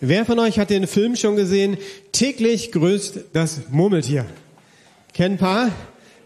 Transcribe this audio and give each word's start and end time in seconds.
Wer 0.00 0.24
von 0.24 0.38
euch 0.38 0.58
hat 0.58 0.70
den 0.70 0.86
Film 0.86 1.16
schon 1.16 1.34
gesehen? 1.34 1.76
Täglich 2.12 2.70
grüßt 2.70 3.18
das 3.32 3.62
Murmeltier. 3.70 4.24
Kennen 5.12 5.34
ein 5.34 5.38
paar? 5.38 5.70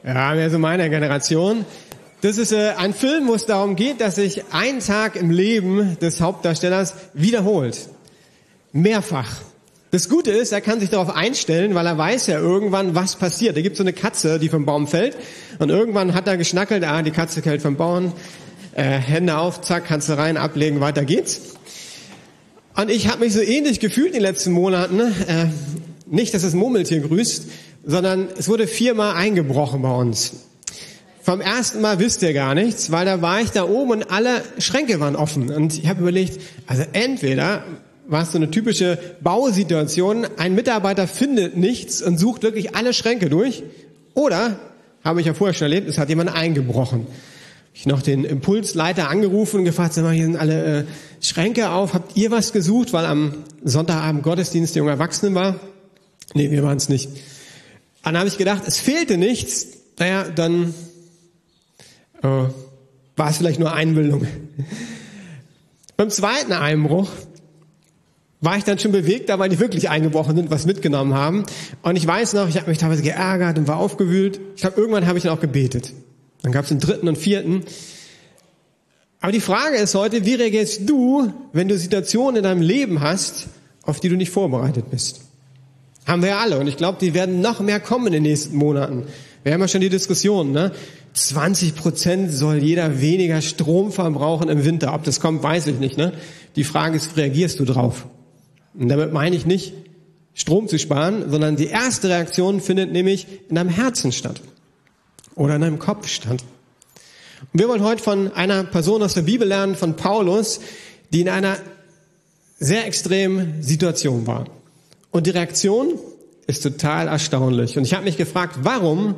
Ja, 0.04 0.36
wer 0.36 0.50
so 0.50 0.58
meiner 0.58 0.88
Generation. 0.90 1.64
Das 2.20 2.38
ist 2.38 2.52
äh, 2.52 2.74
ein 2.76 2.92
Film, 2.92 3.28
wo 3.28 3.34
es 3.34 3.46
darum 3.46 3.74
geht, 3.74 4.00
dass 4.00 4.16
sich 4.16 4.44
ein 4.52 4.80
Tag 4.80 5.16
im 5.16 5.30
Leben 5.30 5.96
des 6.00 6.20
Hauptdarstellers 6.20 6.94
wiederholt. 7.14 7.88
Mehrfach. 8.72 9.40
Das 9.90 10.08
Gute 10.08 10.30
ist, 10.30 10.52
er 10.52 10.60
kann 10.60 10.78
sich 10.78 10.90
darauf 10.90 11.14
einstellen, 11.14 11.74
weil 11.74 11.86
er 11.86 11.98
weiß 11.98 12.28
ja 12.28 12.38
irgendwann, 12.38 12.94
was 12.94 13.16
passiert. 13.16 13.56
Da 13.56 13.62
gibt 13.62 13.76
so 13.76 13.82
eine 13.82 13.92
Katze, 13.92 14.38
die 14.38 14.48
vom 14.48 14.66
Baum 14.66 14.86
fällt 14.86 15.16
und 15.58 15.70
irgendwann 15.70 16.14
hat 16.14 16.28
er 16.28 16.36
geschnackelt, 16.36 16.84
ah, 16.84 17.02
die 17.02 17.10
Katze 17.10 17.42
fällt 17.42 17.62
vom 17.62 17.76
Baum, 17.76 18.12
äh, 18.74 18.82
Hände 18.82 19.38
auf, 19.38 19.60
zack, 19.60 19.86
kannst 19.86 20.08
du 20.08 20.16
rein, 20.16 20.36
ablegen, 20.36 20.80
weiter 20.80 21.04
geht's. 21.04 21.40
Und 22.74 22.90
ich 22.90 23.08
habe 23.08 23.20
mich 23.20 23.34
so 23.34 23.40
ähnlich 23.40 23.80
gefühlt 23.80 24.08
in 24.08 24.14
den 24.14 24.22
letzten 24.22 24.52
Monaten. 24.52 25.00
Äh, 25.00 25.46
nicht, 26.06 26.32
dass 26.34 26.42
das 26.42 26.54
Murmeltier 26.54 27.00
grüßt, 27.00 27.48
sondern 27.84 28.28
es 28.38 28.48
wurde 28.48 28.66
viermal 28.66 29.14
eingebrochen 29.14 29.82
bei 29.82 29.90
uns. 29.90 30.46
Vom 31.22 31.40
ersten 31.40 31.80
Mal 31.80 31.98
wisst 31.98 32.22
ihr 32.22 32.32
gar 32.32 32.54
nichts, 32.54 32.90
weil 32.90 33.06
da 33.06 33.22
war 33.22 33.40
ich 33.40 33.50
da 33.50 33.64
oben 33.68 33.92
und 33.92 34.10
alle 34.10 34.42
Schränke 34.58 35.00
waren 35.00 35.16
offen. 35.16 35.50
Und 35.50 35.78
ich 35.78 35.86
habe 35.86 36.00
überlegt, 36.00 36.40
also 36.66 36.82
entweder 36.92 37.64
war 38.06 38.22
es 38.22 38.32
so 38.32 38.38
eine 38.38 38.50
typische 38.50 38.98
Bausituation, 39.20 40.26
ein 40.36 40.54
Mitarbeiter 40.54 41.06
findet 41.06 41.56
nichts 41.56 42.02
und 42.02 42.18
sucht 42.18 42.42
wirklich 42.42 42.74
alle 42.74 42.92
Schränke 42.92 43.28
durch, 43.28 43.62
oder, 44.14 44.58
habe 45.04 45.20
ich 45.20 45.26
ja 45.26 45.34
vorher 45.34 45.54
schon 45.54 45.66
erlebt, 45.66 45.88
es 45.88 45.98
hat 45.98 46.08
jemand 46.08 46.34
eingebrochen 46.34 47.06
ich 47.74 47.86
noch 47.86 48.02
den 48.02 48.24
Impulsleiter 48.24 49.08
angerufen 49.08 49.60
und 49.60 49.64
gefragt, 49.64 49.94
sag 49.94 50.04
mal, 50.04 50.12
hier 50.12 50.26
sind 50.26 50.36
alle 50.36 50.80
äh, 50.80 50.84
Schränke 51.20 51.70
auf, 51.70 51.94
habt 51.94 52.16
ihr 52.16 52.30
was 52.30 52.52
gesucht, 52.52 52.92
weil 52.92 53.06
am 53.06 53.34
Sonntagabend 53.64 54.22
Gottesdienst 54.22 54.74
der 54.74 54.80
jungen 54.80 54.92
Erwachsenen 54.92 55.34
war? 55.34 55.58
Nee, 56.34 56.50
wir 56.50 56.62
waren 56.62 56.76
es 56.76 56.88
nicht. 56.88 57.08
Dann 58.02 58.18
habe 58.18 58.28
ich 58.28 58.38
gedacht, 58.38 58.62
es 58.66 58.78
fehlte 58.78 59.16
nichts. 59.16 59.66
Naja, 59.98 60.24
dann 60.24 60.74
äh, 62.22 62.28
war 63.16 63.30
es 63.30 63.36
vielleicht 63.38 63.60
nur 63.60 63.72
Einbildung. 63.72 64.26
Beim 65.96 66.10
zweiten 66.10 66.52
Einbruch 66.52 67.08
war 68.40 68.56
ich 68.56 68.64
dann 68.64 68.78
schon 68.78 68.92
bewegt, 68.92 69.28
da 69.28 69.38
weil 69.38 69.48
die 69.48 69.60
wirklich 69.60 69.88
eingebrochen 69.88 70.34
sind, 70.36 70.50
was 70.50 70.66
mitgenommen 70.66 71.14
haben. 71.14 71.44
Und 71.82 71.96
ich 71.96 72.06
weiß 72.06 72.32
noch, 72.34 72.48
ich 72.48 72.56
habe 72.56 72.68
mich 72.68 72.78
teilweise 72.78 73.02
geärgert 73.02 73.56
und 73.56 73.68
war 73.68 73.76
aufgewühlt. 73.76 74.40
Ich 74.56 74.62
glaube, 74.62 74.80
irgendwann 74.80 75.06
habe 75.06 75.16
ich 75.16 75.24
dann 75.24 75.32
auch 75.32 75.40
gebetet. 75.40 75.92
Dann 76.42 76.52
gab 76.52 76.64
es 76.64 76.68
den 76.68 76.80
dritten 76.80 77.08
und 77.08 77.16
vierten. 77.16 77.64
Aber 79.20 79.32
die 79.32 79.40
Frage 79.40 79.76
ist 79.76 79.94
heute, 79.94 80.26
wie 80.26 80.34
reagierst 80.34 80.88
du, 80.88 81.32
wenn 81.52 81.68
du 81.68 81.78
Situationen 81.78 82.36
in 82.36 82.42
deinem 82.42 82.62
Leben 82.62 83.00
hast, 83.00 83.46
auf 83.82 84.00
die 84.00 84.08
du 84.08 84.16
nicht 84.16 84.30
vorbereitet 84.30 84.90
bist? 84.90 85.20
Haben 86.06 86.22
wir 86.22 86.38
alle. 86.38 86.58
Und 86.58 86.66
ich 86.66 86.76
glaube, 86.76 86.98
die 87.00 87.14
werden 87.14 87.40
noch 87.40 87.60
mehr 87.60 87.78
kommen 87.78 88.08
in 88.08 88.12
den 88.14 88.24
nächsten 88.24 88.56
Monaten. 88.56 89.04
Wir 89.44 89.52
haben 89.52 89.60
ja 89.60 89.68
schon 89.68 89.80
die 89.80 89.88
Diskussion, 89.88 90.52
ne? 90.52 90.72
20 91.14 91.76
Prozent 91.76 92.32
soll 92.32 92.56
jeder 92.56 93.00
weniger 93.00 93.42
Strom 93.42 93.92
verbrauchen 93.92 94.48
im 94.48 94.64
Winter. 94.64 94.94
Ob 94.94 95.04
das 95.04 95.20
kommt, 95.20 95.42
weiß 95.42 95.68
ich 95.68 95.78
nicht, 95.78 95.96
ne? 95.96 96.12
Die 96.56 96.64
Frage 96.64 96.96
ist, 96.96 97.16
reagierst 97.16 97.60
du 97.60 97.64
drauf? 97.64 98.06
Und 98.74 98.88
damit 98.88 99.12
meine 99.12 99.36
ich 99.36 99.46
nicht, 99.46 99.74
Strom 100.34 100.66
zu 100.66 100.78
sparen, 100.78 101.30
sondern 101.30 101.56
die 101.56 101.66
erste 101.66 102.08
Reaktion 102.08 102.60
findet 102.60 102.90
nämlich 102.90 103.26
in 103.48 103.56
deinem 103.56 103.68
Herzen 103.68 104.10
statt 104.10 104.40
oder 105.34 105.56
in 105.56 105.62
einem 105.62 105.78
Kopf 105.78 106.08
stand. 106.08 106.42
Und 107.52 107.60
wir 107.60 107.68
wollen 107.68 107.82
heute 107.82 108.02
von 108.02 108.32
einer 108.32 108.64
Person 108.64 109.02
aus 109.02 109.14
der 109.14 109.22
Bibel 109.22 109.46
lernen, 109.46 109.74
von 109.74 109.96
Paulus, 109.96 110.60
die 111.12 111.20
in 111.20 111.28
einer 111.28 111.56
sehr 112.58 112.86
extremen 112.86 113.62
Situation 113.62 114.26
war. 114.26 114.46
Und 115.10 115.26
die 115.26 115.30
Reaktion 115.30 115.98
ist 116.46 116.62
total 116.62 117.08
erstaunlich. 117.08 117.76
Und 117.76 117.84
ich 117.84 117.94
habe 117.94 118.04
mich 118.04 118.16
gefragt, 118.16 118.60
warum 118.62 119.16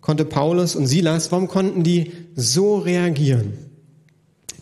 konnte 0.00 0.24
Paulus 0.24 0.76
und 0.76 0.86
Silas, 0.86 1.30
warum 1.32 1.48
konnten 1.48 1.82
die 1.82 2.12
so 2.34 2.78
reagieren? 2.78 3.54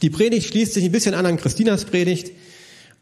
Die 0.03 0.11
Predigt 0.11 0.49
schließt 0.49 0.75
sich 0.75 0.84
ein 0.84 0.93
bisschen 0.93 1.15
an 1.15 1.27
an 1.27 1.37
Christinas 1.37 1.84
Predigt. 1.84 2.32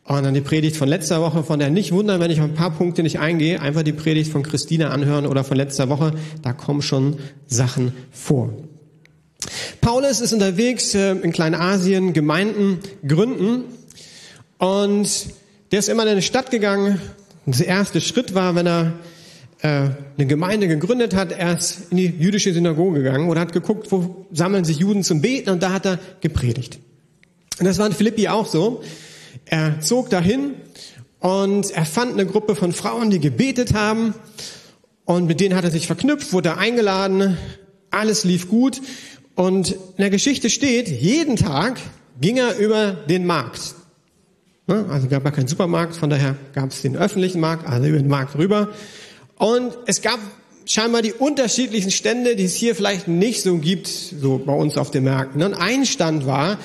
Und 0.04 0.24
dann 0.24 0.34
die 0.34 0.40
Predigt 0.40 0.76
von 0.76 0.88
letzter 0.88 1.20
Woche, 1.20 1.44
von 1.44 1.58
der 1.58 1.70
nicht 1.70 1.92
wundern, 1.92 2.20
wenn 2.20 2.30
ich 2.30 2.40
auf 2.40 2.46
ein 2.46 2.54
paar 2.54 2.72
Punkte 2.72 3.02
nicht 3.02 3.20
eingehe, 3.20 3.60
einfach 3.60 3.82
die 3.82 3.92
Predigt 3.92 4.32
von 4.32 4.42
Christina 4.42 4.90
anhören 4.90 5.26
oder 5.26 5.44
von 5.44 5.56
letzter 5.56 5.88
Woche, 5.88 6.12
da 6.42 6.52
kommen 6.52 6.82
schon 6.82 7.18
Sachen 7.46 7.92
vor. 8.10 8.52
Paulus 9.80 10.20
ist 10.20 10.32
unterwegs 10.32 10.94
äh, 10.94 11.12
in 11.12 11.32
Kleinasien, 11.32 12.12
Gemeinden 12.12 12.80
gründen 13.06 13.64
und 14.58 15.26
der 15.70 15.78
ist 15.78 15.88
immer 15.88 16.02
in 16.02 16.10
eine 16.10 16.22
Stadt 16.22 16.50
gegangen. 16.50 17.00
Und 17.46 17.58
der 17.58 17.66
erste 17.66 18.00
Schritt 18.00 18.34
war, 18.34 18.54
wenn 18.54 18.66
er 18.66 18.92
äh, 19.62 19.88
eine 20.16 20.26
Gemeinde 20.26 20.68
gegründet 20.68 21.14
hat, 21.14 21.32
er 21.32 21.58
ist 21.58 21.90
in 21.90 21.96
die 21.96 22.06
jüdische 22.06 22.52
Synagoge 22.52 23.02
gegangen 23.02 23.28
oder 23.28 23.40
hat 23.40 23.52
geguckt, 23.52 23.90
wo 23.92 24.26
sammeln 24.32 24.64
sich 24.64 24.78
Juden 24.78 25.04
zum 25.04 25.20
Beten 25.20 25.50
und 25.50 25.62
da 25.62 25.72
hat 25.72 25.86
er 25.86 25.98
gepredigt. 26.20 26.78
Und 27.58 27.66
das 27.66 27.78
war 27.78 27.86
in 27.86 27.92
Philippi 27.92 28.28
auch 28.28 28.46
so. 28.46 28.82
Er 29.46 29.80
zog 29.80 30.10
dahin 30.10 30.54
und 31.18 31.70
er 31.70 31.84
fand 31.84 32.12
eine 32.12 32.26
Gruppe 32.26 32.54
von 32.54 32.72
Frauen, 32.72 33.10
die 33.10 33.20
gebetet 33.20 33.74
haben 33.74 34.14
und 35.04 35.26
mit 35.26 35.40
denen 35.40 35.54
hat 35.54 35.64
er 35.64 35.70
sich 35.70 35.86
verknüpft, 35.86 36.32
wurde 36.32 36.56
eingeladen, 36.56 37.36
alles 37.90 38.24
lief 38.24 38.48
gut 38.48 38.80
und 39.34 39.72
in 39.72 39.78
der 39.98 40.10
Geschichte 40.10 40.50
steht, 40.50 40.88
jeden 40.88 41.36
Tag 41.36 41.80
ging 42.20 42.36
er 42.36 42.56
über 42.58 42.92
den 42.92 43.26
Markt. 43.26 43.74
Ne? 44.66 44.86
Also 44.88 45.08
gab 45.08 45.26
es 45.26 45.32
keinen 45.32 45.48
Supermarkt, 45.48 45.96
von 45.96 46.10
daher 46.10 46.36
gab 46.54 46.70
es 46.70 46.82
den 46.82 46.96
öffentlichen 46.96 47.40
Markt, 47.40 47.66
also 47.66 47.86
über 47.86 47.98
den 47.98 48.08
Markt 48.08 48.36
rüber. 48.36 48.68
Und 49.36 49.76
es 49.86 50.02
gab 50.02 50.20
scheinbar 50.64 51.02
die 51.02 51.12
unterschiedlichen 51.12 51.90
Stände, 51.90 52.36
die 52.36 52.44
es 52.44 52.54
hier 52.54 52.74
vielleicht 52.76 53.08
nicht 53.08 53.42
so 53.42 53.58
gibt, 53.58 53.88
so 53.88 54.38
bei 54.38 54.52
uns 54.52 54.76
auf 54.76 54.90
den 54.90 55.04
Märkten. 55.04 55.42
Und 55.42 55.54
ein 55.54 55.86
Stand 55.86 56.26
war, 56.26 56.58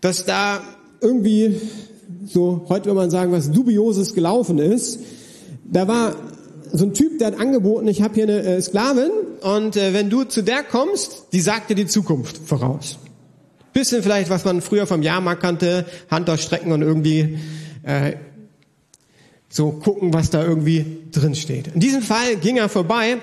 dass 0.00 0.24
da 0.24 0.62
irgendwie 1.00 1.60
so, 2.24 2.66
heute 2.68 2.86
würde 2.86 3.00
man 3.00 3.10
sagen, 3.10 3.32
was 3.32 3.50
Dubioses 3.50 4.14
gelaufen 4.14 4.58
ist. 4.58 5.00
Da 5.64 5.88
war 5.88 6.16
so 6.72 6.84
ein 6.84 6.94
Typ, 6.94 7.18
der 7.18 7.28
hat 7.28 7.40
angeboten, 7.40 7.88
ich 7.88 8.02
habe 8.02 8.14
hier 8.14 8.24
eine 8.24 8.42
äh, 8.42 8.60
Sklavin 8.60 9.10
und 9.40 9.76
äh, 9.76 9.94
wenn 9.94 10.10
du 10.10 10.24
zu 10.24 10.42
der 10.42 10.62
kommst, 10.62 11.26
die 11.32 11.40
sagt 11.40 11.70
dir 11.70 11.74
die 11.74 11.86
Zukunft 11.86 12.38
voraus. 12.38 12.98
Bisschen 13.72 14.02
vielleicht, 14.02 14.30
was 14.30 14.44
man 14.44 14.60
früher 14.60 14.86
vom 14.86 15.02
Jahrmarkt 15.02 15.42
kannte, 15.42 15.86
Hand 16.10 16.28
ausstrecken 16.28 16.72
und 16.72 16.82
irgendwie 16.82 17.38
äh, 17.82 18.14
so 19.48 19.72
gucken, 19.72 20.12
was 20.12 20.30
da 20.30 20.44
irgendwie 20.44 20.98
drin 21.10 21.34
steht. 21.34 21.68
In 21.68 21.80
diesem 21.80 22.02
Fall 22.02 22.36
ging 22.36 22.56
er 22.56 22.68
vorbei 22.68 23.18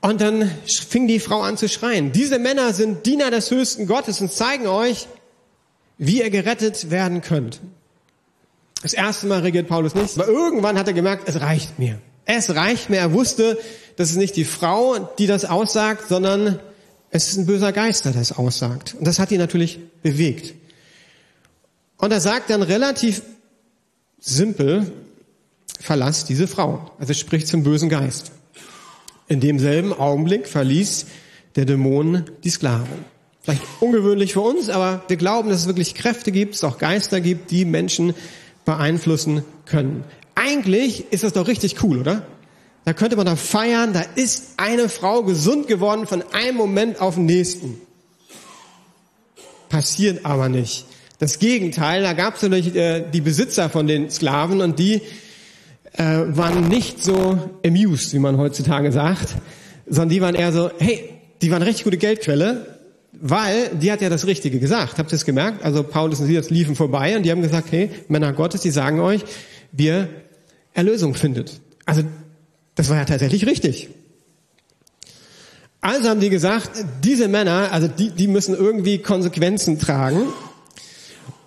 und 0.00 0.20
dann 0.20 0.50
fing 0.66 1.06
die 1.06 1.20
Frau 1.20 1.40
an 1.40 1.56
zu 1.56 1.68
schreien. 1.68 2.12
Diese 2.12 2.38
Männer 2.38 2.72
sind 2.74 3.06
Diener 3.06 3.30
des 3.30 3.50
höchsten 3.50 3.86
Gottes 3.86 4.20
und 4.20 4.32
zeigen 4.32 4.66
euch, 4.66 5.08
wie 5.98 6.22
ihr 6.22 6.30
gerettet 6.30 6.90
werden 6.90 7.20
könnt. 7.20 7.60
Das 8.82 8.92
erste 8.92 9.26
Mal 9.26 9.40
regiert 9.40 9.68
Paulus 9.68 9.94
nicht, 9.94 10.18
aber 10.18 10.28
irgendwann 10.28 10.78
hat 10.78 10.86
er 10.86 10.92
gemerkt, 10.92 11.28
es 11.28 11.40
reicht 11.40 11.78
mir. 11.78 11.98
Es 12.26 12.54
reicht 12.54 12.90
mir. 12.90 12.98
Er 12.98 13.12
wusste, 13.12 13.58
das 13.96 14.10
ist 14.10 14.16
nicht 14.16 14.36
die 14.36 14.44
Frau, 14.44 14.98
die 15.18 15.26
das 15.26 15.44
aussagt, 15.44 16.08
sondern 16.08 16.58
es 17.10 17.28
ist 17.28 17.36
ein 17.36 17.46
böser 17.46 17.72
Geist, 17.72 18.04
der 18.04 18.12
das 18.12 18.32
aussagt. 18.32 18.94
Und 18.98 19.06
das 19.06 19.18
hat 19.18 19.30
ihn 19.30 19.38
natürlich 19.38 19.78
bewegt. 20.02 20.54
Und 21.96 22.12
er 22.12 22.20
sagt 22.20 22.50
dann 22.50 22.62
relativ 22.62 23.22
simpel, 24.18 24.90
verlass 25.80 26.24
diese 26.24 26.48
Frau. 26.48 26.90
Also 26.98 27.14
spricht 27.14 27.46
zum 27.46 27.62
bösen 27.62 27.88
Geist. 27.88 28.32
In 29.28 29.40
demselben 29.40 29.92
Augenblick 29.92 30.46
verließ 30.46 31.06
der 31.56 31.64
Dämon 31.66 32.24
die 32.42 32.50
Sklavin. 32.50 33.04
Vielleicht 33.44 33.62
ungewöhnlich 33.80 34.32
für 34.32 34.40
uns, 34.40 34.70
aber 34.70 35.02
wir 35.06 35.18
glauben, 35.18 35.50
dass 35.50 35.60
es 35.60 35.66
wirklich 35.66 35.94
Kräfte 35.94 36.32
gibt, 36.32 36.54
es 36.54 36.64
auch 36.64 36.78
Geister 36.78 37.20
gibt, 37.20 37.50
die 37.50 37.66
Menschen 37.66 38.14
beeinflussen 38.64 39.44
können. 39.66 40.04
Eigentlich 40.34 41.12
ist 41.12 41.24
das 41.24 41.34
doch 41.34 41.46
richtig 41.46 41.82
cool, 41.82 41.98
oder? 41.98 42.22
Da 42.86 42.94
könnte 42.94 43.16
man 43.16 43.26
da 43.26 43.36
feiern, 43.36 43.92
da 43.92 44.02
ist 44.14 44.54
eine 44.56 44.88
Frau 44.88 45.22
gesund 45.24 45.66
geworden 45.66 46.06
von 46.06 46.24
einem 46.32 46.56
Moment 46.56 47.02
auf 47.02 47.16
den 47.16 47.26
nächsten. 47.26 47.78
Passiert 49.68 50.24
aber 50.24 50.48
nicht. 50.48 50.86
Das 51.18 51.38
Gegenteil, 51.38 52.02
da 52.02 52.14
gab 52.14 52.36
es 52.36 52.42
natürlich 52.42 52.74
äh, 52.74 53.04
die 53.12 53.20
Besitzer 53.20 53.68
von 53.68 53.86
den 53.86 54.10
Sklaven 54.10 54.62
und 54.62 54.78
die 54.78 55.02
äh, 55.92 56.02
waren 56.28 56.68
nicht 56.68 57.04
so 57.04 57.38
amused, 57.64 58.14
wie 58.14 58.18
man 58.20 58.38
heutzutage 58.38 58.90
sagt, 58.90 59.36
sondern 59.86 60.08
die 60.08 60.22
waren 60.22 60.34
eher 60.34 60.52
so, 60.52 60.70
hey, 60.78 61.10
die 61.42 61.50
waren 61.50 61.62
richtig 61.62 61.84
gute 61.84 61.98
Geldquelle, 61.98 62.73
weil 63.20 63.70
die 63.80 63.90
hat 63.90 64.00
ja 64.00 64.08
das 64.08 64.26
Richtige 64.26 64.58
gesagt. 64.58 64.98
Habt 64.98 65.12
ihr 65.12 65.16
es 65.16 65.24
gemerkt? 65.24 65.64
Also 65.64 65.82
Paulus 65.82 66.20
und 66.20 66.26
Silas 66.26 66.50
liefen 66.50 66.76
vorbei 66.76 67.16
und 67.16 67.22
die 67.22 67.30
haben 67.30 67.42
gesagt, 67.42 67.72
hey, 67.72 67.90
Männer 68.08 68.32
Gottes, 68.32 68.62
die 68.62 68.70
sagen 68.70 69.00
euch, 69.00 69.24
wir 69.72 70.08
Erlösung 70.72 71.14
findet. 71.14 71.60
Also 71.84 72.02
das 72.74 72.90
war 72.90 72.96
ja 72.96 73.04
tatsächlich 73.04 73.46
richtig. 73.46 73.88
Also 75.80 76.08
haben 76.08 76.20
die 76.20 76.30
gesagt, 76.30 76.70
diese 77.02 77.28
Männer, 77.28 77.70
also 77.70 77.88
die, 77.88 78.10
die 78.10 78.26
müssen 78.26 78.54
irgendwie 78.54 78.98
Konsequenzen 78.98 79.78
tragen 79.78 80.22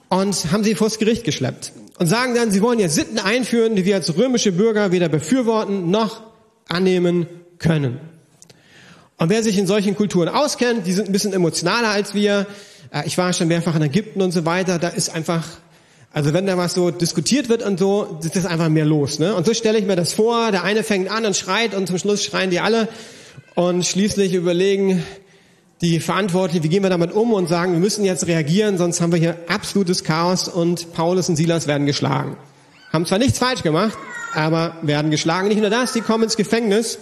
und 0.10 0.52
haben 0.52 0.64
sie 0.64 0.76
vors 0.76 1.00
Gericht 1.00 1.24
geschleppt 1.24 1.74
und 1.98 2.08
sagen 2.08 2.36
dann, 2.36 2.52
sie 2.52 2.62
wollen 2.62 2.80
jetzt 2.80 2.96
Sitten 2.96 3.18
einführen, 3.18 3.76
die 3.76 3.86
wir 3.86 3.96
als 3.96 4.16
römische 4.16 4.52
Bürger 4.52 4.92
weder 4.92 5.10
befürworten 5.10 5.90
noch 5.90 6.22
annehmen 6.68 7.26
können. 7.58 8.00
Und 9.20 9.30
wer 9.30 9.42
sich 9.42 9.58
in 9.58 9.66
solchen 9.66 9.96
Kulturen 9.96 10.30
auskennt, 10.30 10.86
die 10.86 10.94
sind 10.94 11.08
ein 11.08 11.12
bisschen 11.12 11.34
emotionaler 11.34 11.90
als 11.90 12.14
wir. 12.14 12.46
Äh, 12.94 13.08
ich 13.08 13.18
war 13.18 13.34
schon 13.34 13.48
mehrfach 13.48 13.76
in 13.76 13.82
Ägypten 13.82 14.22
und 14.22 14.32
so 14.32 14.46
weiter. 14.46 14.78
Da 14.78 14.90
ist 14.90 15.10
einfach, 15.10 15.44
also 16.14 16.34
wenn 16.34 16.46
da 16.46 16.56
was 16.58 16.76
so 16.76 16.92
diskutiert 16.92 17.50
wird 17.50 17.64
und 17.64 17.80
so, 17.80 18.20
ist 18.24 18.36
das 18.36 18.46
einfach 18.46 18.70
mehr 18.70 18.86
los. 18.86 19.18
Ne? 19.18 19.34
Und 19.34 19.46
so 19.48 19.56
stelle 19.56 19.80
ich 19.80 19.86
mir 19.86 19.96
das 19.96 20.14
vor. 20.14 20.52
Der 20.52 20.64
eine 20.64 20.84
fängt 20.84 21.10
an 21.10 21.26
und 21.26 21.36
schreit 21.36 21.74
und 21.74 21.88
zum 21.88 21.98
Schluss 21.98 22.24
schreien 22.24 22.52
die 22.52 22.60
alle. 22.60 22.88
Und 23.56 23.88
schließlich 23.88 24.36
überlegen 24.36 25.04
die 25.82 26.00
Verantwortlichen, 26.00 26.64
wie 26.64 26.70
gehen 26.70 26.84
wir 26.84 26.92
damit 26.92 27.12
um 27.12 27.34
und 27.34 27.50
sagen, 27.50 27.74
wir 27.74 27.80
müssen 27.80 28.06
jetzt 28.06 28.28
reagieren, 28.28 28.78
sonst 28.78 29.02
haben 29.02 29.12
wir 29.12 29.20
hier 29.20 29.38
absolutes 29.48 30.04
Chaos 30.04 30.48
und 30.48 30.94
Paulus 30.94 31.30
und 31.30 31.36
Silas 31.36 31.66
werden 31.68 31.88
geschlagen. 31.88 32.38
Haben 32.92 33.06
zwar 33.06 33.18
nichts 33.18 33.40
falsch 33.40 33.64
gemacht, 33.64 33.98
aber 34.34 34.78
werden 34.84 35.10
geschlagen. 35.12 35.48
Nicht 35.48 35.60
nur 35.60 35.70
das, 35.70 35.94
die 35.94 36.02
kommen 36.02 36.24
ins 36.24 36.38
Gefängnis 36.38 37.00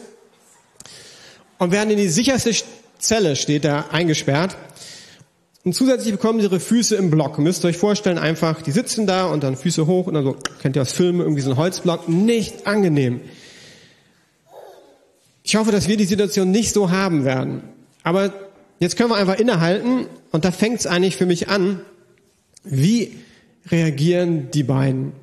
und 1.57 1.71
werden 1.71 1.89
in 1.89 1.97
die 1.97 2.09
sicherste 2.09 2.51
Zelle, 2.99 3.35
steht 3.35 3.65
da, 3.65 3.85
eingesperrt. 3.91 4.57
Und 5.63 5.73
zusätzlich 5.73 6.13
bekommen 6.13 6.39
sie 6.39 6.45
ihre 6.45 6.59
Füße 6.59 6.95
im 6.95 7.09
Block. 7.09 7.39
Müsst 7.39 7.65
ihr 7.65 7.69
euch 7.69 7.77
vorstellen, 7.77 8.19
einfach, 8.19 8.61
die 8.61 8.71
sitzen 8.71 9.07
da 9.07 9.25
und 9.25 9.43
dann 9.43 9.57
Füße 9.57 9.87
hoch 9.87 10.05
und 10.05 10.13
dann 10.13 10.23
so, 10.23 10.35
kennt 10.61 10.75
ihr 10.75 10.81
aus 10.83 10.91
Filmen, 10.91 11.21
irgendwie 11.21 11.41
so 11.41 11.51
ein 11.51 11.57
Holzblock. 11.57 12.07
Nicht 12.07 12.67
angenehm. 12.67 13.21
Ich 15.43 15.55
hoffe, 15.55 15.71
dass 15.71 15.87
wir 15.87 15.97
die 15.97 16.05
Situation 16.05 16.51
nicht 16.51 16.73
so 16.73 16.91
haben 16.91 17.25
werden. 17.25 17.63
Aber 18.03 18.33
jetzt 18.79 18.95
können 18.95 19.09
wir 19.09 19.15
einfach 19.15 19.39
innehalten 19.39 20.05
und 20.31 20.45
da 20.45 20.51
fängt 20.51 20.79
es 20.79 20.87
eigentlich 20.87 21.15
für 21.15 21.25
mich 21.25 21.49
an. 21.49 21.81
Wie 22.63 23.17
reagieren 23.71 24.51
die 24.51 24.63
beiden? 24.63 25.13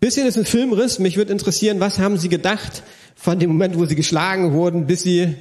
Bisschen 0.00 0.26
ist 0.26 0.38
ein 0.38 0.46
Filmriss. 0.46 0.98
Mich 0.98 1.18
würde 1.18 1.32
interessieren, 1.32 1.78
was 1.80 1.98
haben 1.98 2.16
sie 2.16 2.30
gedacht 2.30 2.82
von 3.20 3.38
dem 3.38 3.50
Moment, 3.50 3.76
wo 3.78 3.84
sie 3.84 3.96
geschlagen 3.96 4.54
wurden, 4.54 4.86
bis 4.86 5.02
sie 5.02 5.34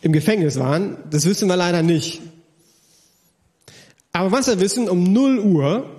im 0.00 0.12
Gefängnis 0.12 0.60
waren? 0.60 0.96
Das 1.10 1.26
wissen 1.26 1.48
wir 1.48 1.56
leider 1.56 1.82
nicht. 1.82 2.22
Aber 4.12 4.30
was 4.30 4.46
wir 4.46 4.60
wissen, 4.60 4.88
um 4.88 5.12
0 5.12 5.40
Uhr, 5.40 5.90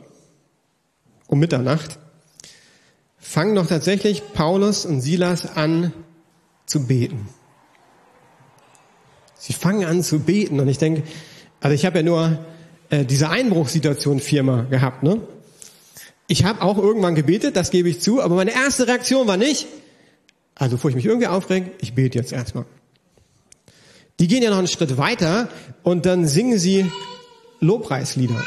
um 1.28 1.38
Mitternacht, 1.38 2.00
fangen 3.18 3.56
doch 3.56 3.68
tatsächlich 3.68 4.24
Paulus 4.34 4.86
und 4.86 5.02
Silas 5.02 5.58
an 5.58 5.92
zu 6.66 6.88
beten. 6.88 7.28
Sie 9.36 9.52
fangen 9.52 9.84
an 9.84 10.04
zu 10.04 10.20
beten 10.20 10.62
und 10.62 10.70
ich 10.70 10.78
denke, 10.78 11.04
also 11.60 11.76
ich 11.76 11.86
habe 11.86 11.98
ja 11.98 12.04
nur 12.04 12.40
äh, 12.90 13.04
diese 13.04 13.30
Einbruchssituation 13.30 14.22
viermal 14.22 14.68
gehabt, 14.68 15.04
ne? 15.04 15.20
Ich 16.30 16.46
habe 16.46 16.62
auch 16.62 16.78
irgendwann 16.78 17.16
gebetet, 17.16 17.58
das 17.58 17.70
gebe 17.70 17.90
ich 17.90 18.00
zu, 18.02 18.22
aber 18.22 18.36
meine 18.36 18.52
erste 18.52 18.88
Reaktion 18.88 19.28
war 19.28 19.38
nicht, 19.38 19.68
also 20.60 20.76
bevor 20.76 20.90
ich 20.90 20.96
mich 20.96 21.06
irgendwie 21.06 21.28
aufrege, 21.28 21.72
ich 21.80 21.94
bete 21.94 22.18
jetzt 22.18 22.34
erstmal. 22.34 22.66
Die 24.20 24.28
gehen 24.28 24.42
ja 24.42 24.50
noch 24.50 24.58
einen 24.58 24.68
Schritt 24.68 24.98
weiter 24.98 25.50
und 25.84 26.06
dann 26.06 26.28
singen 26.28 26.58
sie 26.58 26.90
Lobpreislieder. 27.60 28.44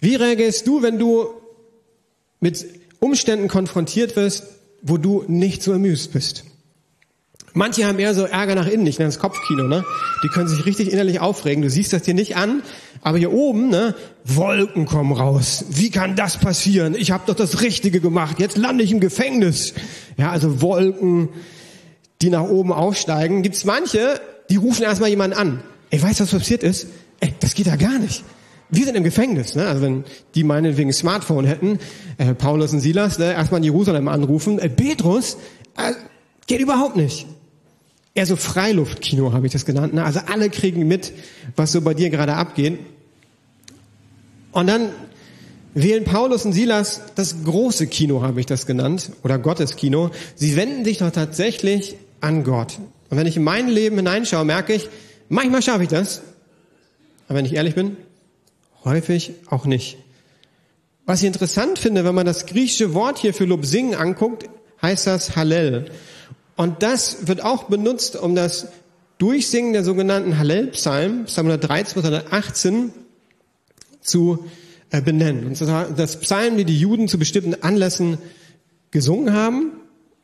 Wie 0.00 0.14
reagierst 0.14 0.66
du, 0.66 0.82
wenn 0.82 0.98
du 0.98 1.28
mit 2.40 2.64
Umständen 3.00 3.48
konfrontiert 3.48 4.16
wirst, 4.16 4.44
wo 4.82 4.96
du 4.96 5.24
nicht 5.26 5.62
so 5.62 5.72
amüsed 5.72 6.12
bist? 6.12 6.44
Manche 7.54 7.86
haben 7.86 7.98
eher 7.98 8.14
so 8.14 8.24
Ärger 8.24 8.54
nach 8.54 8.66
innen, 8.66 8.86
ich 8.86 8.98
nenne 8.98 9.10
es 9.10 9.18
Kopfkino, 9.18 9.64
ne? 9.64 9.84
Die 10.24 10.28
können 10.28 10.48
sich 10.48 10.64
richtig 10.64 10.90
innerlich 10.90 11.20
aufregen. 11.20 11.62
Du 11.62 11.68
siehst 11.68 11.92
das 11.92 12.02
dir 12.02 12.14
nicht 12.14 12.36
an, 12.36 12.62
aber 13.02 13.18
hier 13.18 13.32
oben, 13.32 13.68
ne? 13.68 13.94
Wolken 14.24 14.86
kommen 14.86 15.12
raus. 15.12 15.64
Wie 15.70 15.90
kann 15.90 16.14
das 16.14 16.38
passieren? 16.38 16.94
Ich 16.94 17.10
habe 17.10 17.24
doch 17.26 17.34
das 17.34 17.60
Richtige 17.60 18.00
gemacht. 18.00 18.38
Jetzt 18.38 18.56
lande 18.56 18.84
ich 18.84 18.92
im 18.92 19.00
Gefängnis. 19.00 19.74
Ja, 20.16 20.30
also 20.30 20.62
Wolken, 20.62 21.30
die 22.22 22.30
nach 22.30 22.44
oben 22.44 22.72
aufsteigen. 22.72 23.42
Gibt's 23.42 23.64
manche, 23.64 24.20
die 24.50 24.56
rufen 24.56 24.84
erstmal 24.84 25.10
jemanden 25.10 25.36
an. 25.36 25.62
Ey, 25.90 26.00
weißt 26.00 26.20
du, 26.20 26.24
was 26.24 26.30
passiert 26.30 26.62
ist? 26.62 26.86
Ey, 27.18 27.34
das 27.40 27.54
geht 27.54 27.66
ja 27.66 27.76
gar 27.76 27.98
nicht. 27.98 28.22
Wir 28.70 28.84
sind 28.84 28.94
im 28.94 29.04
Gefängnis, 29.04 29.56
ne? 29.56 29.66
Also 29.66 29.82
wenn 29.82 30.04
die 30.34 30.44
meinetwegen 30.44 30.88
ein 30.90 30.94
Smartphone 30.94 31.44
hätten, 31.44 31.78
äh, 32.18 32.34
Paulus 32.34 32.72
und 32.72 32.80
Silas, 32.80 33.18
ne? 33.18 33.32
erstmal 33.32 33.58
in 33.58 33.64
Jerusalem 33.64 34.08
anrufen. 34.08 34.58
Äh, 34.60 34.70
Petrus, 34.70 35.36
äh, 35.76 35.92
geht 36.46 36.60
überhaupt 36.60 36.96
nicht 36.96 37.26
eher 38.14 38.26
so 38.26 38.36
Freiluftkino 38.36 39.32
habe 39.32 39.46
ich 39.46 39.52
das 39.52 39.64
genannt. 39.64 39.94
Ne? 39.94 40.04
Also 40.04 40.20
alle 40.26 40.50
kriegen 40.50 40.86
mit, 40.86 41.12
was 41.56 41.72
so 41.72 41.80
bei 41.80 41.94
dir 41.94 42.10
gerade 42.10 42.34
abgeht. 42.34 42.78
Und 44.52 44.66
dann 44.66 44.90
wählen 45.74 46.04
Paulus 46.04 46.44
und 46.44 46.52
Silas 46.52 47.00
das 47.14 47.44
große 47.44 47.86
Kino, 47.86 48.22
habe 48.22 48.40
ich 48.40 48.46
das 48.46 48.66
genannt, 48.66 49.10
oder 49.22 49.38
Gotteskino. 49.38 50.10
Sie 50.34 50.56
wenden 50.56 50.84
sich 50.84 50.98
doch 50.98 51.10
tatsächlich 51.10 51.96
an 52.20 52.44
Gott. 52.44 52.78
Und 53.08 53.16
wenn 53.16 53.26
ich 53.26 53.36
in 53.36 53.44
mein 53.44 53.68
Leben 53.68 53.96
hineinschaue, 53.96 54.44
merke 54.44 54.74
ich, 54.74 54.88
manchmal 55.28 55.62
schaffe 55.62 55.84
ich 55.84 55.88
das. 55.88 56.22
Aber 57.28 57.38
wenn 57.38 57.46
ich 57.46 57.54
ehrlich 57.54 57.74
bin, 57.74 57.96
häufig 58.84 59.32
auch 59.46 59.64
nicht. 59.64 59.96
Was 61.06 61.20
ich 61.20 61.26
interessant 61.26 61.78
finde, 61.78 62.04
wenn 62.04 62.14
man 62.14 62.26
das 62.26 62.46
griechische 62.46 62.94
Wort 62.94 63.18
hier 63.18 63.34
für 63.34 63.44
Lob 63.44 63.64
singen 63.64 63.94
anguckt, 63.94 64.48
heißt 64.82 65.06
das 65.06 65.34
Hallel. 65.34 65.90
Und 66.56 66.82
das 66.82 67.26
wird 67.26 67.44
auch 67.44 67.64
benutzt, 67.64 68.16
um 68.16 68.34
das 68.34 68.68
Durchsingen 69.18 69.72
der 69.72 69.84
sogenannten 69.84 70.38
Hallel-Psalm, 70.38 71.24
Psalm 71.26 71.46
113 71.46 71.94
bis 71.94 72.04
118, 72.04 72.92
zu 74.00 74.46
äh, 74.90 75.00
benennen. 75.00 75.46
Und 75.46 75.60
das 75.96 76.20
Psalm, 76.20 76.56
die 76.56 76.64
die 76.64 76.78
Juden 76.78 77.08
zu 77.08 77.18
bestimmten 77.18 77.62
Anlässen 77.62 78.18
gesungen 78.90 79.32
haben, 79.32 79.72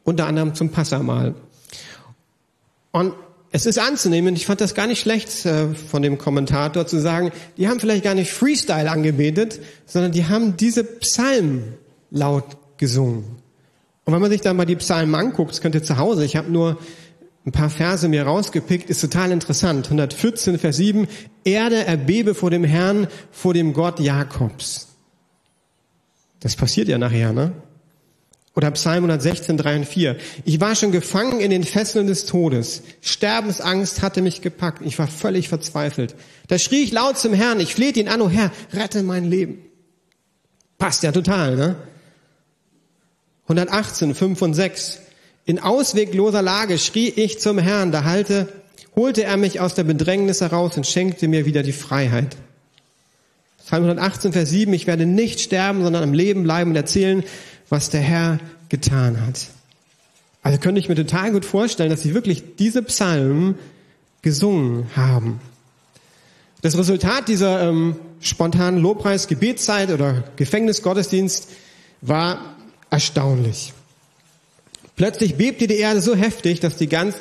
unter 0.05 0.27
anderem 0.27 0.55
zum 0.55 0.71
Passamal. 0.71 1.35
Und 2.93 3.15
es 3.51 3.65
ist 3.65 3.79
anzunehmen, 3.79 4.37
ich 4.37 4.47
fand 4.47 4.61
das 4.61 4.75
gar 4.75 4.87
nicht 4.87 5.01
schlecht 5.01 5.47
äh, 5.47 5.75
von 5.75 6.03
dem 6.03 6.19
Kommentator 6.19 6.87
zu 6.87 7.01
sagen, 7.01 7.33
die 7.57 7.69
haben 7.69 7.81
vielleicht 7.81 8.05
gar 8.05 8.15
nicht 8.15 8.31
Freestyle 8.31 8.91
angebetet, 8.91 9.61
sondern 9.87 10.13
die 10.13 10.27
haben 10.27 10.57
diese 10.57 10.85
Psalmen 10.85 11.75
laut 12.11 12.57
gesungen. 12.77 13.25
Und 14.09 14.15
wenn 14.15 14.23
man 14.23 14.31
sich 14.31 14.41
da 14.41 14.55
mal 14.55 14.65
die 14.65 14.77
Psalmen 14.77 15.15
anguckt, 15.15 15.51
das 15.51 15.61
könnt 15.61 15.75
ihr 15.75 15.83
zu 15.83 15.99
Hause, 15.99 16.25
ich 16.25 16.35
habe 16.35 16.51
nur 16.51 16.79
ein 17.45 17.53
paar 17.53 17.69
Verse 17.69 18.09
mir 18.09 18.23
rausgepickt, 18.23 18.89
ist 18.89 19.03
total 19.03 19.31
interessant. 19.33 19.85
114, 19.85 20.59
Vers 20.59 20.79
7, 20.79 21.07
Erde 21.45 21.85
erbebe 21.85 22.35
vor 22.35 22.49
dem 22.51 22.65
Herrn, 22.65 23.09
vor 23.31 23.53
dem 23.53 23.75
Gott 23.75 24.01
Jakobs. 24.01 24.97
Das 26.41 26.57
passiert 26.57 26.89
ja 26.89 26.97
nachher, 26.97 27.35
ne? 27.35 27.53
Oder 28.57 28.71
Psalm 28.71 29.05
116, 29.05 29.59
3 29.59 29.77
und 29.77 29.85
4. 29.85 30.17
Ich 30.47 30.59
war 30.59 30.75
schon 30.75 30.91
gefangen 30.91 31.41
in 31.41 31.51
den 31.51 31.65
Fesseln 31.65 32.07
des 32.07 32.25
Todes. 32.25 32.85
Sterbensangst 33.03 34.01
hatte 34.01 34.23
mich 34.23 34.41
gepackt. 34.41 34.81
Ich 34.87 34.99
war 34.99 35.07
völlig 35.07 35.51
verzweifelt. 35.51 36.15
Da 36.47 36.59
schrie 36.59 36.83
ich 36.83 36.93
laut 36.93 37.19
zum 37.19 37.35
Herrn. 37.35 37.61
Ich 37.61 37.75
flehte 37.75 38.01
ihn 38.01 38.09
an, 38.09 38.23
oh 38.23 38.31
Herr, 38.31 38.53
rette 38.73 39.03
mein 39.03 39.27
Leben. 39.27 39.59
Passt 40.79 41.03
ja 41.03 41.13
total, 41.13 41.57
ne? 41.57 41.77
118, 43.49 44.15
5 44.15 44.43
und 44.43 44.55
6. 44.55 45.01
In 45.47 45.59
auswegloser 45.59 46.43
Lage 46.43 46.79
schrie 46.79 47.09
ich 47.09 47.41
zum 47.41 47.59
Herrn, 47.59 47.91
da 47.91 48.05
halte, 48.05 48.49
holte 48.95 49.25
er 49.25 49.39
mich 49.39 49.61
aus 49.61 49.75
der 49.75 49.85
Bedrängnis 49.85 50.43
heraus 50.43 50.77
und 50.77 50.87
schenkte 50.87 51.29
mir 51.29 51.47
wieder 51.47 51.63
die 51.63 51.73
Freiheit. 51.73 52.37
Psalm 53.65 53.85
118, 53.85 54.35
Vers 54.35 54.51
7, 54.51 54.73
ich 54.75 54.87
werde 54.87 55.07
nicht 55.07 55.41
sterben, 55.41 55.83
sondern 55.83 56.03
am 56.03 56.13
Leben 56.13 56.43
bleiben 56.43 56.71
und 56.71 56.77
erzählen, 56.77 57.25
was 57.71 57.89
der 57.89 58.01
Herr 58.01 58.39
getan 58.69 59.27
hat. 59.27 59.47
Also 60.43 60.59
könnte 60.59 60.79
ich 60.79 60.89
mir 60.91 60.95
total 60.95 61.33
gut 61.33 61.47
vorstellen, 61.47 61.91
dass 61.91 62.03
sie 62.03 62.15
wirklich 62.15 62.57
diese 62.59 62.83
Psalmen 62.83 63.57
gesungen 64.21 64.87
haben. 64.95 65.41
Das 66.61 66.77
Resultat 66.77 67.29
dieser 67.29 67.69
ähm, 67.69 67.97
spontanen 68.21 68.81
Lobpreis-Gebetszeit 68.81 69.91
oder 69.91 70.25
Gefängnisgottesdienst 70.37 71.49
war 72.01 72.58
erstaunlich. 72.91 73.73
Plötzlich 74.97 75.37
bebte 75.37 75.69
die 75.69 75.77
Erde 75.77 76.01
so 76.01 76.17
heftig, 76.17 76.61
dass, 76.61 76.77
die 76.77 76.89
ganz, 76.89 77.17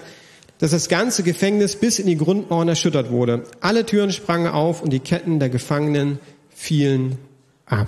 dass 0.57 0.71
das 0.71 0.89
ganze 0.89 1.21
Gefängnis 1.21 1.75
bis 1.75 2.00
in 2.00 2.07
die 2.07 2.17
Grundmauern 2.17 2.67
erschüttert 2.67 3.12
wurde. 3.12 3.43
Alle 3.62 3.86
Türen 3.86 4.12
sprangen 4.12 4.47
auf 4.47 4.81
und 4.81 4.91
die 4.91 5.00
Ketten 5.00 5.39
der 5.39 5.50
Gefangenen 5.50 6.19
fielen 6.50 7.19
ab. 7.67 7.88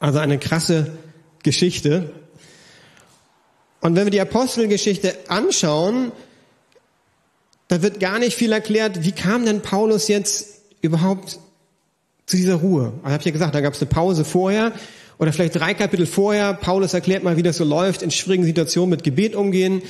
Also 0.00 0.18
eine 0.18 0.38
krasse 0.38 0.98
Geschichte. 1.44 2.10
Und 3.80 3.94
wenn 3.94 4.06
wir 4.06 4.10
die 4.10 4.20
Apostelgeschichte 4.20 5.16
anschauen, 5.28 6.10
da 7.68 7.80
wird 7.82 8.00
gar 8.00 8.18
nicht 8.18 8.36
viel 8.36 8.50
erklärt, 8.50 9.04
wie 9.04 9.12
kam 9.12 9.44
denn 9.44 9.60
Paulus 9.60 10.08
jetzt 10.08 10.48
überhaupt 10.80 11.38
zu 12.26 12.36
dieser 12.36 12.56
Ruhe? 12.56 12.92
Also 13.04 13.12
habe 13.12 13.20
ich 13.20 13.26
ja 13.26 13.30
gesagt, 13.30 13.54
da 13.54 13.60
gab 13.60 13.74
es 13.74 13.80
eine 13.80 13.90
Pause 13.90 14.24
vorher 14.24 14.72
oder 15.20 15.34
vielleicht 15.34 15.54
drei 15.54 15.74
Kapitel 15.74 16.06
vorher, 16.06 16.54
Paulus 16.54 16.94
erklärt 16.94 17.22
mal, 17.22 17.36
wie 17.36 17.42
das 17.42 17.58
so 17.58 17.64
läuft, 17.64 18.00
in 18.00 18.10
schwierigen 18.10 18.44
Situationen 18.44 18.88
mit 18.88 19.04
Gebet 19.04 19.36
umgehen. 19.36 19.82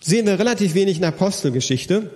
sehen 0.00 0.24
wir 0.26 0.38
relativ 0.38 0.74
wenig 0.74 0.96
in 0.96 1.04
Apostelgeschichte. 1.04 2.10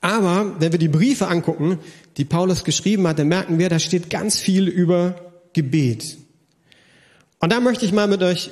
Aber 0.00 0.56
wenn 0.58 0.72
wir 0.72 0.80
die 0.80 0.88
Briefe 0.88 1.28
angucken, 1.28 1.78
die 2.16 2.24
Paulus 2.24 2.64
geschrieben 2.64 3.06
hat, 3.06 3.20
dann 3.20 3.28
merken 3.28 3.60
wir, 3.60 3.68
da 3.68 3.78
steht 3.78 4.10
ganz 4.10 4.40
viel 4.40 4.66
über 4.66 5.32
Gebet. 5.52 6.18
Und 7.38 7.52
da 7.52 7.60
möchte 7.60 7.86
ich 7.86 7.92
mal 7.92 8.08
mit 8.08 8.24
euch 8.24 8.50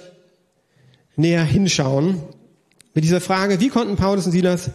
näher 1.16 1.44
hinschauen 1.44 2.23
mit 2.94 3.02
dieser 3.02 3.21
Frage, 3.21 3.59
wie 3.59 3.68
konnten 3.68 3.97
Paulus 3.97 4.26
und 4.26 4.32
Silas 4.32 4.71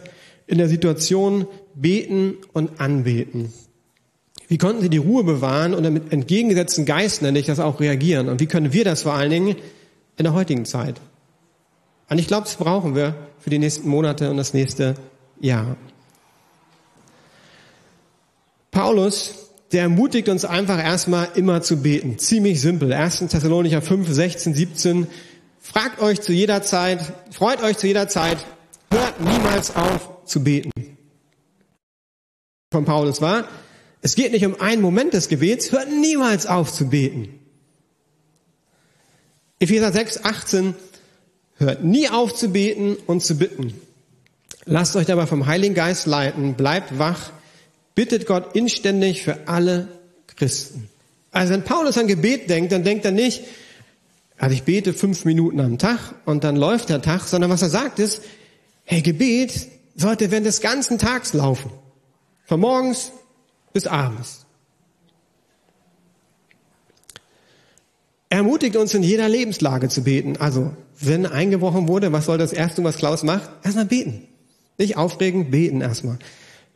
in 0.46 0.58
der 0.58 0.68
Situation 0.68 1.46
beten 1.74 2.34
und 2.52 2.78
anbeten? 2.78 3.54
Wie 4.48 4.56
konnten 4.56 4.80
sie 4.80 4.88
die 4.88 4.96
Ruhe 4.96 5.24
bewahren 5.24 5.74
und 5.74 5.90
mit 5.92 6.10
entgegengesetzten 6.10 6.86
Geist, 6.86 7.20
nenne 7.20 7.38
ich 7.38 7.46
das 7.46 7.60
auch, 7.60 7.80
reagieren? 7.80 8.28
Und 8.28 8.40
wie 8.40 8.46
können 8.46 8.72
wir 8.72 8.84
das 8.84 9.02
vor 9.02 9.12
allen 9.12 9.30
Dingen 9.30 9.56
in 10.16 10.24
der 10.24 10.32
heutigen 10.32 10.64
Zeit? 10.64 11.00
Und 12.08 12.18
ich 12.18 12.26
glaube, 12.26 12.44
das 12.44 12.56
brauchen 12.56 12.94
wir 12.94 13.14
für 13.38 13.50
die 13.50 13.58
nächsten 13.58 13.88
Monate 13.88 14.30
und 14.30 14.38
das 14.38 14.54
nächste 14.54 14.94
Jahr. 15.38 15.76
Paulus, 18.70 19.50
der 19.72 19.82
ermutigt 19.82 20.30
uns 20.30 20.46
einfach 20.46 20.82
erstmal 20.82 21.28
immer 21.34 21.60
zu 21.60 21.82
beten. 21.82 22.18
Ziemlich 22.18 22.60
simpel. 22.60 22.92
1. 22.92 23.18
Thessalonicher 23.18 23.82
5, 23.82 24.08
16, 24.08 24.54
17. 24.54 25.06
Fragt 25.60 26.00
euch 26.00 26.22
zu 26.22 26.32
jeder 26.32 26.62
Zeit, 26.62 27.00
freut 27.30 27.62
euch 27.62 27.76
zu 27.76 27.86
jeder 27.86 28.08
Zeit, 28.08 28.38
hört 28.90 29.20
niemals 29.20 29.76
auf 29.76 30.24
zu 30.24 30.42
beten. 30.42 30.70
Von 32.72 32.86
Paulus 32.86 33.20
war, 33.20 33.44
es 34.00 34.14
geht 34.14 34.32
nicht 34.32 34.46
um 34.46 34.60
einen 34.60 34.82
Moment 34.82 35.14
des 35.14 35.28
Gebets, 35.28 35.72
hört 35.72 35.90
niemals 35.90 36.46
auf 36.46 36.72
zu 36.72 36.88
beten. 36.88 37.40
Epheser 39.58 39.92
6, 39.92 40.24
18, 40.24 40.74
hört 41.56 41.82
nie 41.82 42.08
auf 42.08 42.34
zu 42.34 42.48
beten 42.48 42.96
und 43.06 43.24
zu 43.24 43.36
bitten. 43.36 43.74
Lasst 44.64 44.94
euch 44.96 45.06
dabei 45.06 45.26
vom 45.26 45.46
Heiligen 45.46 45.74
Geist 45.74 46.06
leiten, 46.06 46.54
bleibt 46.54 46.98
wach, 46.98 47.32
bittet 47.94 48.26
Gott 48.26 48.54
inständig 48.54 49.22
für 49.22 49.48
alle 49.48 49.88
Christen. 50.36 50.88
Also 51.32 51.52
wenn 51.52 51.64
Paulus 51.64 51.98
an 51.98 52.06
Gebet 52.06 52.48
denkt, 52.48 52.70
dann 52.72 52.84
denkt 52.84 53.04
er 53.04 53.10
nicht, 53.10 53.42
also 54.36 54.54
ich 54.54 54.62
bete 54.62 54.94
fünf 54.94 55.24
Minuten 55.24 55.58
am 55.58 55.78
Tag 55.78 56.14
und 56.24 56.44
dann 56.44 56.54
läuft 56.54 56.90
der 56.90 57.02
Tag, 57.02 57.22
sondern 57.22 57.50
was 57.50 57.62
er 57.62 57.70
sagt 57.70 57.98
ist, 57.98 58.22
hey, 58.84 59.02
Gebet 59.02 59.68
sollte 59.96 60.30
während 60.30 60.46
des 60.46 60.60
ganzen 60.60 60.98
Tags 60.98 61.32
laufen. 61.32 61.70
Von 62.44 62.60
morgens 62.60 63.10
bis 63.78 63.86
abends. 63.86 64.44
Er 68.28 68.38
ermutigt 68.38 68.74
uns 68.74 68.92
in 68.92 69.04
jeder 69.04 69.28
Lebenslage 69.28 69.88
zu 69.88 70.02
beten. 70.02 70.36
Also, 70.36 70.74
wenn 70.98 71.26
eingebrochen 71.26 71.86
wurde, 71.86 72.10
was 72.10 72.26
soll 72.26 72.38
das 72.38 72.52
Erste, 72.52 72.82
was 72.82 72.96
Klaus 72.96 73.22
macht? 73.22 73.48
Erstmal 73.62 73.84
beten. 73.84 74.26
Nicht 74.78 74.96
aufregen, 74.96 75.52
beten 75.52 75.80
erstmal. 75.80 76.18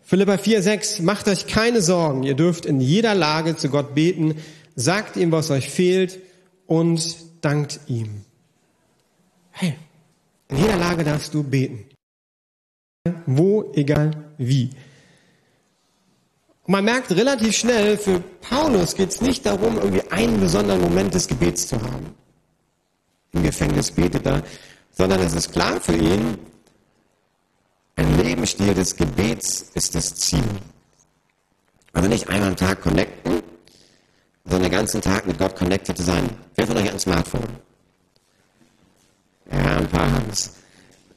Philippa 0.00 0.38
4, 0.38 0.62
6, 0.62 1.00
macht 1.00 1.26
euch 1.26 1.48
keine 1.48 1.82
Sorgen. 1.82 2.22
Ihr 2.22 2.34
dürft 2.34 2.66
in 2.66 2.80
jeder 2.80 3.16
Lage 3.16 3.56
zu 3.56 3.68
Gott 3.68 3.96
beten. 3.96 4.36
Sagt 4.76 5.16
ihm, 5.16 5.32
was 5.32 5.50
euch 5.50 5.70
fehlt 5.70 6.20
und 6.68 7.16
dankt 7.40 7.80
ihm. 7.88 8.20
Hey, 9.50 9.74
in 10.46 10.58
jeder 10.58 10.76
Lage 10.76 11.02
darfst 11.02 11.34
du 11.34 11.42
beten. 11.42 11.84
Wo, 13.26 13.72
egal 13.74 14.12
wie. 14.38 14.70
Und 16.72 16.78
man 16.78 16.84
merkt 16.86 17.10
relativ 17.10 17.54
schnell, 17.54 17.98
für 17.98 18.20
Paulus 18.40 18.94
geht 18.94 19.10
es 19.10 19.20
nicht 19.20 19.44
darum, 19.44 19.76
irgendwie 19.76 20.10
einen 20.10 20.40
besonderen 20.40 20.80
Moment 20.80 21.12
des 21.12 21.28
Gebets 21.28 21.66
zu 21.68 21.76
haben. 21.76 22.14
Im 23.32 23.42
Gefängnis 23.42 23.90
betet 23.90 24.24
er, 24.24 24.42
sondern 24.90 25.20
es 25.20 25.34
ist 25.34 25.52
klar 25.52 25.78
für 25.82 25.94
ihn, 25.94 26.38
ein 27.96 28.16
Lebensstil 28.16 28.72
des 28.72 28.96
Gebets 28.96 29.66
ist 29.74 29.94
das 29.94 30.14
Ziel. 30.14 30.48
Also 31.92 32.08
nicht 32.08 32.30
einmal 32.30 32.48
am 32.48 32.56
Tag 32.56 32.80
connecten, 32.80 33.42
sondern 34.44 34.70
den 34.70 34.72
ganzen 34.72 35.02
Tag 35.02 35.26
mit 35.26 35.36
Gott 35.36 35.54
connected 35.54 35.98
zu 35.98 36.04
sein. 36.04 36.30
Wer 36.54 36.66
von 36.66 36.78
euch 36.78 36.84
hat 36.84 36.94
ein 36.94 37.00
Smartphone? 37.00 37.50
Ja, 39.50 39.76
ein 39.76 39.88
paar 39.88 40.10
haben 40.10 40.30
es. 40.32 40.54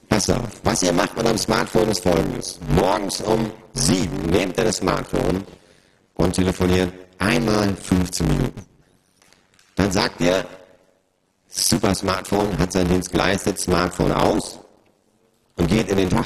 Pass 0.09 0.29
auf. 0.29 0.49
Was 0.63 0.83
ihr 0.83 0.93
macht 0.93 1.15
mit 1.17 1.25
eurem 1.25 1.37
Smartphone 1.37 1.89
ist 1.89 2.03
folgendes. 2.03 2.59
Morgens 2.69 3.21
um 3.21 3.51
sieben 3.73 4.17
nehmt 4.29 4.57
ihr 4.57 4.65
das 4.65 4.77
Smartphone 4.77 5.43
und 6.15 6.33
telefoniert 6.33 6.93
einmal 7.17 7.75
15 7.75 8.27
Minuten. 8.27 8.65
Dann 9.75 9.91
sagt 9.91 10.21
ihr, 10.21 10.45
super 11.47 11.93
Smartphone, 11.95 12.57
hat 12.57 12.71
seinen 12.71 12.89
Dienst 12.89 13.11
geleistet, 13.11 13.59
Smartphone 13.59 14.11
aus 14.11 14.59
und 15.57 15.67
geht 15.67 15.89
in 15.89 15.97
den 15.97 16.09
Tag. 16.09 16.25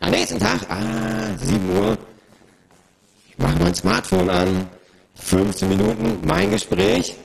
Am 0.00 0.10
nächsten 0.10 0.38
Tag, 0.38 0.60
ah, 0.68 1.36
7 1.38 1.76
Uhr, 1.76 1.96
ich 3.30 3.38
mache 3.38 3.58
mein 3.58 3.74
Smartphone 3.74 4.28
an, 4.28 4.68
15 5.14 5.68
Minuten, 5.68 6.20
mein 6.26 6.50
Gespräch. 6.50 7.16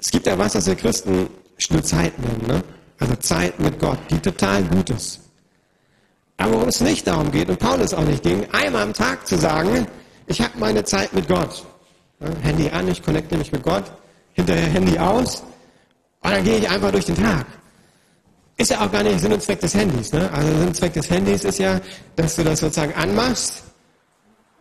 Es 0.00 0.10
gibt 0.10 0.26
ja 0.26 0.38
was, 0.38 0.54
was 0.54 0.66
wir 0.66 0.76
Christen 0.76 1.28
nur 1.70 1.82
Zeit 1.82 2.18
nennen, 2.18 2.46
ne? 2.46 2.64
Also 3.00 3.14
Zeit 3.16 3.58
mit 3.60 3.78
Gott, 3.78 3.98
die 4.10 4.18
total 4.18 4.62
gut 4.64 4.90
ist. 4.90 5.20
Aber 6.36 6.54
worum 6.54 6.68
es 6.68 6.80
nicht 6.80 7.06
darum 7.06 7.30
geht, 7.30 7.48
und 7.48 7.58
Paulus 7.58 7.94
auch 7.94 8.04
nicht 8.04 8.22
ging, 8.22 8.46
einmal 8.52 8.82
am 8.82 8.92
Tag 8.92 9.26
zu 9.26 9.36
sagen, 9.36 9.86
ich 10.26 10.40
habe 10.40 10.52
meine 10.58 10.84
Zeit 10.84 11.12
mit 11.12 11.28
Gott. 11.28 11.64
Ja, 12.20 12.28
Handy 12.42 12.68
an, 12.70 12.88
ich 12.88 13.02
connecte 13.02 13.36
mich 13.36 13.52
mit 13.52 13.62
Gott, 13.62 13.84
hinterher 14.34 14.68
Handy 14.68 14.98
aus, 14.98 15.42
und 16.22 16.30
dann 16.32 16.44
gehe 16.44 16.58
ich 16.58 16.68
einfach 16.68 16.90
durch 16.90 17.04
den 17.06 17.16
Tag. 17.16 17.46
Ist 18.56 18.70
ja 18.70 18.84
auch 18.84 18.90
gar 18.90 19.04
nicht 19.04 19.20
Sinn 19.20 19.32
und 19.32 19.42
Zweck 19.42 19.60
des 19.60 19.74
Handys. 19.74 20.12
Ne? 20.12 20.28
Also 20.32 20.48
Sinn 20.48 20.66
und 20.66 20.74
Zweck 20.74 20.92
des 20.92 21.08
Handys 21.08 21.44
ist 21.44 21.58
ja, 21.58 21.80
dass 22.16 22.34
du 22.34 22.42
das 22.42 22.58
sozusagen 22.58 22.92
anmachst. 22.94 23.62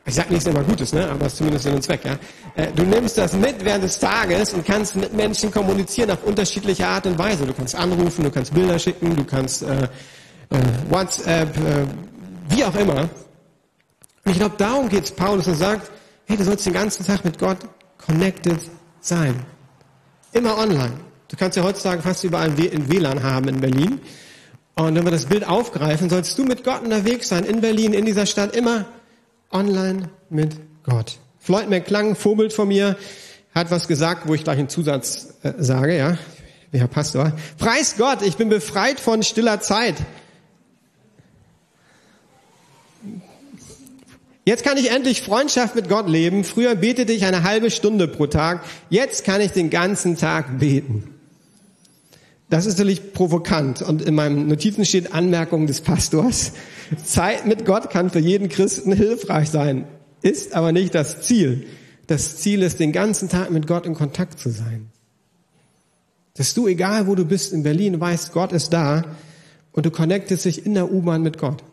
Ich 0.07 0.15
sage 0.15 0.33
nicht, 0.33 0.47
dass 0.47 0.53
es 0.53 0.57
immer 0.57 0.63
gut 0.63 0.79
ist, 0.79 0.93
ne? 0.93 1.05
aber 1.09 1.25
es 1.25 1.33
ist 1.33 1.37
zumindest 1.39 1.65
Sinn 1.65 1.75
und 1.75 1.81
Zweck. 1.81 1.99
Ja? 2.05 2.17
Äh, 2.55 2.71
du 2.73 2.83
nimmst 2.83 3.17
das 3.17 3.33
mit 3.33 3.63
während 3.63 3.83
des 3.83 3.99
Tages 3.99 4.53
und 4.53 4.65
kannst 4.65 4.95
mit 4.95 5.13
Menschen 5.13 5.51
kommunizieren 5.51 6.11
auf 6.11 6.23
unterschiedliche 6.23 6.87
Art 6.87 7.05
und 7.05 7.19
Weise. 7.19 7.45
Du 7.45 7.53
kannst 7.53 7.75
anrufen, 7.75 8.23
du 8.23 8.31
kannst 8.31 8.53
Bilder 8.53 8.79
schicken, 8.79 9.17
du 9.17 9.25
kannst 9.25 9.63
äh, 9.63 9.83
äh, 9.83 9.87
WhatsApp, 10.89 11.57
äh, 11.57 11.85
wie 12.47 12.63
auch 12.63 12.75
immer. 12.75 13.01
Und 13.01 14.31
ich 14.31 14.37
glaube, 14.37 14.55
darum 14.57 14.87
geht 14.87 15.03
es 15.03 15.11
Paulus 15.11 15.45
und 15.45 15.55
sagt, 15.55 15.91
hey, 16.25 16.37
du 16.37 16.45
sollst 16.45 16.65
den 16.65 16.73
ganzen 16.73 17.05
Tag 17.05 17.25
mit 17.25 17.37
Gott 17.37 17.57
connected 17.97 18.59
sein. 19.01 19.35
Immer 20.31 20.57
online. 20.57 20.93
Du 21.27 21.35
kannst 21.35 21.57
ja 21.57 21.63
heutzutage 21.63 22.01
fast 22.01 22.23
überall 22.23 22.49
ein 22.49 22.89
WLAN 22.89 23.23
haben 23.23 23.49
in 23.49 23.59
Berlin. 23.59 23.99
Und 24.75 24.95
wenn 24.95 25.03
wir 25.03 25.11
das 25.11 25.25
Bild 25.25 25.45
aufgreifen, 25.45 26.09
sollst 26.09 26.37
du 26.37 26.45
mit 26.45 26.63
Gott 26.63 26.83
unterwegs 26.83 27.27
sein, 27.27 27.43
in 27.43 27.59
Berlin, 27.59 27.93
in 27.93 28.05
dieser 28.05 28.25
Stadt, 28.25 28.55
immer 28.55 28.85
online 29.51 30.09
mit 30.29 30.55
Gott. 30.83 31.17
Floyd 31.39 31.69
McClung, 31.69 32.15
Vorbild 32.15 32.53
von 32.53 32.67
mir, 32.67 32.97
hat 33.53 33.71
was 33.71 33.87
gesagt, 33.87 34.27
wo 34.27 34.33
ich 34.33 34.43
gleich 34.43 34.59
einen 34.59 34.69
Zusatz 34.69 35.35
äh, 35.43 35.53
sage, 35.57 35.97
ja, 35.97 36.17
Herr 36.71 36.87
Pastor. 36.87 37.33
Preis 37.57 37.95
Gott, 37.97 38.21
ich 38.21 38.37
bin 38.37 38.49
befreit 38.49 38.99
von 38.99 39.23
stiller 39.23 39.61
Zeit. 39.61 39.95
Jetzt 44.45 44.63
kann 44.63 44.77
ich 44.77 44.91
endlich 44.91 45.23
Freundschaft 45.23 45.75
mit 45.75 45.89
Gott 45.89 46.07
leben. 46.07 46.45
Früher 46.45 46.75
betete 46.75 47.11
ich 47.11 47.25
eine 47.25 47.43
halbe 47.43 47.69
Stunde 47.69 48.07
pro 48.07 48.27
Tag. 48.27 48.63
Jetzt 48.89 49.25
kann 49.25 49.41
ich 49.41 49.51
den 49.51 49.69
ganzen 49.69 50.17
Tag 50.17 50.59
beten. 50.59 51.16
Das 52.49 52.65
ist 52.65 52.77
natürlich 52.77 53.11
provokant 53.11 53.81
und 53.81 54.01
in 54.01 54.15
meinen 54.15 54.47
Notizen 54.47 54.85
steht 54.85 55.13
Anmerkung 55.13 55.67
des 55.67 55.81
Pastors. 55.81 56.53
Zeit 57.03 57.45
mit 57.45 57.65
Gott 57.65 57.89
kann 57.89 58.09
für 58.09 58.19
jeden 58.19 58.47
Christen 58.47 58.93
hilfreich 58.93 59.49
sein, 59.49 59.85
ist 60.21 60.53
aber 60.53 60.71
nicht 60.71 60.95
das 60.95 61.21
Ziel. 61.21 61.67
Das 62.07 62.37
Ziel 62.37 62.63
ist, 62.63 62.79
den 62.79 62.93
ganzen 62.93 63.27
Tag 63.27 63.51
mit 63.51 63.67
Gott 63.67 63.85
in 63.85 63.93
Kontakt 63.93 64.39
zu 64.39 64.49
sein. 64.49 64.89
Dass 66.35 66.53
du, 66.53 66.67
egal 66.67 67.07
wo 67.07 67.15
du 67.15 67.25
bist 67.25 67.51
in 67.51 67.63
Berlin, 67.63 67.99
weißt, 67.99 68.31
Gott 68.31 68.53
ist 68.53 68.71
da 68.71 69.03
und 69.73 69.85
du 69.85 69.91
connectest 69.91 70.45
dich 70.45 70.65
in 70.65 70.73
der 70.73 70.89
U-Bahn 70.89 71.23
mit 71.23 71.37
Gott. 71.37 71.63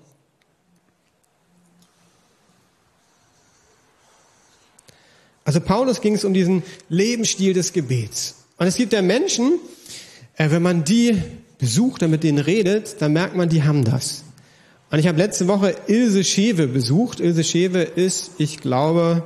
Also 5.45 5.61
Paulus 5.61 6.01
ging 6.01 6.15
es 6.15 6.25
um 6.25 6.35
diesen 6.35 6.63
Lebensstil 6.89 7.53
des 7.53 7.73
Gebets. 7.73 8.37
Und 8.57 8.67
es 8.67 8.77
gibt 8.77 8.93
ja 8.93 9.03
Menschen, 9.03 9.61
äh, 10.37 10.51
wenn 10.51 10.63
man 10.63 10.85
die 10.85 11.21
besucht 11.59 12.03
und 12.03 12.11
mit 12.11 12.25
denen 12.25 12.39
redet, 12.39 13.01
dann 13.01 13.13
merkt 13.13 13.37
man, 13.37 13.49
die 13.49 13.63
haben 13.63 13.85
das. 13.85 14.25
Und 14.91 14.99
ich 14.99 15.09
habe 15.09 15.19
letzte 15.19 15.49
Woche 15.49 15.75
Ilse 15.87 16.25
Schewe 16.25 16.67
besucht. 16.67 17.21
Ilse 17.21 17.43
Schewe 17.43 17.83
ist, 17.83 18.33
ich 18.39 18.61
glaube, 18.61 19.25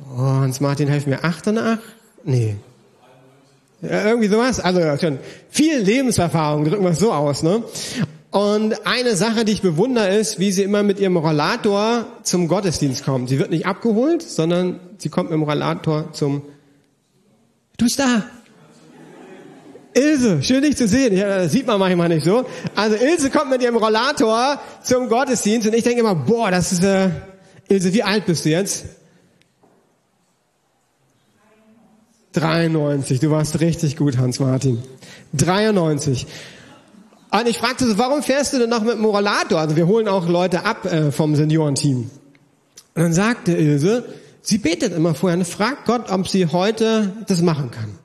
oh, 0.00 0.18
Hans-Martin, 0.18 0.88
helf 0.88 1.06
mir, 1.06 1.24
8 1.24 1.46
nach? 1.46 1.78
Nee. 2.24 2.56
Ja, 3.82 4.06
irgendwie 4.06 4.28
sowas. 4.28 4.60
Also 4.60 4.80
schon 4.98 5.18
viel 5.50 5.78
Lebenserfahrung, 5.78 6.64
drücken 6.64 6.84
wir 6.84 6.90
es 6.90 7.00
so 7.00 7.12
aus. 7.12 7.42
Ne? 7.42 7.62
Und 8.30 8.86
eine 8.86 9.14
Sache, 9.14 9.44
die 9.44 9.52
ich 9.52 9.62
bewundere, 9.62 10.16
ist, 10.16 10.38
wie 10.38 10.52
sie 10.52 10.62
immer 10.62 10.82
mit 10.82 10.98
ihrem 10.98 11.16
Rollator 11.16 12.06
zum 12.22 12.48
Gottesdienst 12.48 13.04
kommt. 13.04 13.28
Sie 13.28 13.38
wird 13.38 13.50
nicht 13.50 13.66
abgeholt, 13.66 14.22
sondern 14.22 14.80
sie 14.98 15.10
kommt 15.10 15.30
mit 15.30 15.38
dem 15.38 15.42
Rollator 15.42 16.12
zum... 16.12 16.42
Du 17.76 17.84
bist 17.84 17.98
da! 17.98 18.24
Ilse, 19.94 20.42
schön 20.42 20.62
dich 20.62 20.76
zu 20.76 20.88
sehen. 20.88 21.16
Ja, 21.16 21.38
das 21.38 21.52
sieht 21.52 21.66
man 21.66 21.78
manchmal 21.78 22.08
nicht 22.08 22.24
so. 22.24 22.44
Also 22.74 22.96
Ilse 22.96 23.30
kommt 23.30 23.50
mit 23.50 23.62
ihrem 23.62 23.76
Rollator 23.76 24.60
zum 24.82 25.08
Gottesdienst 25.08 25.68
und 25.68 25.74
ich 25.74 25.82
denke 25.82 26.00
immer, 26.00 26.14
boah, 26.14 26.50
das 26.50 26.72
ist, 26.72 26.84
äh, 26.84 27.10
Ilse, 27.68 27.92
wie 27.92 28.02
alt 28.02 28.26
bist 28.26 28.44
du 28.44 28.50
jetzt? 28.50 28.86
93. 32.32 33.20
Du 33.20 33.30
warst 33.30 33.60
richtig 33.60 33.96
gut, 33.96 34.16
Hans-Martin. 34.16 34.82
93. 35.34 36.26
Und 37.30 37.48
ich 37.48 37.58
fragte 37.58 37.86
so, 37.86 37.98
warum 37.98 38.22
fährst 38.22 38.52
du 38.52 38.58
denn 38.58 38.70
noch 38.70 38.82
mit 38.82 38.94
dem 38.94 39.04
Rollator? 39.04 39.60
Also 39.60 39.76
wir 39.76 39.86
holen 39.86 40.08
auch 40.08 40.28
Leute 40.28 40.64
ab 40.64 40.84
äh, 40.84 41.12
vom 41.12 41.34
Seniorenteam. 41.34 42.10
Und 42.94 43.02
dann 43.02 43.12
sagte 43.12 43.52
Ilse, 43.52 44.04
sie 44.42 44.58
betet 44.58 44.94
immer 44.94 45.14
vorher 45.14 45.38
und 45.38 45.44
fragt 45.46 45.86
Gott, 45.86 46.10
ob 46.10 46.28
sie 46.28 46.46
heute 46.46 47.12
das 47.26 47.40
machen 47.42 47.70
kann. 47.70 47.98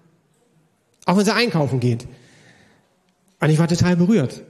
Auch 1.07 1.15
wenn 1.17 1.25
sie 1.25 1.33
einkaufen 1.33 1.79
geht. 1.79 2.05
Und 3.39 3.49
ich 3.49 3.57
war 3.57 3.67
total 3.67 3.95
berührt. 3.95 4.43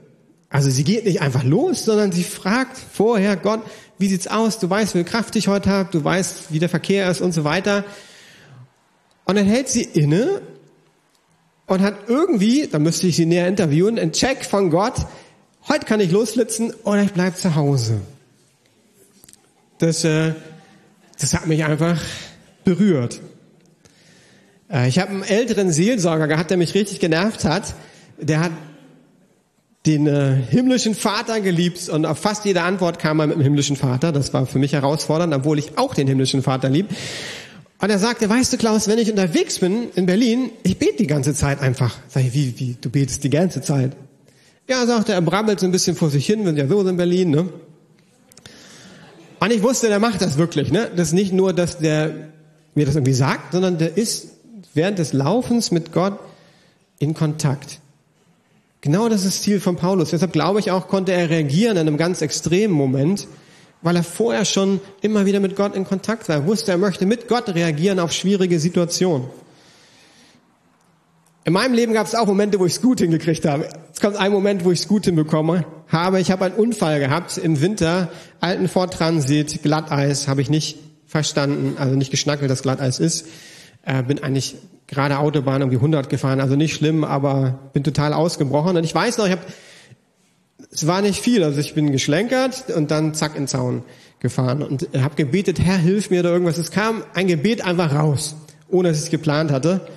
Also 0.50 0.70
sie 0.70 0.82
geht 0.82 1.04
nicht 1.04 1.20
einfach 1.20 1.44
los, 1.44 1.84
sondern 1.84 2.10
sie 2.10 2.24
fragt 2.24 2.76
vorher 2.76 3.36
Gott, 3.36 3.60
wie 3.98 4.08
sieht's 4.08 4.26
aus? 4.26 4.58
Du 4.58 4.68
weißt, 4.68 4.94
wie 4.96 5.04
Kraft 5.04 5.36
ich 5.36 5.46
heute 5.46 5.70
habe, 5.70 5.90
du 5.92 6.02
weißt, 6.02 6.52
wie 6.52 6.58
der 6.58 6.68
Verkehr 6.68 7.08
ist 7.10 7.20
und 7.20 7.32
so 7.32 7.44
weiter. 7.44 7.84
Und 9.24 9.36
dann 9.36 9.46
hält 9.46 9.68
sie 9.68 9.82
inne 9.82 10.42
und 11.66 11.80
hat 11.80 12.08
irgendwie, 12.08 12.66
da 12.66 12.80
müsste 12.80 13.06
ich 13.06 13.14
sie 13.14 13.26
näher 13.26 13.46
interviewen, 13.46 13.96
einen 13.98 14.12
Check 14.12 14.44
von 14.44 14.70
Gott. 14.70 15.06
Heute 15.68 15.86
kann 15.86 16.00
ich 16.00 16.10
losflitzen 16.10 16.74
oder 16.82 17.02
ich 17.02 17.12
bleib 17.12 17.36
zu 17.36 17.54
Hause. 17.54 18.00
Das, 19.78 20.02
äh, 20.02 20.32
das 21.20 21.34
hat 21.34 21.46
mich 21.46 21.64
einfach 21.64 22.02
berührt. 22.64 23.20
Äh, 24.70 24.88
ich 24.88 24.98
habe 24.98 25.10
einen 25.10 25.22
älteren 25.22 25.70
Seelsorger 25.72 26.28
gehabt, 26.28 26.50
der 26.50 26.56
mich 26.56 26.74
richtig 26.74 27.00
genervt 27.00 27.44
hat. 27.44 27.74
Der 28.20 28.40
hat 28.40 28.52
den 29.86 30.06
äh, 30.06 30.36
himmlischen 30.50 30.94
Vater 30.94 31.40
geliebt 31.40 31.88
und 31.88 32.04
auf 32.04 32.18
fast 32.18 32.44
jede 32.44 32.62
Antwort 32.62 32.98
kam 32.98 33.20
er 33.20 33.26
mit 33.26 33.36
dem 33.36 33.42
himmlischen 33.42 33.76
Vater. 33.76 34.12
Das 34.12 34.34
war 34.34 34.46
für 34.46 34.58
mich 34.58 34.72
herausfordernd, 34.72 35.32
obwohl 35.32 35.58
ich 35.58 35.78
auch 35.78 35.94
den 35.94 36.06
himmlischen 36.06 36.42
Vater 36.42 36.68
lieb. 36.68 36.88
Und 37.80 37.90
er 37.90 37.98
sagte, 37.98 38.28
weißt 38.28 38.52
du 38.52 38.56
Klaus, 38.56 38.88
wenn 38.88 38.98
ich 38.98 39.10
unterwegs 39.10 39.60
bin 39.60 39.88
in 39.94 40.06
Berlin, 40.06 40.50
ich 40.64 40.78
bete 40.78 40.96
die 40.98 41.06
ganze 41.06 41.32
Zeit 41.32 41.60
einfach. 41.60 41.96
Sag 42.08 42.24
ich, 42.24 42.34
wie, 42.34 42.58
wie, 42.58 42.76
du 42.80 42.90
betest 42.90 43.22
die 43.22 43.30
ganze 43.30 43.62
Zeit? 43.62 43.92
Ja, 44.68 44.84
sagte 44.84 45.12
er, 45.12 45.22
brabbelt 45.22 45.60
so 45.60 45.66
ein 45.66 45.72
bisschen 45.72 45.94
vor 45.94 46.10
sich 46.10 46.26
hin, 46.26 46.44
sind 46.44 46.58
ja 46.58 46.66
so 46.66 46.86
in 46.86 46.96
Berlin, 46.96 47.30
ne? 47.30 47.48
Und 49.40 49.52
ich 49.52 49.62
wusste, 49.62 49.86
der 49.86 50.00
macht 50.00 50.20
das 50.20 50.36
wirklich, 50.36 50.72
ne? 50.72 50.90
Das 50.94 51.08
ist 51.08 51.14
nicht 51.14 51.32
nur, 51.32 51.52
dass 51.52 51.78
der 51.78 52.30
mir 52.74 52.84
das 52.84 52.96
irgendwie 52.96 53.14
sagt, 53.14 53.52
sondern 53.52 53.78
der 53.78 53.96
ist 53.96 54.37
während 54.74 54.98
des 54.98 55.12
Laufens 55.12 55.70
mit 55.70 55.92
Gott 55.92 56.18
in 56.98 57.14
Kontakt. 57.14 57.80
Genau 58.80 59.08
das 59.08 59.24
ist 59.24 59.42
Ziel 59.42 59.60
von 59.60 59.76
Paulus. 59.76 60.10
Deshalb 60.10 60.32
glaube 60.32 60.60
ich 60.60 60.70
auch, 60.70 60.88
konnte 60.88 61.12
er 61.12 61.30
reagieren 61.30 61.76
in 61.76 61.88
einem 61.88 61.96
ganz 61.96 62.22
extremen 62.22 62.74
Moment, 62.74 63.26
weil 63.82 63.96
er 63.96 64.04
vorher 64.04 64.44
schon 64.44 64.80
immer 65.00 65.26
wieder 65.26 65.40
mit 65.40 65.56
Gott 65.56 65.74
in 65.74 65.84
Kontakt 65.84 66.28
war. 66.28 66.36
Er 66.36 66.46
wusste, 66.46 66.70
er 66.70 66.78
möchte 66.78 67.06
mit 67.06 67.28
Gott 67.28 67.48
reagieren 67.48 67.98
auf 67.98 68.12
schwierige 68.12 68.60
Situationen. 68.60 69.28
In 71.44 71.54
meinem 71.54 71.72
Leben 71.72 71.94
gab 71.94 72.06
es 72.06 72.14
auch 72.14 72.26
Momente, 72.26 72.60
wo 72.60 72.66
ich 72.66 72.74
es 72.74 72.82
gut 72.82 73.00
hingekriegt 73.00 73.46
habe. 73.46 73.68
Es 73.92 74.00
kommt 74.00 74.16
ein 74.16 74.30
Moment, 74.30 74.64
wo 74.64 74.70
ich 74.70 74.80
es 74.80 74.88
gut 74.88 75.06
hinbekomme. 75.06 75.64
Habe 75.88 76.20
ich 76.20 76.30
habe 76.30 76.44
einen 76.44 76.54
Unfall 76.54 77.00
gehabt 77.00 77.38
im 77.38 77.60
Winter, 77.62 78.10
alten 78.40 78.68
Ford 78.68 78.92
Transit, 78.92 79.62
Glatteis, 79.62 80.28
habe 80.28 80.42
ich 80.42 80.50
nicht 80.50 80.76
verstanden, 81.06 81.76
also 81.78 81.96
nicht 81.96 82.10
geschnackelt, 82.10 82.50
dass 82.50 82.62
Glatteis 82.62 83.00
ist. 83.00 83.26
Äh, 83.88 84.02
bin 84.02 84.22
eigentlich 84.22 84.54
gerade 84.86 85.18
Autobahn 85.18 85.70
die 85.70 85.76
100 85.76 86.10
gefahren, 86.10 86.42
also 86.42 86.56
nicht 86.56 86.74
schlimm, 86.74 87.04
aber 87.04 87.58
bin 87.72 87.84
total 87.84 88.12
ausgebrochen. 88.12 88.76
Und 88.76 88.84
ich 88.84 88.94
weiß 88.94 89.16
noch, 89.16 89.24
ich 89.24 89.32
habe, 89.32 89.40
es 90.70 90.86
war 90.86 91.00
nicht 91.00 91.22
viel, 91.22 91.42
also 91.42 91.58
ich 91.58 91.72
bin 91.72 91.90
geschlenkert 91.90 92.68
und 92.68 92.90
dann 92.90 93.14
zack 93.14 93.34
in 93.34 93.42
den 93.42 93.48
Zaun 93.48 93.82
gefahren 94.20 94.62
und 94.62 94.90
habe 94.94 95.14
gebetet, 95.14 95.58
Herr, 95.58 95.78
hilf 95.78 96.10
mir 96.10 96.20
oder 96.20 96.32
irgendwas. 96.32 96.58
Es 96.58 96.70
kam 96.70 97.02
ein 97.14 97.28
Gebet 97.28 97.64
einfach 97.64 97.94
raus, 97.94 98.36
ohne 98.68 98.90
dass 98.90 98.98
ich 98.98 99.04
es 99.04 99.10
geplant 99.10 99.50
hatte, 99.50 99.88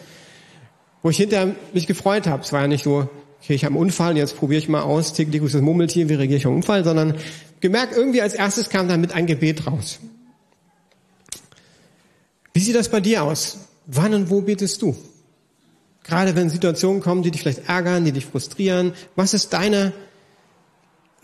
wo 1.04 1.10
ich 1.10 1.18
hinterher 1.18 1.54
mich 1.74 1.86
gefreut 1.86 2.28
habe. 2.28 2.44
Es 2.44 2.54
war 2.54 2.62
ja 2.62 2.68
nicht 2.68 2.86
so, 2.86 3.10
okay, 3.44 3.56
ich 3.56 3.66
habe 3.66 3.76
einen 3.76 3.84
Unfall, 3.84 4.16
jetzt 4.16 4.38
probiere 4.38 4.60
ich 4.60 4.70
mal 4.70 4.84
aus, 4.84 5.12
täglich 5.12 5.44
ist 5.44 5.54
das 5.54 5.62
Murmeltier, 5.62 6.08
wie 6.08 6.14
reagiere 6.14 6.38
ich 6.38 6.46
auf 6.46 6.52
einen 6.52 6.62
Unfall, 6.62 6.86
sondern 6.86 7.16
gemerkt, 7.60 7.94
irgendwie 7.94 8.22
als 8.22 8.36
erstes 8.36 8.70
kam 8.70 8.88
damit 8.88 9.14
ein 9.14 9.26
Gebet 9.26 9.68
raus. 9.68 10.00
Wie 12.54 12.62
sieht 12.62 12.76
das 12.76 12.88
bei 12.88 13.02
dir 13.02 13.24
aus? 13.24 13.68
Wann 13.86 14.14
und 14.14 14.30
wo 14.30 14.42
betest 14.42 14.82
du? 14.82 14.96
Gerade 16.04 16.36
wenn 16.36 16.50
Situationen 16.50 17.02
kommen, 17.02 17.24
die 17.24 17.32
dich 17.32 17.42
vielleicht 17.42 17.68
ärgern, 17.68 18.06
die 18.06 18.12
dich 18.12 18.26
frustrieren, 18.26 18.94
was 19.16 19.34
ist 19.34 19.54
deine 19.54 19.94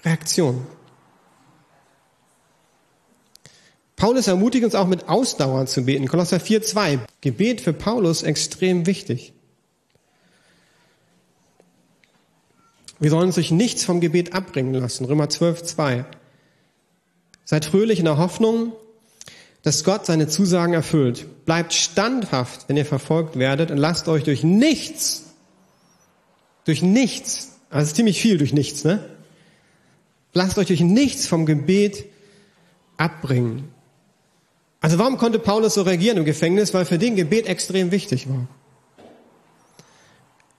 Reaktion? 0.03 0.65
Paulus 3.95 4.27
ermutigt 4.27 4.63
uns 4.63 4.75
auch 4.75 4.85
mit 4.85 5.09
Ausdauer 5.09 5.65
zu 5.65 5.85
beten. 5.85 6.07
Kolosser 6.07 6.37
4,2. 6.37 6.99
Gebet 7.21 7.61
für 7.61 7.73
Paulus 7.73 8.21
extrem 8.21 8.85
wichtig. 8.85 9.33
Wir 12.99 13.09
sollen 13.09 13.27
uns 13.27 13.35
durch 13.35 13.51
nichts 13.51 13.83
vom 13.83 13.99
Gebet 13.99 14.33
abbringen 14.33 14.73
lassen. 14.75 15.05
Römer 15.05 15.25
12,2. 15.25 16.05
Seid 17.43 17.65
fröhlich 17.65 17.99
in 17.99 18.05
der 18.05 18.17
Hoffnung, 18.17 18.73
dass 19.67 19.83
Gott 19.83 20.05
seine 20.05 20.29
Zusagen 20.29 20.73
erfüllt. 20.73 21.25
Bleibt 21.43 21.73
standhaft, 21.73 22.69
wenn 22.69 22.77
ihr 22.77 22.85
verfolgt 22.85 23.37
werdet 23.37 23.69
und 23.69 23.75
lasst 23.75 24.07
euch 24.07 24.23
durch 24.23 24.41
nichts, 24.41 25.25
durch 26.63 26.81
nichts, 26.81 27.57
also 27.69 27.93
ziemlich 27.93 28.21
viel 28.21 28.37
durch 28.37 28.53
nichts, 28.53 28.85
ne? 28.85 29.03
Lasst 30.31 30.57
euch 30.57 30.67
durch 30.67 30.79
nichts 30.79 31.27
vom 31.27 31.45
Gebet 31.45 32.05
abbringen. 32.95 33.67
Also 34.79 34.99
warum 34.99 35.17
konnte 35.17 35.37
Paulus 35.37 35.73
so 35.73 35.81
reagieren 35.81 36.15
im 36.15 36.23
Gefängnis? 36.23 36.73
Weil 36.73 36.85
für 36.85 36.97
den 36.97 37.17
Gebet 37.17 37.47
extrem 37.47 37.91
wichtig 37.91 38.29
war. 38.29 38.47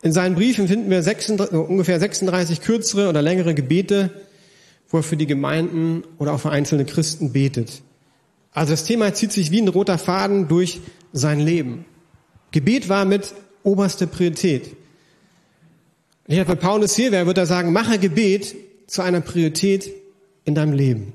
In 0.02 0.12
seinen 0.12 0.34
Briefen 0.34 0.68
finden 0.68 0.90
wir 0.90 1.02
36, 1.02 1.56
ungefähr 1.56 1.98
36 1.98 2.60
kürzere 2.60 3.08
oder 3.08 3.22
längere 3.22 3.54
Gebete, 3.54 4.10
wo 4.90 4.98
er 4.98 5.02
für 5.02 5.16
die 5.16 5.26
Gemeinden 5.26 6.04
oder 6.18 6.34
auch 6.34 6.40
für 6.40 6.50
einzelne 6.50 6.84
Christen 6.84 7.32
betet. 7.32 7.80
Also 8.58 8.72
das 8.72 8.82
Thema 8.82 9.14
zieht 9.14 9.30
sich 9.30 9.52
wie 9.52 9.62
ein 9.62 9.68
roter 9.68 9.98
Faden 9.98 10.48
durch 10.48 10.80
sein 11.12 11.38
Leben. 11.38 11.84
Gebet 12.50 12.88
war 12.88 13.04
mit 13.04 13.32
oberster 13.62 14.08
Priorität. 14.08 14.74
Wenn 16.26 16.44
Paulus 16.44 16.96
hier 16.96 17.12
wäre, 17.12 17.26
würde 17.26 17.42
er 17.42 17.46
sagen, 17.46 17.72
mache 17.72 18.00
Gebet 18.00 18.56
zu 18.88 19.02
einer 19.02 19.20
Priorität 19.20 19.92
in 20.44 20.56
deinem 20.56 20.72
Leben. 20.72 21.12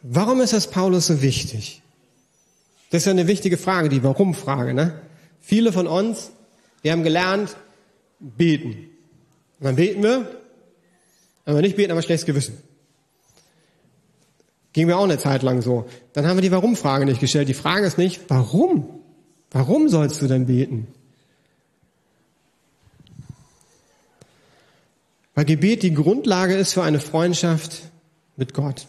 Warum 0.00 0.40
ist 0.40 0.54
das 0.54 0.70
Paulus 0.70 1.08
so 1.08 1.20
wichtig? 1.20 1.82
Das 2.88 3.02
ist 3.02 3.06
ja 3.06 3.12
eine 3.12 3.26
wichtige 3.26 3.58
Frage, 3.58 3.90
die 3.90 4.02
Warum-Frage. 4.02 4.72
Ne? 4.72 5.02
Viele 5.42 5.70
von 5.70 5.86
uns, 5.86 6.30
wir 6.80 6.92
haben 6.92 7.04
gelernt, 7.04 7.58
beten. 8.20 8.88
Und 9.60 9.66
dann 9.66 9.76
beten 9.76 10.02
wir, 10.02 10.30
wenn 11.44 11.56
wir 11.56 11.60
nicht 11.60 11.76
beten, 11.76 11.90
haben 11.90 11.98
wir 11.98 12.02
schlechtes 12.02 12.24
Gewissen. 12.24 12.71
Ging 14.72 14.86
mir 14.86 14.96
auch 14.96 15.04
eine 15.04 15.18
Zeit 15.18 15.42
lang 15.42 15.60
so. 15.60 15.86
Dann 16.12 16.26
haben 16.26 16.36
wir 16.36 16.42
die 16.42 16.52
Warum-Frage 16.52 17.04
nicht 17.04 17.20
gestellt. 17.20 17.48
Die 17.48 17.54
Frage 17.54 17.86
ist 17.86 17.98
nicht, 17.98 18.22
warum? 18.28 18.88
Warum 19.50 19.88
sollst 19.88 20.22
du 20.22 20.26
denn 20.26 20.46
beten? 20.46 20.86
Weil 25.34 25.44
Gebet 25.44 25.82
die 25.82 25.94
Grundlage 25.94 26.54
ist 26.54 26.74
für 26.74 26.82
eine 26.82 27.00
Freundschaft 27.00 27.82
mit 28.36 28.54
Gott. 28.54 28.86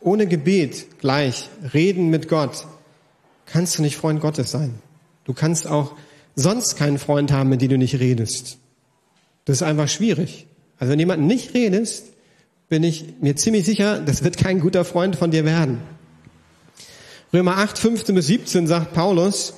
Ohne 0.00 0.26
Gebet 0.26 0.98
gleich 0.98 1.48
reden 1.72 2.08
mit 2.08 2.28
Gott 2.28 2.66
kannst 3.46 3.78
du 3.78 3.82
nicht 3.82 3.96
Freund 3.96 4.20
Gottes 4.20 4.50
sein. 4.50 4.74
Du 5.24 5.34
kannst 5.34 5.66
auch 5.66 5.94
sonst 6.34 6.76
keinen 6.76 6.98
Freund 6.98 7.30
haben, 7.32 7.48
mit 7.50 7.62
dem 7.62 7.68
du 7.68 7.78
nicht 7.78 8.00
redest. 8.00 8.58
Das 9.44 9.56
ist 9.56 9.62
einfach 9.62 9.88
schwierig. 9.88 10.46
Also 10.78 10.92
wenn 10.92 10.98
jemand 10.98 11.22
nicht 11.22 11.54
redest, 11.54 12.11
bin 12.72 12.84
ich 12.84 13.04
mir 13.20 13.36
ziemlich 13.36 13.66
sicher, 13.66 14.00
das 14.00 14.24
wird 14.24 14.38
kein 14.38 14.58
guter 14.58 14.86
Freund 14.86 15.14
von 15.14 15.30
dir 15.30 15.44
werden. 15.44 15.82
Römer 17.30 17.58
8, 17.58 17.76
15 17.76 18.14
bis 18.14 18.28
17 18.28 18.66
sagt 18.66 18.94
Paulus, 18.94 19.52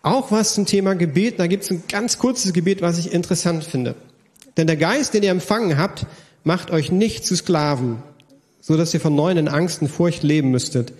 auch 0.00 0.32
was 0.32 0.54
zum 0.54 0.64
Thema 0.64 0.94
Gebet, 0.94 1.38
da 1.38 1.46
gibt 1.46 1.64
es 1.64 1.70
ein 1.70 1.82
ganz 1.90 2.16
kurzes 2.16 2.54
Gebet, 2.54 2.80
was 2.80 2.96
ich 2.96 3.12
interessant 3.12 3.64
finde. 3.64 3.96
Denn 4.56 4.66
der 4.66 4.78
Geist, 4.78 5.12
den 5.12 5.22
ihr 5.22 5.30
empfangen 5.30 5.76
habt, 5.76 6.06
macht 6.42 6.70
euch 6.70 6.90
nicht 6.90 7.26
zu 7.26 7.36
Sklaven, 7.36 8.02
so 8.62 8.78
dass 8.78 8.94
ihr 8.94 9.00
von 9.00 9.14
neuem 9.14 9.36
in 9.36 9.48
Angst 9.48 9.82
und 9.82 9.88
Furcht 9.88 10.22
leben 10.22 10.50
müsstet. 10.50 10.94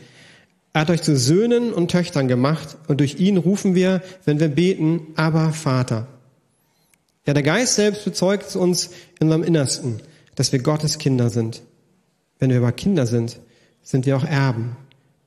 Er 0.75 0.83
hat 0.83 0.91
euch 0.91 1.01
zu 1.01 1.17
Söhnen 1.17 1.73
und 1.73 1.91
Töchtern 1.91 2.29
gemacht 2.29 2.77
und 2.89 3.01
durch 3.01 3.21
ihn 3.21 3.39
rufen 3.39 3.75
wir, 3.75 4.03
wenn 4.27 4.39
wir 4.39 4.49
beten, 4.49 5.07
aber 5.17 5.55
Vater. 5.55 6.09
Ja, 7.27 7.33
der 7.33 7.43
Geist 7.43 7.77
selbst 7.77 8.05
bezeugt 8.05 8.55
uns 8.55 8.91
in 9.19 9.29
unserem 9.29 9.45
Innersten 9.45 10.03
dass 10.35 10.53
wir 10.53 10.61
Gottes 10.61 10.99
Kinder 10.99 11.31
sind. 11.31 11.63
Wenn 12.39 12.51
wir 12.51 12.59
aber 12.59 12.73
Kinder 12.73 13.07
sind, 13.07 13.39
sind 13.83 14.07
wir 14.07 14.17
auch 14.17 14.25
Erben. 14.25 14.77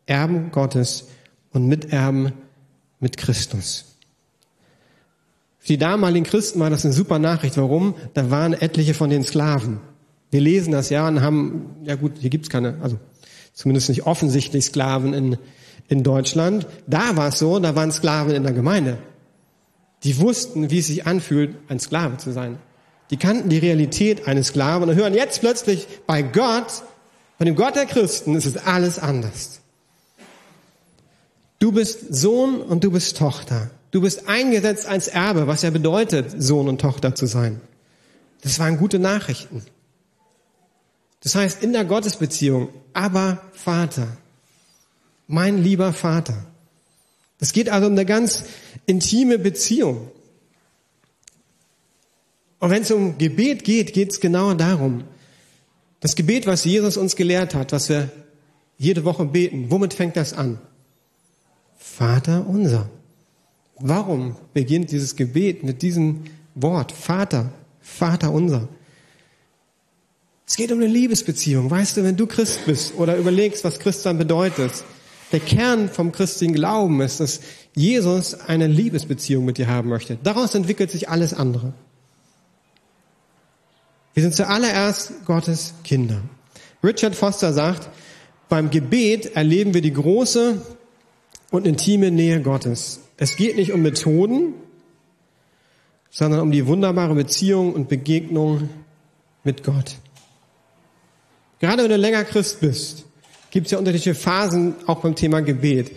Erben 0.05 0.51
Gottes 0.51 1.07
und 1.51 1.67
Miterben 1.67 2.33
mit 2.99 3.17
Christus. 3.17 3.85
Für 5.59 5.67
die 5.67 5.77
damaligen 5.77 6.25
Christen 6.25 6.59
war 6.59 6.69
das 6.69 6.85
eine 6.85 6.93
super 6.93 7.19
Nachricht. 7.19 7.57
Warum? 7.57 7.95
Da 8.13 8.29
waren 8.29 8.53
etliche 8.53 8.93
von 8.93 9.09
den 9.09 9.23
Sklaven. 9.23 9.79
Wir 10.29 10.41
lesen 10.41 10.71
das 10.71 10.89
ja 10.89 11.07
und 11.07 11.21
haben, 11.21 11.77
ja 11.83 11.95
gut, 11.95 12.13
hier 12.19 12.29
gibt's 12.29 12.49
keine, 12.49 12.77
also 12.81 12.99
zumindest 13.53 13.89
nicht 13.89 14.05
offensichtlich 14.05 14.65
Sklaven 14.65 15.13
in, 15.13 15.37
in 15.87 16.03
Deutschland. 16.03 16.67
Da 16.87 17.15
war 17.15 17.29
es 17.29 17.39
so, 17.39 17.57
da 17.59 17.75
waren 17.75 17.91
Sklaven 17.91 18.35
in 18.35 18.43
der 18.43 18.53
Gemeinde. 18.53 18.97
Die 20.03 20.19
wussten, 20.19 20.69
wie 20.69 20.79
es 20.79 20.87
sich 20.87 21.07
anfühlt, 21.07 21.55
ein 21.67 21.79
Sklave 21.79 22.17
zu 22.17 22.31
sein. 22.31 22.57
Die 23.11 23.17
kannten 23.17 23.49
die 23.49 23.57
Realität 23.57 24.27
eines 24.27 24.47
Sklaven 24.47 24.89
und 24.89 24.95
hören 24.95 25.13
jetzt 25.13 25.41
plötzlich 25.41 25.87
bei 26.07 26.21
Gott, 26.21 26.83
bei 27.37 27.45
dem 27.45 27.55
Gott 27.55 27.75
der 27.75 27.85
Christen, 27.85 28.35
ist 28.35 28.45
es 28.45 28.57
alles 28.57 28.97
anders. 28.97 29.59
Du 31.59 31.71
bist 31.71 32.13
Sohn 32.13 32.61
und 32.61 32.83
du 32.83 32.91
bist 32.91 33.17
Tochter. 33.17 33.69
Du 33.91 34.01
bist 34.01 34.27
eingesetzt 34.27 34.87
als 34.87 35.07
Erbe, 35.07 35.47
was 35.47 35.61
ja 35.61 35.69
bedeutet, 35.69 36.33
Sohn 36.37 36.67
und 36.67 36.81
Tochter 36.81 37.15
zu 37.15 37.27
sein. 37.27 37.61
Das 38.41 38.59
waren 38.59 38.77
gute 38.77 38.99
Nachrichten. 38.99 39.63
Das 41.23 41.35
heißt, 41.35 41.63
in 41.63 41.73
der 41.73 41.85
Gottesbeziehung, 41.85 42.69
aber 42.93 43.41
Vater, 43.53 44.07
mein 45.27 45.63
lieber 45.63 45.93
Vater. 45.93 46.45
Es 47.39 47.51
geht 47.51 47.69
also 47.69 47.87
um 47.87 47.93
eine 47.93 48.05
ganz 48.05 48.43
intime 48.85 49.39
Beziehung. 49.39 50.11
Und 52.65 52.71
wenn 52.71 52.81
es 52.81 52.89
um 52.89 53.19
Gebet 53.19 53.63
geht, 53.63 53.93
geht 53.93 54.11
es 54.11 54.19
genau 54.19 54.55
darum. 54.55 55.03
Das 55.99 56.15
Gebet, 56.15 56.47
was 56.47 56.65
Jesus 56.65 56.97
uns 56.97 57.15
gelehrt 57.15 57.53
hat, 57.53 57.71
was 57.73 57.89
wir 57.89 58.09
jede 58.79 59.05
Woche 59.05 59.23
beten, 59.23 59.69
womit 59.69 59.93
fängt 59.93 60.17
das 60.17 60.33
an? 60.33 60.57
Vater 61.77 62.47
unser. 62.47 62.89
Warum 63.77 64.35
beginnt 64.55 64.89
dieses 64.89 65.15
Gebet 65.15 65.63
mit 65.63 65.83
diesem 65.83 66.23
Wort? 66.55 66.91
Vater, 66.91 67.51
Vater 67.81 68.31
unser. 68.31 68.67
Es 70.47 70.55
geht 70.55 70.71
um 70.71 70.79
eine 70.79 70.87
Liebesbeziehung. 70.87 71.69
Weißt 71.69 71.97
du, 71.97 72.03
wenn 72.03 72.17
du 72.17 72.25
Christ 72.25 72.65
bist 72.65 72.95
oder 72.95 73.15
überlegst, 73.15 73.63
was 73.63 73.77
Christsein 73.77 74.17
bedeutet, 74.17 74.71
der 75.31 75.39
Kern 75.39 75.87
vom 75.87 76.11
christlichen 76.11 76.55
Glauben 76.55 76.99
ist, 77.01 77.19
dass 77.19 77.41
Jesus 77.75 78.33
eine 78.33 78.65
Liebesbeziehung 78.65 79.45
mit 79.45 79.59
dir 79.59 79.67
haben 79.67 79.89
möchte. 79.89 80.17
Daraus 80.23 80.55
entwickelt 80.55 80.89
sich 80.89 81.09
alles 81.09 81.35
andere. 81.35 81.75
Wir 84.15 84.23
sind 84.23 84.33
zuallererst 84.33 85.25
Gottes 85.25 85.73
Kinder. 85.83 86.21
Richard 86.81 87.15
Foster 87.15 87.51
sagt, 87.51 87.89
beim 88.47 88.69
Gebet 88.69 89.35
erleben 89.35 89.73
wir 89.73 89.81
die 89.81 89.91
große 89.91 90.61
und 91.51 91.67
intime 91.67 92.11
Nähe 92.11 92.41
Gottes. 92.41 93.01
Es 93.17 93.35
geht 93.35 93.57
nicht 93.57 93.73
um 93.73 93.81
Methoden, 93.81 94.53
sondern 96.09 96.39
um 96.39 96.51
die 96.51 96.65
wunderbare 96.65 97.13
Beziehung 97.13 97.73
und 97.73 97.89
Begegnung 97.89 98.69
mit 99.43 99.63
Gott. 99.65 99.95
Gerade 101.59 101.83
wenn 101.83 101.89
du 101.89 101.97
länger 101.97 102.23
Christ 102.23 102.61
bist, 102.61 103.03
gibt 103.51 103.65
es 103.65 103.71
ja 103.71 103.79
unterschiedliche 103.79 104.15
Phasen 104.15 104.75
auch 104.87 105.01
beim 105.01 105.15
Thema 105.15 105.41
Gebet. 105.41 105.91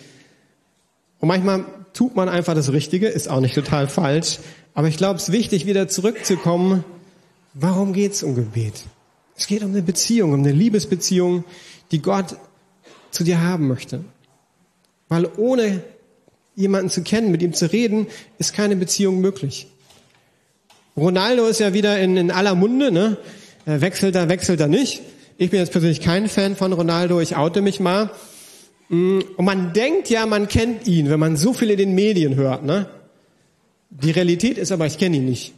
Und 1.20 1.28
manchmal 1.28 1.64
tut 1.92 2.16
man 2.16 2.28
einfach 2.28 2.54
das 2.54 2.72
Richtige, 2.72 3.06
ist 3.06 3.28
auch 3.28 3.40
nicht 3.40 3.54
total 3.54 3.86
falsch. 3.86 4.40
Aber 4.74 4.88
ich 4.88 4.96
glaube, 4.96 5.18
es 5.18 5.28
ist 5.28 5.32
wichtig, 5.32 5.66
wieder 5.66 5.86
zurückzukommen. 5.86 6.84
Warum 7.54 7.92
geht 7.92 8.12
es 8.12 8.22
um 8.22 8.34
Gebet? 8.34 8.84
Es 9.36 9.46
geht 9.46 9.62
um 9.62 9.70
eine 9.70 9.82
Beziehung, 9.82 10.32
um 10.32 10.40
eine 10.40 10.52
Liebesbeziehung, 10.52 11.44
die 11.90 12.02
Gott 12.02 12.36
zu 13.10 13.24
dir 13.24 13.40
haben 13.40 13.68
möchte. 13.68 14.04
Weil 15.08 15.28
ohne 15.36 15.82
jemanden 16.56 16.90
zu 16.90 17.02
kennen, 17.02 17.30
mit 17.30 17.42
ihm 17.42 17.54
zu 17.54 17.72
reden, 17.72 18.08
ist 18.38 18.52
keine 18.52 18.76
Beziehung 18.76 19.20
möglich. 19.20 19.68
Ronaldo 20.96 21.46
ist 21.46 21.60
ja 21.60 21.72
wieder 21.72 21.98
in, 22.00 22.16
in 22.16 22.30
aller 22.30 22.54
Munde, 22.54 22.90
ne? 22.90 23.16
Wechselt 23.64 24.16
er, 24.16 24.28
wechselt 24.28 24.60
er 24.60 24.66
nicht. 24.66 25.02
Ich 25.36 25.50
bin 25.50 25.60
jetzt 25.60 25.72
persönlich 25.72 26.00
kein 26.00 26.28
Fan 26.28 26.56
von 26.56 26.72
Ronaldo, 26.72 27.20
ich 27.20 27.36
oute 27.36 27.62
mich 27.62 27.78
mal. 27.78 28.10
Mm, 28.88 29.20
und 29.36 29.44
man 29.44 29.72
denkt 29.72 30.10
ja, 30.10 30.26
man 30.26 30.48
kennt 30.48 30.88
ihn, 30.88 31.10
wenn 31.10 31.20
man 31.20 31.36
so 31.36 31.52
viel 31.52 31.70
in 31.70 31.78
den 31.78 31.94
Medien 31.94 32.34
hört. 32.34 32.64
Ne? 32.64 32.88
Die 33.90 34.10
Realität 34.10 34.58
ist 34.58 34.72
aber, 34.72 34.86
ich 34.86 34.98
kenne 34.98 35.18
ihn 35.18 35.26
nicht. 35.26 35.54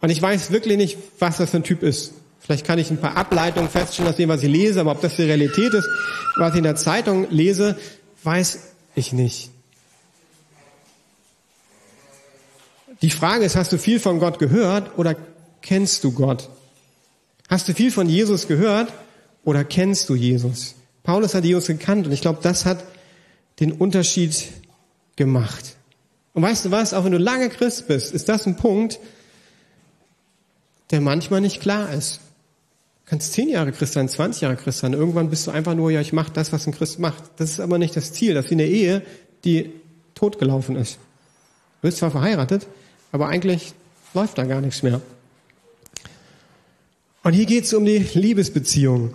Und 0.00 0.10
ich 0.10 0.20
weiß 0.20 0.50
wirklich 0.50 0.76
nicht, 0.76 0.98
was 1.18 1.36
das 1.36 1.50
für 1.50 1.58
ein 1.58 1.62
Typ 1.62 1.82
ist. 1.82 2.14
Vielleicht 2.40 2.66
kann 2.66 2.78
ich 2.78 2.90
ein 2.90 2.98
paar 2.98 3.16
Ableitungen 3.16 3.68
feststellen 3.68 4.10
aus 4.10 4.16
dem, 4.16 4.28
was 4.28 4.42
ich 4.42 4.50
lese, 4.50 4.80
aber 4.80 4.92
ob 4.92 5.00
das 5.00 5.16
die 5.16 5.22
Realität 5.22 5.72
ist, 5.74 5.88
was 6.36 6.52
ich 6.52 6.58
in 6.58 6.64
der 6.64 6.76
Zeitung 6.76 7.26
lese, 7.30 7.76
weiß 8.24 8.60
ich 8.94 9.12
nicht. 9.12 9.50
Die 13.02 13.10
Frage 13.10 13.44
ist, 13.44 13.56
hast 13.56 13.72
du 13.72 13.78
viel 13.78 14.00
von 14.00 14.18
Gott 14.18 14.38
gehört 14.38 14.98
oder 14.98 15.16
kennst 15.62 16.04
du 16.04 16.12
Gott? 16.12 16.48
Hast 17.48 17.68
du 17.68 17.74
viel 17.74 17.90
von 17.90 18.08
Jesus 18.08 18.46
gehört 18.46 18.92
oder 19.44 19.64
kennst 19.64 20.08
du 20.08 20.14
Jesus? 20.14 20.74
Paulus 21.02 21.34
hat 21.34 21.44
Jesus 21.44 21.66
gekannt 21.66 22.06
und 22.06 22.12
ich 22.12 22.20
glaube, 22.20 22.40
das 22.42 22.66
hat 22.66 22.84
den 23.58 23.72
Unterschied 23.72 24.34
gemacht. 25.16 25.76
Und 26.32 26.42
weißt 26.42 26.66
du 26.66 26.70
was, 26.70 26.94
auch 26.94 27.04
wenn 27.04 27.12
du 27.12 27.18
lange 27.18 27.48
Christ 27.48 27.88
bist, 27.88 28.12
ist 28.14 28.28
das 28.28 28.46
ein 28.46 28.56
Punkt, 28.56 28.98
der 30.90 31.00
manchmal 31.00 31.40
nicht 31.40 31.60
klar 31.60 31.92
ist. 31.92 32.20
Du 33.04 33.10
kannst 33.10 33.32
zehn 33.32 33.48
Jahre 33.48 33.72
Christ 33.72 33.94
sein, 33.94 34.08
20 34.08 34.42
Jahre 34.42 34.56
Christ 34.56 34.78
sein. 34.78 34.92
Irgendwann 34.92 35.30
bist 35.30 35.46
du 35.46 35.50
einfach 35.50 35.74
nur, 35.74 35.90
ja, 35.90 36.00
ich 36.00 36.12
mache 36.12 36.32
das, 36.32 36.52
was 36.52 36.66
ein 36.66 36.72
Christ 36.72 36.98
macht. 36.98 37.22
Das 37.36 37.50
ist 37.50 37.60
aber 37.60 37.78
nicht 37.78 37.96
das 37.96 38.12
Ziel. 38.12 38.34
Das 38.34 38.44
ist 38.44 38.50
wie 38.50 38.54
eine 38.54 38.66
Ehe, 38.66 39.02
die 39.44 39.72
totgelaufen 40.14 40.76
ist. 40.76 40.94
Du 40.94 41.88
bist 41.88 41.98
zwar 41.98 42.10
verheiratet, 42.10 42.66
aber 43.10 43.28
eigentlich 43.28 43.72
läuft 44.14 44.38
da 44.38 44.44
gar 44.44 44.60
nichts 44.60 44.82
mehr. 44.82 45.00
Und 47.22 47.34
hier 47.34 47.46
geht 47.46 47.64
es 47.64 47.74
um 47.74 47.84
die 47.84 47.98
Liebesbeziehung. 48.14 49.12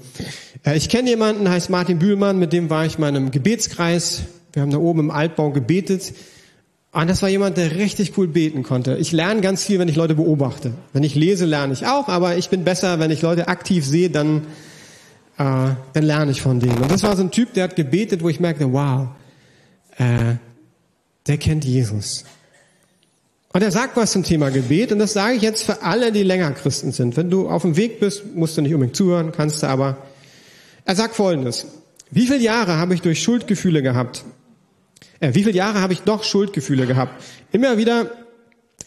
Äh, 0.64 0.78
ich 0.78 0.90
kenne 0.90 1.10
jemanden, 1.10 1.50
heißt 1.50 1.70
Martin 1.70 2.00
Bühlmann, 2.00 2.38
mit 2.38 2.54
dem 2.54 2.70
war 2.70 2.86
ich 2.86 3.00
mal 3.00 3.10
in 3.10 3.16
einem 3.16 3.32
Gebetskreis. 3.32 4.24
Wir 4.54 4.62
haben 4.62 4.72
da 4.72 4.78
oben 4.78 5.00
im 5.00 5.12
Altbau 5.12 5.52
gebetet. 5.52 6.14
Und 6.95 7.10
das 7.10 7.21
war 7.21 7.27
jemand, 7.27 7.58
der 7.58 7.75
richtig 7.75 8.17
cool 8.17 8.25
beten 8.25 8.63
konnte. 8.63 8.95
Ich 8.95 9.12
lerne 9.12 9.41
ganz 9.41 9.65
viel, 9.65 9.79
wenn 9.79 9.89
ich 9.89 9.97
Leute 9.97 10.15
beobachte. 10.15 10.71
Wenn 10.93 11.03
ich 11.03 11.13
lese, 11.13 11.43
lerne 11.43 11.73
ich 11.73 11.86
auch, 11.86 12.08
aber 12.08 12.38
ich 12.38 12.49
bin 12.49 12.63
besser, 12.63 12.99
wenn 12.99 13.12
ich 13.12 13.21
Leute 13.21 13.49
aktiv 13.49 13.86
sehe, 13.86 14.10
dann, 14.10 14.43
äh, 15.38 15.75
dann 15.91 16.03
lerne 16.03 16.31
ich 16.31 16.41
von 16.41 16.62
denen. 16.62 16.77
Und 16.77 16.89
das 16.89 17.03
war 17.03 17.17
so 17.17 17.21
ein 17.21 17.31
Typ, 17.31 17.53
der 17.53 17.65
hat 17.65 17.75
gebetet, 17.75 18.23
wo 18.23 18.29
ich 18.29 18.39
merkte, 18.39 18.71
wow, 18.71 19.10
äh, 19.97 20.36
der 21.27 21.38
kennt 21.38 21.65
Jesus. 21.65 22.23
Und 23.51 23.62
er 23.62 23.71
sagt 23.71 23.97
was 23.97 24.13
zum 24.13 24.23
Thema 24.23 24.49
Gebet 24.49 24.93
und 24.93 24.99
das 24.99 25.12
sage 25.12 25.36
ich 25.36 25.41
jetzt 25.41 25.63
für 25.63 25.81
alle, 25.81 26.13
die 26.13 26.23
länger 26.23 26.51
Christen 26.51 26.93
sind. 26.93 27.17
Wenn 27.17 27.29
du 27.29 27.49
auf 27.49 27.63
dem 27.63 27.75
Weg 27.75 27.99
bist, 27.99 28.23
musst 28.36 28.55
du 28.55 28.62
nicht 28.62 28.73
unbedingt 28.73 28.95
zuhören, 28.95 29.34
kannst 29.34 29.63
du 29.63 29.67
aber. 29.67 29.97
Er 30.86 30.95
sagt 30.95 31.15
Folgendes. 31.15 31.67
Wie 32.10 32.27
viele 32.27 32.39
Jahre 32.39 32.77
habe 32.77 32.93
ich 32.93 33.01
durch 33.01 33.21
Schuldgefühle 33.21 33.81
gehabt? 33.81 34.23
Äh, 35.19 35.34
wie 35.34 35.43
viele 35.43 35.56
Jahre 35.56 35.82
habe 35.82 35.93
ich 35.93 36.01
doch 36.01 36.23
Schuldgefühle 36.23 36.86
gehabt? 36.86 37.23
Immer 37.51 37.78
wieder 37.78 38.12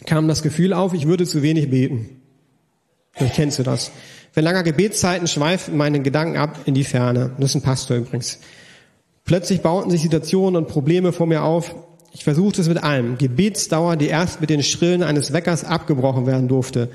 kam 0.06 0.28
das 0.28 0.42
Gefühl 0.42 0.72
auf, 0.72 0.94
ich 0.94 1.06
würde 1.06 1.26
zu 1.26 1.42
wenig 1.42 1.70
beten. 1.70 2.22
Vielleicht 3.12 3.34
kennst 3.34 3.58
du 3.58 3.62
das. 3.62 3.90
Für 4.32 4.40
langer 4.40 4.62
Gebetszeiten 4.62 5.26
schweifen 5.26 5.76
meine 5.76 6.00
Gedanken 6.00 6.36
ab 6.36 6.60
in 6.66 6.74
die 6.74 6.84
Ferne. 6.84 7.32
Das 7.38 7.50
ist 7.50 7.56
ein 7.56 7.62
Pastor 7.62 7.96
übrigens. 7.96 8.38
Plötzlich 9.24 9.60
bauten 9.60 9.90
sich 9.90 10.02
Situationen 10.02 10.56
und 10.56 10.68
Probleme 10.68 11.12
vor 11.12 11.26
mir 11.26 11.42
auf, 11.42 11.74
ich 12.12 12.24
versuchte 12.24 12.60
es 12.60 12.68
mit 12.68 12.82
allem. 12.82 13.18
Gebetsdauer, 13.18 13.96
die 13.96 14.06
erst 14.06 14.40
mit 14.40 14.50
den 14.50 14.62
Schrillen 14.62 15.02
eines 15.02 15.32
Weckers 15.32 15.64
abgebrochen 15.64 16.26
werden 16.26 16.48
durfte. 16.48 16.90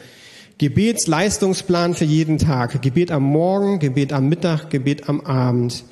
Gebetsleistungsplan 0.58 1.94
für 1.94 2.06
jeden 2.06 2.38
Tag. 2.38 2.82
Gebet 2.82 3.12
am 3.12 3.24
Morgen, 3.24 3.80
Gebet 3.80 4.14
am 4.14 4.30
Mittag, 4.30 4.70
Gebet 4.70 5.10
am 5.10 5.22
Abend. 5.22 5.84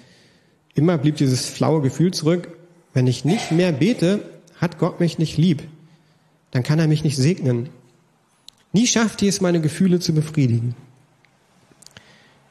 Immer 0.74 0.98
blieb 0.98 1.18
dieses 1.18 1.50
flaue 1.50 1.82
Gefühl 1.82 2.12
zurück. 2.12 2.50
Wenn 2.94 3.08
ich 3.08 3.26
nicht 3.26 3.52
mehr 3.52 3.72
bete, 3.72 4.22
hat 4.58 4.78
Gott 4.78 5.00
mich 5.00 5.18
nicht 5.18 5.38
lieb. 5.38 5.64
Dann 6.52 6.64
kann 6.64 6.80
er 6.80 6.88
mich 6.88 7.04
nicht 7.04 7.18
segnen. 7.18 7.70
Nie 8.74 8.88
schaffte 8.88 9.26
ich 9.26 9.30
es, 9.30 9.42
meine 9.42 9.62
Gefühle 9.62 10.00
zu 10.00 10.14
befriedigen. 10.14 10.76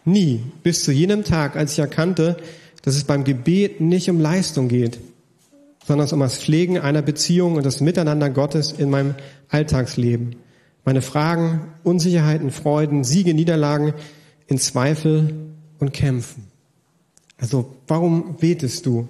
Nie, 0.04 0.42
bis 0.62 0.82
zu 0.82 0.92
jenem 0.92 1.24
Tag, 1.24 1.56
als 1.56 1.72
ich 1.72 1.78
erkannte, 1.78 2.36
dass 2.82 2.96
es 2.96 3.04
beim 3.04 3.24
Gebet 3.24 3.80
nicht 3.80 4.08
um 4.08 4.18
Leistung 4.18 4.68
geht, 4.68 4.98
sondern 5.86 6.06
es 6.06 6.12
um 6.12 6.20
das 6.20 6.38
Pflegen 6.38 6.78
einer 6.78 7.02
Beziehung 7.02 7.56
und 7.56 7.66
das 7.66 7.80
Miteinander 7.80 8.30
Gottes 8.30 8.72
in 8.72 8.90
meinem 8.90 9.14
Alltagsleben. 9.48 10.36
Meine 10.84 11.02
Fragen, 11.02 11.68
Unsicherheiten, 11.84 12.50
Freuden, 12.50 13.04
Siege, 13.04 13.34
Niederlagen, 13.34 13.92
in 14.46 14.58
Zweifel 14.58 15.34
und 15.78 15.92
Kämpfen. 15.92 16.44
Also, 17.38 17.74
warum 17.86 18.36
betest 18.36 18.86
du? 18.86 19.08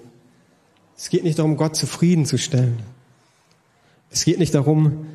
Es 1.01 1.09
geht 1.09 1.23
nicht 1.23 1.39
darum, 1.39 1.57
Gott 1.57 1.75
zufriedenzustellen. 1.75 2.77
Es 4.11 4.23
geht 4.23 4.37
nicht 4.37 4.53
darum, 4.53 5.07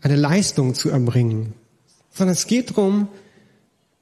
eine 0.00 0.16
Leistung 0.16 0.74
zu 0.74 0.88
erbringen, 0.88 1.52
sondern 2.10 2.32
es 2.32 2.46
geht 2.46 2.70
darum, 2.70 3.08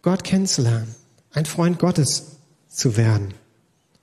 Gott 0.03 0.23
kennenzulernen, 0.23 0.95
ein 1.33 1.45
Freund 1.45 1.81
Gottes 1.81 2.37
zu 2.69 2.97
werden. 2.97 3.35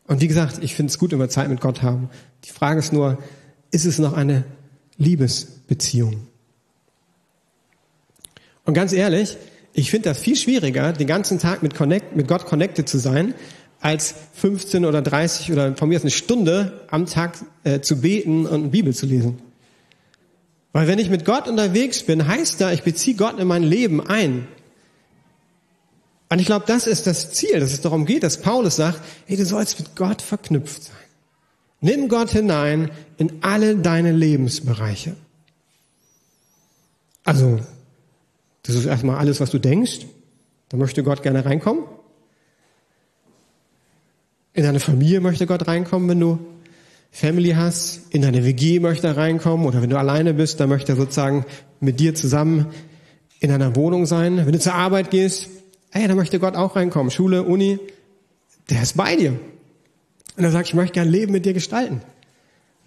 Und 0.05 0.19
wie 0.19 0.27
gesagt, 0.27 0.61
ich 0.61 0.75
finde 0.75 0.91
es 0.91 0.99
gut, 0.99 1.17
wir 1.17 1.29
Zeit 1.29 1.47
mit 1.47 1.61
Gott 1.61 1.81
haben. 1.81 2.09
Die 2.43 2.49
Frage 2.49 2.79
ist 2.79 2.91
nur, 2.91 3.17
ist 3.71 3.85
es 3.85 3.99
noch 3.99 4.11
eine 4.11 4.43
Liebesbeziehung? 4.97 6.27
Und 8.65 8.73
ganz 8.73 8.91
ehrlich, 8.91 9.37
ich 9.71 9.91
finde 9.91 10.09
das 10.09 10.19
viel 10.19 10.35
schwieriger, 10.35 10.91
den 10.91 11.07
ganzen 11.07 11.39
Tag 11.39 11.63
mit, 11.63 11.73
Connect, 11.73 12.17
mit 12.17 12.27
Gott 12.27 12.45
connected 12.45 12.89
zu 12.89 12.97
sein, 12.97 13.33
als 13.81 14.13
15 14.33 14.85
oder 14.85 15.01
30 15.01 15.51
oder 15.51 15.75
von 15.75 15.89
mir 15.89 15.97
aus 15.97 16.03
eine 16.03 16.11
Stunde 16.11 16.85
am 16.89 17.05
Tag 17.05 17.37
äh, 17.63 17.79
zu 17.79 18.01
beten 18.01 18.45
und 18.45 18.53
eine 18.53 18.67
Bibel 18.69 18.93
zu 18.93 19.05
lesen. 19.05 19.39
Weil 20.73 20.87
wenn 20.87 20.99
ich 20.99 21.09
mit 21.09 21.25
Gott 21.25 21.47
unterwegs 21.47 22.03
bin, 22.03 22.27
heißt 22.27 22.61
da, 22.61 22.71
ich 22.71 22.83
beziehe 22.83 23.15
Gott 23.15 23.39
in 23.39 23.47
mein 23.47 23.63
Leben 23.63 24.05
ein. 24.05 24.47
Und 26.29 26.39
ich 26.39 26.45
glaube, 26.45 26.65
das 26.67 26.85
ist 26.85 27.07
das 27.07 27.31
Ziel, 27.31 27.59
dass 27.59 27.71
es 27.71 27.81
darum 27.81 28.05
geht, 28.05 28.23
dass 28.23 28.41
Paulus 28.41 28.75
sagt, 28.75 29.01
hey, 29.25 29.35
du 29.35 29.45
sollst 29.45 29.79
mit 29.79 29.95
Gott 29.95 30.21
verknüpft 30.21 30.83
sein. 30.83 30.95
Nimm 31.81 32.07
Gott 32.07 32.29
hinein 32.31 32.91
in 33.17 33.39
alle 33.41 33.77
deine 33.77 34.11
Lebensbereiche. 34.11 35.15
Also, 37.23 37.59
das 38.63 38.75
ist 38.75 38.85
erstmal 38.85 39.17
alles, 39.17 39.39
was 39.39 39.49
du 39.49 39.59
denkst. 39.59 40.05
Da 40.67 40.77
möchte 40.77 41.03
Gott 41.03 41.23
gerne 41.23 41.45
reinkommen. 41.45 41.85
In 44.59 44.65
deine 44.65 44.81
Familie 44.81 45.21
möchte 45.21 45.47
Gott 45.47 45.69
reinkommen, 45.69 46.09
wenn 46.09 46.19
du 46.19 46.37
Family 47.11 47.51
hast. 47.51 48.01
In 48.09 48.23
deine 48.23 48.43
WG 48.43 48.81
möchte 48.81 49.07
er 49.07 49.15
reinkommen. 49.15 49.65
Oder 49.65 49.81
wenn 49.81 49.89
du 49.89 49.97
alleine 49.97 50.33
bist, 50.33 50.59
dann 50.59 50.67
möchte 50.67 50.91
er 50.91 50.95
sozusagen 50.97 51.45
mit 51.79 52.01
dir 52.01 52.13
zusammen 52.13 52.65
in 53.39 53.51
einer 53.51 53.77
Wohnung 53.77 54.05
sein. 54.05 54.45
Wenn 54.45 54.51
du 54.51 54.59
zur 54.59 54.73
Arbeit 54.73 55.11
gehst, 55.11 55.47
ey, 55.91 56.05
da 56.09 56.13
möchte 56.13 56.39
Gott 56.39 56.57
auch 56.57 56.75
reinkommen. 56.75 57.09
Schule, 57.09 57.43
Uni, 57.43 57.79
der 58.69 58.81
ist 58.81 58.97
bei 58.97 59.15
dir. 59.15 59.39
Und 60.35 60.43
er 60.43 60.51
sagt, 60.51 60.67
ich 60.67 60.73
möchte 60.73 60.95
gerne 60.95 61.09
Leben 61.09 61.31
mit 61.31 61.45
dir 61.45 61.53
gestalten. 61.53 62.01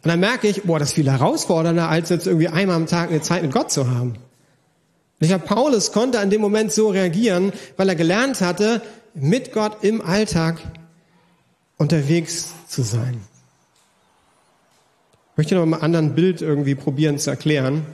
Und 0.02 0.08
dann 0.10 0.20
merke 0.20 0.48
ich, 0.48 0.64
boah, 0.64 0.78
das 0.78 0.90
ist 0.90 0.94
viel 0.96 1.10
herausfordernder, 1.10 1.88
als 1.88 2.10
jetzt 2.10 2.26
irgendwie 2.26 2.48
einmal 2.48 2.76
am 2.76 2.86
Tag 2.86 3.08
eine 3.08 3.22
Zeit 3.22 3.40
mit 3.40 3.52
Gott 3.52 3.72
zu 3.72 3.88
haben. 3.88 4.10
Und 4.10 4.18
ich 5.20 5.28
glaube, 5.28 5.46
Paulus 5.46 5.90
konnte 5.90 6.20
an 6.20 6.28
dem 6.28 6.42
Moment 6.42 6.70
so 6.70 6.90
reagieren, 6.90 7.50
weil 7.78 7.88
er 7.88 7.94
gelernt 7.94 8.42
hatte, 8.42 8.82
mit 9.14 9.54
Gott 9.54 9.82
im 9.82 10.02
Alltag 10.02 10.60
unterwegs 11.82 12.54
zu 12.68 12.82
sein. 12.82 13.20
Ich 15.32 15.36
möchte 15.36 15.56
noch 15.56 15.66
mal 15.66 15.78
ein 15.78 15.96
anderes 15.96 16.14
Bild 16.14 16.40
irgendwie 16.40 16.76
probieren 16.76 17.18
zu 17.18 17.30
erklären. 17.30 17.84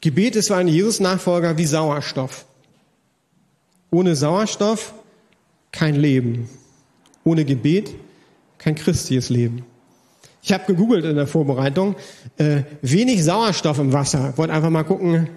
Gebet 0.00 0.36
ist 0.36 0.46
für 0.46 0.56
einen 0.56 0.68
Jesus-Nachfolger 0.68 1.58
wie 1.58 1.64
Sauerstoff. 1.64 2.46
Ohne 3.90 4.14
Sauerstoff 4.14 4.94
kein 5.72 5.96
Leben. 5.96 6.48
Ohne 7.24 7.44
Gebet 7.44 7.92
kein 8.58 8.76
christliches 8.76 9.28
Leben. 9.28 9.64
Ich 10.40 10.52
habe 10.52 10.66
gegoogelt 10.66 11.04
in 11.04 11.16
der 11.16 11.26
Vorbereitung, 11.26 11.96
äh, 12.36 12.62
wenig 12.80 13.24
Sauerstoff 13.24 13.80
im 13.80 13.92
Wasser. 13.92 14.34
Wollte 14.36 14.52
einfach 14.52 14.70
mal 14.70 14.84
gucken, 14.84 15.28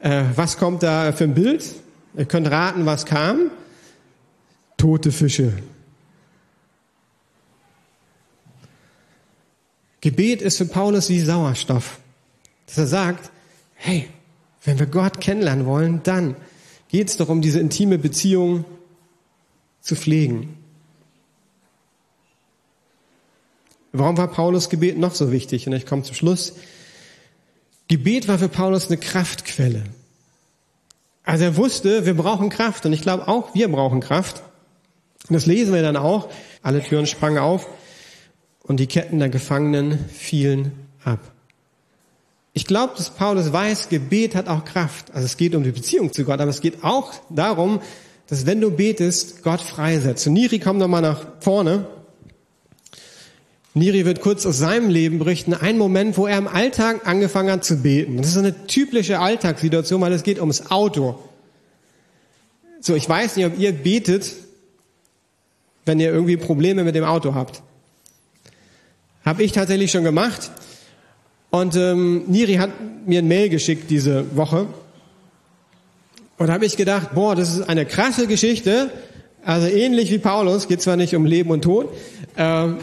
äh, 0.00 0.24
was 0.36 0.58
kommt 0.58 0.82
da 0.82 1.12
für 1.12 1.24
ein 1.24 1.34
Bild. 1.34 1.64
Ihr 2.14 2.26
könnt 2.26 2.50
raten, 2.50 2.84
was 2.84 3.06
kam. 3.06 3.50
Tote 4.76 5.12
Fische. 5.12 5.54
Gebet 10.02 10.42
ist 10.42 10.58
für 10.58 10.66
Paulus 10.66 11.08
wie 11.08 11.20
Sauerstoff. 11.20 12.00
Dass 12.66 12.76
er 12.76 12.86
sagt, 12.86 13.30
hey, 13.74 14.08
wenn 14.64 14.78
wir 14.78 14.86
Gott 14.86 15.20
kennenlernen 15.20 15.64
wollen, 15.64 16.02
dann 16.02 16.36
geht 16.88 17.08
es 17.08 17.16
doch 17.16 17.28
um 17.28 17.40
diese 17.40 17.60
intime 17.60 17.98
Beziehung 17.98 18.64
zu 19.80 19.96
pflegen. 19.96 20.58
Warum 23.92 24.16
war 24.16 24.28
Paulus 24.28 24.70
Gebet 24.70 24.98
noch 24.98 25.14
so 25.14 25.30
wichtig? 25.30 25.66
Und 25.66 25.74
ich 25.74 25.86
komme 25.86 26.02
zum 26.02 26.14
Schluss. 26.14 26.54
Gebet 27.88 28.26
war 28.26 28.38
für 28.38 28.48
Paulus 28.48 28.88
eine 28.88 28.96
Kraftquelle. 28.96 29.84
Also 31.24 31.44
er 31.44 31.56
wusste, 31.56 32.06
wir 32.06 32.14
brauchen 32.14 32.48
Kraft. 32.48 32.86
Und 32.86 32.92
ich 32.92 33.02
glaube 33.02 33.28
auch, 33.28 33.54
wir 33.54 33.70
brauchen 33.70 34.00
Kraft. 34.00 34.42
Und 35.28 35.34
das 35.34 35.46
lesen 35.46 35.72
wir 35.72 35.82
dann 35.82 35.96
auch. 35.96 36.28
Alle 36.62 36.82
Türen 36.82 37.06
sprangen 37.06 37.38
auf 37.38 37.68
und 38.62 38.78
die 38.78 38.86
Ketten 38.86 39.18
der 39.18 39.28
Gefangenen 39.28 39.98
fielen 40.08 40.72
ab. 41.04 41.20
Ich 42.54 42.66
glaube, 42.66 42.92
dass 42.96 43.10
Paulus 43.10 43.52
weiß, 43.52 43.88
Gebet 43.88 44.34
hat 44.34 44.48
auch 44.48 44.64
Kraft. 44.64 45.10
Also 45.14 45.24
es 45.24 45.36
geht 45.36 45.54
um 45.54 45.64
die 45.64 45.72
Beziehung 45.72 46.12
zu 46.12 46.24
Gott, 46.24 46.40
aber 46.40 46.50
es 46.50 46.60
geht 46.60 46.84
auch 46.84 47.12
darum, 47.30 47.80
dass 48.28 48.46
wenn 48.46 48.60
du 48.60 48.70
betest, 48.70 49.42
Gott 49.42 49.60
freisetzt. 49.60 50.26
Und 50.26 50.34
Niri 50.34 50.58
kommt 50.58 50.78
nochmal 50.78 51.02
nach 51.02 51.26
vorne. 51.40 51.86
Niri 53.74 54.04
wird 54.04 54.20
kurz 54.20 54.44
aus 54.44 54.58
seinem 54.58 54.90
Leben 54.90 55.18
berichten. 55.18 55.54
Ein 55.54 55.78
Moment, 55.78 56.18
wo 56.18 56.26
er 56.26 56.36
im 56.36 56.46
Alltag 56.46 57.06
angefangen 57.06 57.50
hat 57.50 57.64
zu 57.64 57.78
beten. 57.78 58.18
Das 58.18 58.28
ist 58.28 58.36
eine 58.36 58.66
typische 58.66 59.18
Alltagssituation, 59.18 60.00
weil 60.02 60.12
es 60.12 60.22
geht 60.22 60.38
ums 60.38 60.70
Auto. 60.70 61.18
So, 62.80 62.94
ich 62.94 63.08
weiß 63.08 63.36
nicht, 63.36 63.46
ob 63.46 63.58
ihr 63.58 63.72
betet, 63.72 64.34
wenn 65.86 66.00
ihr 66.00 66.12
irgendwie 66.12 66.36
Probleme 66.36 66.84
mit 66.84 66.94
dem 66.94 67.04
Auto 67.04 67.34
habt. 67.34 67.62
Habe 69.24 69.42
ich 69.42 69.52
tatsächlich 69.52 69.90
schon 69.90 70.04
gemacht. 70.04 70.50
Und 71.50 71.76
ähm, 71.76 72.24
Niri 72.26 72.54
hat 72.54 72.70
mir 73.06 73.20
ein 73.20 73.28
Mail 73.28 73.48
geschickt 73.48 73.90
diese 73.90 74.36
Woche. 74.36 74.66
Und 76.38 76.46
da 76.46 76.54
habe 76.54 76.64
ich 76.66 76.76
gedacht, 76.76 77.14
boah, 77.14 77.36
das 77.36 77.54
ist 77.54 77.68
eine 77.68 77.86
krasse 77.86 78.26
Geschichte. 78.26 78.90
Also 79.44 79.66
ähnlich 79.66 80.10
wie 80.10 80.18
Paulus, 80.18 80.68
geht 80.68 80.82
zwar 80.82 80.96
nicht 80.96 81.14
um 81.14 81.26
Leben 81.26 81.50
und 81.50 81.62
Tod, 81.62 81.88
ähm, 82.36 82.78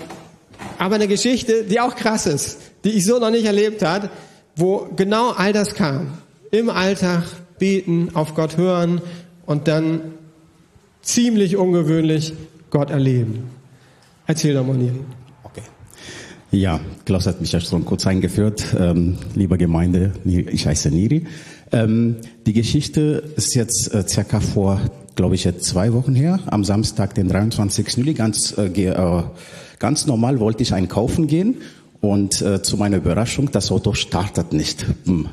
aber 0.78 0.96
eine 0.96 1.08
Geschichte, 1.08 1.64
die 1.64 1.80
auch 1.80 1.96
krass 1.96 2.26
ist, 2.26 2.60
die 2.84 2.90
ich 2.90 3.06
so 3.06 3.18
noch 3.18 3.32
nicht 3.32 3.46
erlebt 3.46 3.82
hat, 3.82 4.10
wo 4.56 4.90
genau 4.96 5.32
all 5.32 5.54
das 5.54 5.74
kam. 5.74 6.18
Im 6.52 6.70
Alltag 6.70 7.24
beten, 7.60 8.10
auf 8.14 8.36
Gott 8.36 8.58
hören 8.58 9.02
und 9.46 9.68
dann 9.68 10.14
ziemlich 11.02 11.56
ungewöhnlich 11.56 12.34
Gott 12.72 12.90
erleben. 12.90 13.50
Erzähl 14.28 14.54
doch 14.54 14.66
mal, 14.66 14.76
Niri. 14.76 15.00
Ja, 16.52 16.80
Klaus 17.06 17.28
hat 17.28 17.42
mich 17.42 17.52
ja 17.52 17.60
schon 17.60 17.86
kurz 17.86 18.08
eingeführt. 18.08 18.64
Ähm, 18.78 19.18
liebe 19.36 19.58
Gemeinde, 19.58 20.14
ich 20.26 20.66
heiße 20.66 20.90
Niri. 20.90 21.28
Ähm, 21.72 22.16
die 22.48 22.54
Geschichte 22.54 23.24
ist 23.36 23.54
jetzt 23.54 23.94
äh, 23.94 24.08
circa 24.08 24.40
vor, 24.40 24.82
glaube 25.16 25.36
ich, 25.36 25.44
jetzt 25.44 25.66
zwei 25.66 25.94
Wochen 25.94 26.16
her, 26.16 26.40
am 26.48 26.64
Samstag, 26.64 27.14
den 27.14 27.28
23. 27.28 27.98
Juli. 27.98 28.16
Ganz, 28.16 28.58
äh, 28.58 28.66
äh, 28.66 29.24
ganz 29.78 30.08
normal 30.08 30.40
wollte 30.40 30.64
ich 30.64 30.74
einkaufen 30.74 31.28
gehen 31.28 31.58
und 32.02 32.42
äh, 32.42 32.64
zu 32.64 32.78
meiner 32.78 32.98
Überraschung, 32.98 33.52
das 33.52 33.72
Auto 33.72 33.94
startet 33.94 34.52
nicht. 34.52 34.88
Hm. 35.06 35.28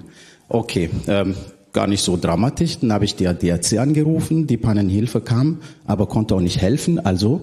Okay, 0.51 0.91
ähm, 1.07 1.35
gar 1.73 1.87
nicht 1.87 2.03
so 2.03 2.19
dramatisch. 2.19 2.81
Dann 2.81 2.93
habe 2.93 3.07
ich 3.07 3.17
die 3.17 3.27
ADAC 3.27 3.79
angerufen, 3.79 4.47
die 4.47 4.59
Pannenhilfe 4.59 5.23
kam, 5.23 5.63
aber 5.87 6.09
konnte 6.09 6.35
auch 6.35 6.41
nicht 6.41 6.61
helfen. 6.61 6.99
Also 6.99 7.41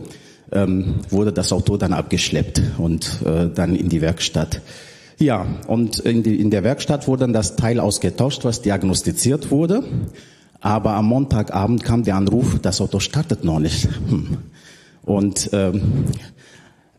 ähm, 0.53 0.95
wurde 1.09 1.33
das 1.33 1.51
Auto 1.51 1.77
dann 1.77 1.93
abgeschleppt 1.93 2.61
und 2.77 3.21
äh, 3.25 3.49
dann 3.53 3.75
in 3.75 3.89
die 3.89 4.01
Werkstatt. 4.01 4.61
Ja, 5.19 5.45
und 5.67 5.99
in, 5.99 6.23
die, 6.23 6.39
in 6.39 6.49
der 6.49 6.63
Werkstatt 6.63 7.07
wurde 7.07 7.21
dann 7.21 7.33
das 7.33 7.55
Teil 7.55 7.79
ausgetauscht, 7.79 8.43
was 8.45 8.61
diagnostiziert 8.61 9.51
wurde. 9.51 9.83
Aber 10.59 10.93
am 10.93 11.07
Montagabend 11.07 11.83
kam 11.83 12.03
der 12.03 12.15
Anruf, 12.15 12.59
das 12.61 12.81
Auto 12.81 12.99
startet 12.99 13.43
noch 13.43 13.59
nicht. 13.59 13.89
Hm. 14.09 14.37
Und 15.03 15.49
ähm, 15.51 16.05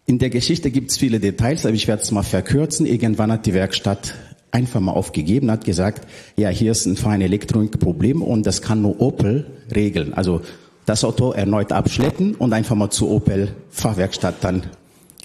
in 0.07 0.19
der 0.19 0.29
Geschichte 0.29 0.71
gibt 0.71 0.91
es 0.91 0.99
viele 0.99 1.19
Details, 1.19 1.65
aber 1.65 1.75
ich 1.75 1.89
werde 1.89 2.03
es 2.03 2.11
mal 2.11 2.23
verkürzen. 2.23 2.85
Irgendwann 2.85 3.33
hat 3.33 3.47
die 3.47 3.55
Werkstatt 3.55 4.15
einfach 4.51 4.81
mal 4.81 4.93
aufgegeben, 4.93 5.51
hat 5.51 5.65
gesagt, 5.65 6.07
ja, 6.37 6.49
hier 6.49 6.73
ist 6.73 6.87
ein 6.87 6.97
fein 6.97 7.21
Elektronikproblem 7.21 8.23
und 8.23 8.47
das 8.47 8.63
kann 8.63 8.83
nur 8.83 9.01
Opel 9.01 9.47
regeln. 9.75 10.15
Also 10.15 10.43
das 10.87 11.05
Auto 11.05 11.33
erneut 11.33 11.73
abschleppen 11.73 12.35
und 12.35 12.53
einfach 12.53 12.77
mal 12.77 12.91
zur 12.91 13.11
Opel 13.11 13.55
Fahrwerkstatt 13.71 14.37
dann 14.43 14.65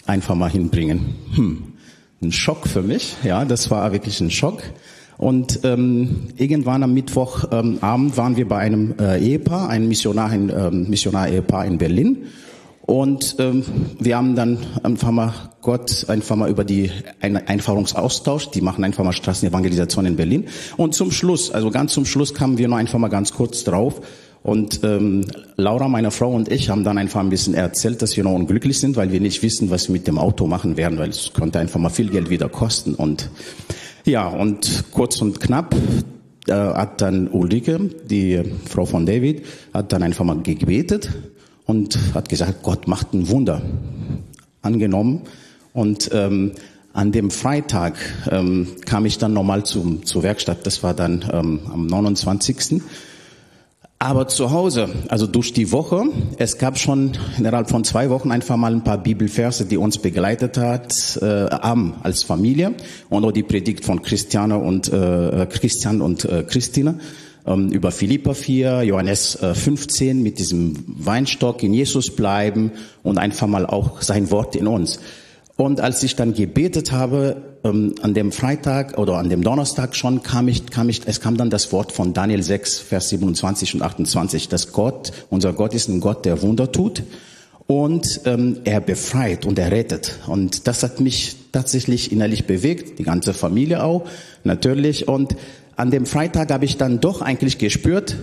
einfach 0.05 0.35
mal 0.35 0.49
hinbringen. 0.49 1.15
Hm. 1.35 1.63
Ein 2.21 2.31
Schock 2.31 2.67
für 2.67 2.81
mich, 2.81 3.15
ja, 3.23 3.45
das 3.45 3.71
war 3.71 3.91
wirklich 3.91 4.19
ein 4.19 4.31
Schock. 4.31 4.61
Und 5.17 5.61
ähm, 5.63 6.29
irgendwann 6.37 6.81
am 6.81 6.93
Mittwochabend 6.93 7.79
ähm, 7.83 8.17
waren 8.17 8.37
wir 8.37 8.47
bei 8.47 8.57
einem 8.57 8.95
äh, 8.99 9.19
Ehepaar, 9.19 9.69
einem 9.69 9.89
Missionar, 9.89 10.29
ein 10.29 10.49
ähm, 10.49 10.89
Missionar-Ehepaar 10.89 11.65
in 11.65 11.77
Berlin. 11.77 12.25
Und 12.81 13.35
ähm, 13.37 13.63
wir 13.99 14.17
haben 14.17 14.35
dann 14.35 14.57
einfach 14.81 15.11
mal 15.11 15.33
Gott 15.61 16.05
einfach 16.07 16.37
mal 16.37 16.49
über 16.49 16.63
die 16.63 16.89
Einfahrungsaustausch, 17.19 18.49
die 18.51 18.61
machen 18.61 18.83
einfach 18.83 19.03
mal 19.03 19.11
Straßenevangelisation 19.11 20.05
in 20.05 20.15
Berlin. 20.15 20.45
Und 20.77 20.95
zum 20.95 21.11
Schluss, 21.11 21.51
also 21.51 21.69
ganz 21.69 21.93
zum 21.93 22.05
Schluss 22.05 22.33
kamen 22.33 22.57
wir 22.57 22.67
nur 22.69 22.77
einfach 22.77 22.97
mal 22.97 23.09
ganz 23.09 23.33
kurz 23.33 23.65
drauf, 23.65 24.01
und 24.49 24.79
ähm, 24.83 25.25
Laura, 25.57 25.87
meine 25.87 26.09
Frau 26.09 26.33
und 26.33 26.51
ich 26.51 26.71
haben 26.71 26.83
dann 26.83 26.97
einfach 26.97 27.19
ein 27.19 27.29
bisschen 27.29 27.53
erzählt, 27.53 28.01
dass 28.01 28.17
wir 28.17 28.23
noch 28.23 28.33
unglücklich 28.33 28.79
sind, 28.79 28.95
weil 28.95 29.11
wir 29.11 29.21
nicht 29.21 29.43
wissen, 29.43 29.69
was 29.69 29.89
wir 29.89 29.93
mit 29.93 30.07
dem 30.07 30.17
Auto 30.17 30.47
machen 30.47 30.75
werden, 30.75 30.97
weil 30.97 31.09
es 31.09 31.33
könnte 31.33 31.59
einfach 31.59 31.79
mal 31.79 31.89
viel 31.89 32.09
Geld 32.09 32.31
wieder 32.31 32.49
kosten. 32.49 32.95
Und 32.95 33.29
ja, 34.05 34.27
und 34.27 34.85
kurz 34.91 35.21
und 35.21 35.39
knapp 35.39 35.75
äh, 36.47 36.53
hat 36.53 36.99
dann 36.99 37.27
Ulrike, 37.27 37.91
die 38.09 38.41
Frau 38.67 38.85
von 38.85 39.05
David, 39.05 39.45
hat 39.71 39.93
dann 39.93 40.01
einfach 40.01 40.25
mal 40.25 40.41
gebetet 40.41 41.11
und 41.67 41.99
hat 42.15 42.27
gesagt, 42.27 42.63
Gott 42.63 42.87
macht 42.87 43.13
ein 43.13 43.29
Wunder. 43.29 43.61
Angenommen. 44.63 45.21
Und 45.73 46.09
ähm, 46.11 46.53
an 46.91 47.11
dem 47.11 47.29
Freitag 47.29 47.97
ähm, 48.31 48.67
kam 48.87 49.05
ich 49.05 49.19
dann 49.19 49.33
nochmal 49.33 49.63
zum, 49.63 50.07
zur 50.07 50.23
Werkstatt. 50.23 50.65
Das 50.65 50.81
war 50.81 50.95
dann 50.95 51.23
ähm, 51.31 51.59
am 51.71 51.85
29. 51.85 52.81
Aber 54.01 54.29
zu 54.29 54.51
Hause, 54.51 54.87
also 55.09 55.27
durch 55.27 55.51
die 55.51 55.73
Woche, 55.73 56.05
es 56.37 56.57
gab 56.57 56.79
schon 56.79 57.17
innerhalb 57.37 57.69
von 57.69 57.83
zwei 57.83 58.09
Wochen 58.09 58.31
einfach 58.31 58.55
mal 58.55 58.71
ein 58.71 58.85
paar 58.85 58.97
Bibelverse, 58.97 59.65
die 59.65 59.75
uns 59.75 59.97
begleitet 59.97 60.57
hat, 60.57 61.19
äh, 61.21 61.25
als 61.25 62.23
Familie 62.23 62.75
und 63.09 63.25
auch 63.25 63.33
die 63.33 63.43
Predigt 63.43 63.83
von 63.83 64.01
Christiane 64.01 64.57
und 64.57 64.87
äh, 64.87 65.45
Christian 65.49 65.99
und 65.99 66.23
äh, 66.23 66.43
Christine 66.43 67.01
ähm, 67.45 67.73
über 67.73 67.91
Philippa 67.91 68.33
4, 68.33 68.83
Johannes 68.83 69.35
äh, 69.43 69.53
15 69.53 70.23
mit 70.23 70.39
diesem 70.39 70.81
Weinstock 70.87 71.61
in 71.61 71.73
Jesus 71.73 72.15
bleiben 72.15 72.71
und 73.03 73.17
einfach 73.17 73.47
mal 73.47 73.65
auch 73.65 74.01
sein 74.01 74.31
Wort 74.31 74.55
in 74.55 74.67
uns. 74.67 75.01
Und 75.57 75.81
als 75.81 76.01
ich 76.03 76.15
dann 76.15 76.33
gebetet 76.33 76.93
habe, 76.93 77.48
ähm, 77.63 77.95
an 78.01 78.13
dem 78.13 78.31
Freitag 78.31 78.97
oder 78.97 79.17
an 79.17 79.29
dem 79.29 79.43
Donnerstag 79.43 79.95
schon 79.95 80.23
kam 80.23 80.47
ich, 80.47 80.67
kam 80.67 80.89
ich, 80.89 81.01
es 81.05 81.21
kam 81.21 81.37
dann 81.37 81.49
das 81.49 81.71
Wort 81.71 81.91
von 81.91 82.13
Daniel 82.13 82.43
6, 82.43 82.79
Vers 82.79 83.09
27 83.09 83.75
und 83.75 83.81
28, 83.81 84.49
dass 84.49 84.71
Gott, 84.71 85.11
unser 85.29 85.53
Gott 85.53 85.73
ist 85.73 85.89
ein 85.89 85.99
Gott, 85.99 86.25
der 86.25 86.41
Wunder 86.41 86.71
tut 86.71 87.03
und 87.67 88.21
ähm, 88.25 88.57
er 88.63 88.81
befreit 88.81 89.45
und 89.45 89.59
er 89.59 89.71
rettet. 89.71 90.19
Und 90.27 90.67
das 90.67 90.83
hat 90.83 90.99
mich 90.99 91.35
tatsächlich 91.51 92.11
innerlich 92.11 92.45
bewegt, 92.45 92.97
die 92.97 93.03
ganze 93.03 93.33
Familie 93.33 93.83
auch, 93.83 94.05
natürlich. 94.43 95.07
Und 95.07 95.35
an 95.75 95.91
dem 95.91 96.05
Freitag 96.05 96.51
habe 96.51 96.65
ich 96.65 96.77
dann 96.77 96.99
doch 96.99 97.21
eigentlich 97.21 97.57
gespürt, 97.57 98.15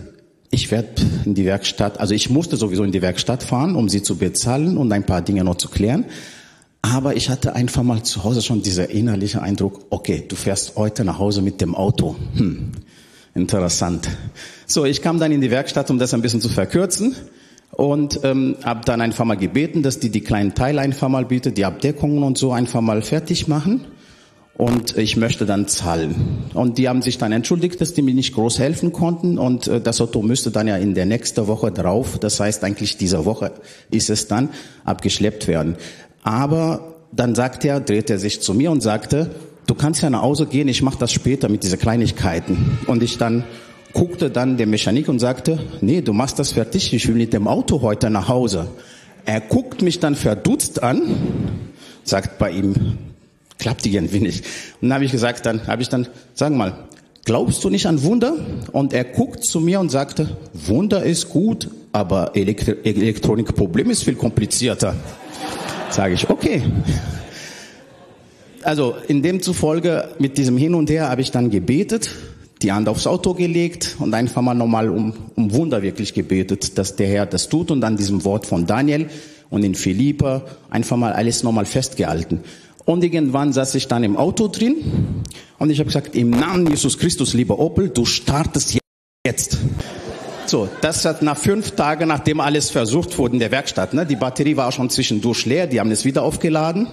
ich 0.51 0.71
werde 0.71 0.89
in 1.25 1.35
die 1.35 1.45
Werkstatt, 1.45 2.01
also 2.01 2.15
ich 2.15 2.31
musste 2.31 2.57
sowieso 2.57 2.85
in 2.85 2.93
die 2.93 3.03
Werkstatt 3.03 3.43
fahren, 3.43 3.77
um 3.77 3.89
sie 3.89 4.03
zu 4.03 4.17
bezahlen 4.17 4.77
und 4.77 4.93
ein 4.93 5.05
paar 5.05 5.23
Dinge 5.23 5.45
noch 5.45 5.57
zu 5.57 5.69
klären. 5.69 6.07
Aber 6.95 7.17
ich 7.17 7.29
hatte 7.31 7.57
einfach 7.57 7.83
mal 7.83 8.03
zu 8.05 8.23
Hause 8.23 8.43
schon 8.43 8.63
dieser 8.63 8.91
innerliche 8.91 9.43
Eindruck, 9.43 9.87
okay, 9.91 10.25
du 10.27 10.37
fährst 10.37 10.77
heute 10.77 11.05
nach 11.05 11.19
Hause 11.19 11.43
mit 11.43 11.61
dem 11.61 11.75
Auto. 11.75 12.15
Hm, 12.37 12.71
interessant. 13.35 14.09
So, 14.67 14.85
ich 14.85 15.03
kam 15.03 15.19
dann 15.19 15.33
in 15.33 15.41
die 15.41 15.51
Werkstatt, 15.51 15.91
um 15.91 15.99
das 15.99 16.15
ein 16.15 16.23
bisschen 16.23 16.41
zu 16.41 16.49
verkürzen 16.49 17.17
und 17.73 18.21
ähm, 18.23 18.57
habe 18.63 18.83
dann 18.85 19.01
einfach 19.01 19.25
mal 19.25 19.37
gebeten, 19.37 19.83
dass 19.83 19.99
die 19.99 20.11
die 20.11 20.21
kleinen 20.21 20.55
Teile 20.55 20.81
einfach 20.81 21.09
mal 21.09 21.25
bitte, 21.25 21.51
die 21.51 21.65
Abdeckungen 21.65 22.23
und 22.23 22.39
so 22.39 22.53
einfach 22.53 22.81
mal 22.81 23.03
fertig 23.03 23.49
machen 23.49 23.81
und 24.57 24.97
ich 24.97 25.17
möchte 25.17 25.45
dann 25.45 25.69
zahlen. 25.69 26.45
Und 26.55 26.79
die 26.79 26.89
haben 26.89 27.03
sich 27.03 27.19
dann 27.19 27.33
entschuldigt, 27.33 27.81
dass 27.81 27.93
die 27.93 28.03
mir 28.03 28.15
nicht 28.15 28.35
groß 28.35 28.59
helfen 28.59 28.93
konnten 28.93 29.39
und 29.39 29.69
äh, 29.69 29.81
das 29.81 30.01
Auto 30.01 30.23
müsste 30.23 30.51
dann 30.51 30.67
ja 30.69 30.77
in 30.77 30.95
der 30.95 31.05
nächsten 31.05 31.47
Woche 31.47 31.71
drauf, 31.71 32.19
das 32.19 32.41
heißt 32.41 32.65
eigentlich 32.65 32.97
dieser 32.97 33.25
Woche 33.25 33.53
ist 33.91 34.09
es 34.09 34.29
dann 34.29 34.51
abgeschleppt 34.85 35.47
werden. 35.49 35.77
Aber 36.27 36.97
dann 37.13 37.37
sagt 37.37 37.65
er, 37.65 37.79
dreht 37.79 38.11
er 38.11 38.19
sich 38.19 38.43
zu 38.43 38.53
mir 38.53 38.73
und 38.73 38.83
sagte, 38.83 39.31
du 39.69 39.77
kannst 39.77 40.03
ja 40.03 40.11
nach 40.11 40.23
Hause 40.23 40.47
gehen, 40.47 40.67
ich 40.67 40.83
mache 40.83 40.99
das 40.99 41.13
später 41.13 41.49
mit 41.49 41.63
diesen 41.63 41.79
Kleinigkeiten. 41.79 42.81
Und 42.89 43.05
ich 43.05 43.17
dann 43.17 43.45
guckte 43.93 44.29
dann 44.29 44.57
der 44.57 44.67
Mechanik 44.67 45.09
und 45.09 45.21
sagte, 45.21 45.61
nee, 45.83 46.01
du 46.01 46.13
machst 46.13 46.41
das 46.41 46.51
fertig, 46.51 46.93
ich 46.93 47.07
will 47.07 47.15
mit 47.15 47.33
dem 47.33 47.47
Auto 47.47 47.81
heute 47.81 48.11
nach 48.11 48.27
Hause. 48.27 48.67
Er 49.25 49.41
guckt 49.41 49.83
mich 49.83 50.01
dann 50.01 50.17
verdutzt 50.17 50.83
an, 50.83 51.15
sagt 52.03 52.39
bei 52.39 52.51
ihm, 52.51 52.99
klappt 53.61 53.87
irgendwie 53.87 54.19
nicht. 54.19 54.45
Und 54.81 54.89
dann 54.89 54.95
habe 54.95 55.05
ich 55.05 55.13
gesagt, 55.13 55.47
dann 55.47 55.69
habe 55.69 55.83
ich 55.83 55.91
dann, 55.91 56.09
sagen 56.35 56.57
mal, 56.57 56.75
glaubst 57.25 57.63
du 57.63 57.71
nicht 57.71 57.87
an 57.87 58.03
Wunder? 58.03 58.35
Und 58.73 58.93
er 58.93 59.05
guckt 59.05 59.45
zu 59.45 59.61
mir 59.61 59.79
und 59.79 59.91
sagte, 59.91 60.37
Wunder 60.53 61.05
ist 61.05 61.29
gut, 61.29 61.71
aber 61.93 62.35
Elektro 62.35 62.73
Elektronikproblem 62.83 63.91
ist 63.91 64.03
viel 64.03 64.17
komplizierter. 64.17 64.97
Sage 65.91 66.15
ich, 66.15 66.29
okay. 66.29 66.63
Also 68.63 68.95
in 69.07 69.23
dem 69.23 69.41
zufolge 69.41 70.09
mit 70.19 70.39
diesem 70.39 70.57
Hin 70.57 70.75
und 70.75 70.91
Her 70.91 71.09
habe 71.09 71.21
ich 71.21 71.31
dann 71.31 71.51
gebetet, 71.51 72.11
die 72.63 72.73
Hand 72.73 72.89
aufs 72.89 73.07
Auto 73.07 73.35
gelegt 73.35 73.97
und 73.99 74.13
einfach 74.15 74.43
mal 74.43 74.55
nochmal 74.55 74.89
um, 74.89 75.15
um 75.37 75.53
Wunder 75.53 75.83
wirklich 75.83 76.15
gebetet, 76.15 76.77
dass 76.79 76.97
der 76.97 77.07
Herr 77.07 77.27
das 77.27 77.49
tut 77.49 77.71
und 77.71 77.85
an 77.85 77.97
diesem 77.97 78.25
Wort 78.25 78.47
von 78.47 78.67
Daniel 78.67 79.09
und 79.51 79.63
in 79.63 79.75
Philippa 79.75 80.43
einfach 80.71 80.97
mal 80.97 81.13
alles 81.13 81.43
nochmal 81.43 81.67
festgehalten. 81.67 82.41
Und 82.85 83.05
irgendwann 83.05 83.53
saß 83.53 83.75
ich 83.75 83.89
dann 83.89 84.05
im 84.05 84.17
Auto 84.17 84.49
drin 84.49 84.77
und 85.59 85.71
ich 85.71 85.79
habe 85.79 85.87
gesagt, 85.87 86.15
im 86.15 86.31
Namen 86.31 86.67
Jesus 86.67 86.99
Christus, 86.99 87.35
lieber 87.35 87.59
Opel, 87.59 87.91
du 87.91 88.05
startest 88.05 88.79
jetzt. 89.27 89.59
So, 90.49 90.69
das 90.81 91.05
hat 91.05 91.23
nach 91.23 91.37
fünf 91.37 91.73
Tagen, 91.73 92.09
nachdem 92.09 92.41
alles 92.41 92.71
versucht 92.71 93.19
wurde 93.19 93.35
in 93.35 93.41
der 93.41 93.51
Werkstatt, 93.51 93.95
ne, 93.95 94.07
die 94.07 94.17
Batterie 94.17 94.57
war 94.57 94.71
schon 94.71 94.91
zwischendurch 94.91 95.45
leer, 95.47 95.67
die 95.67 95.81
haben 95.81 95.91
es 95.91 96.05
wieder 96.05 96.23
aufgeladen. 96.23 96.89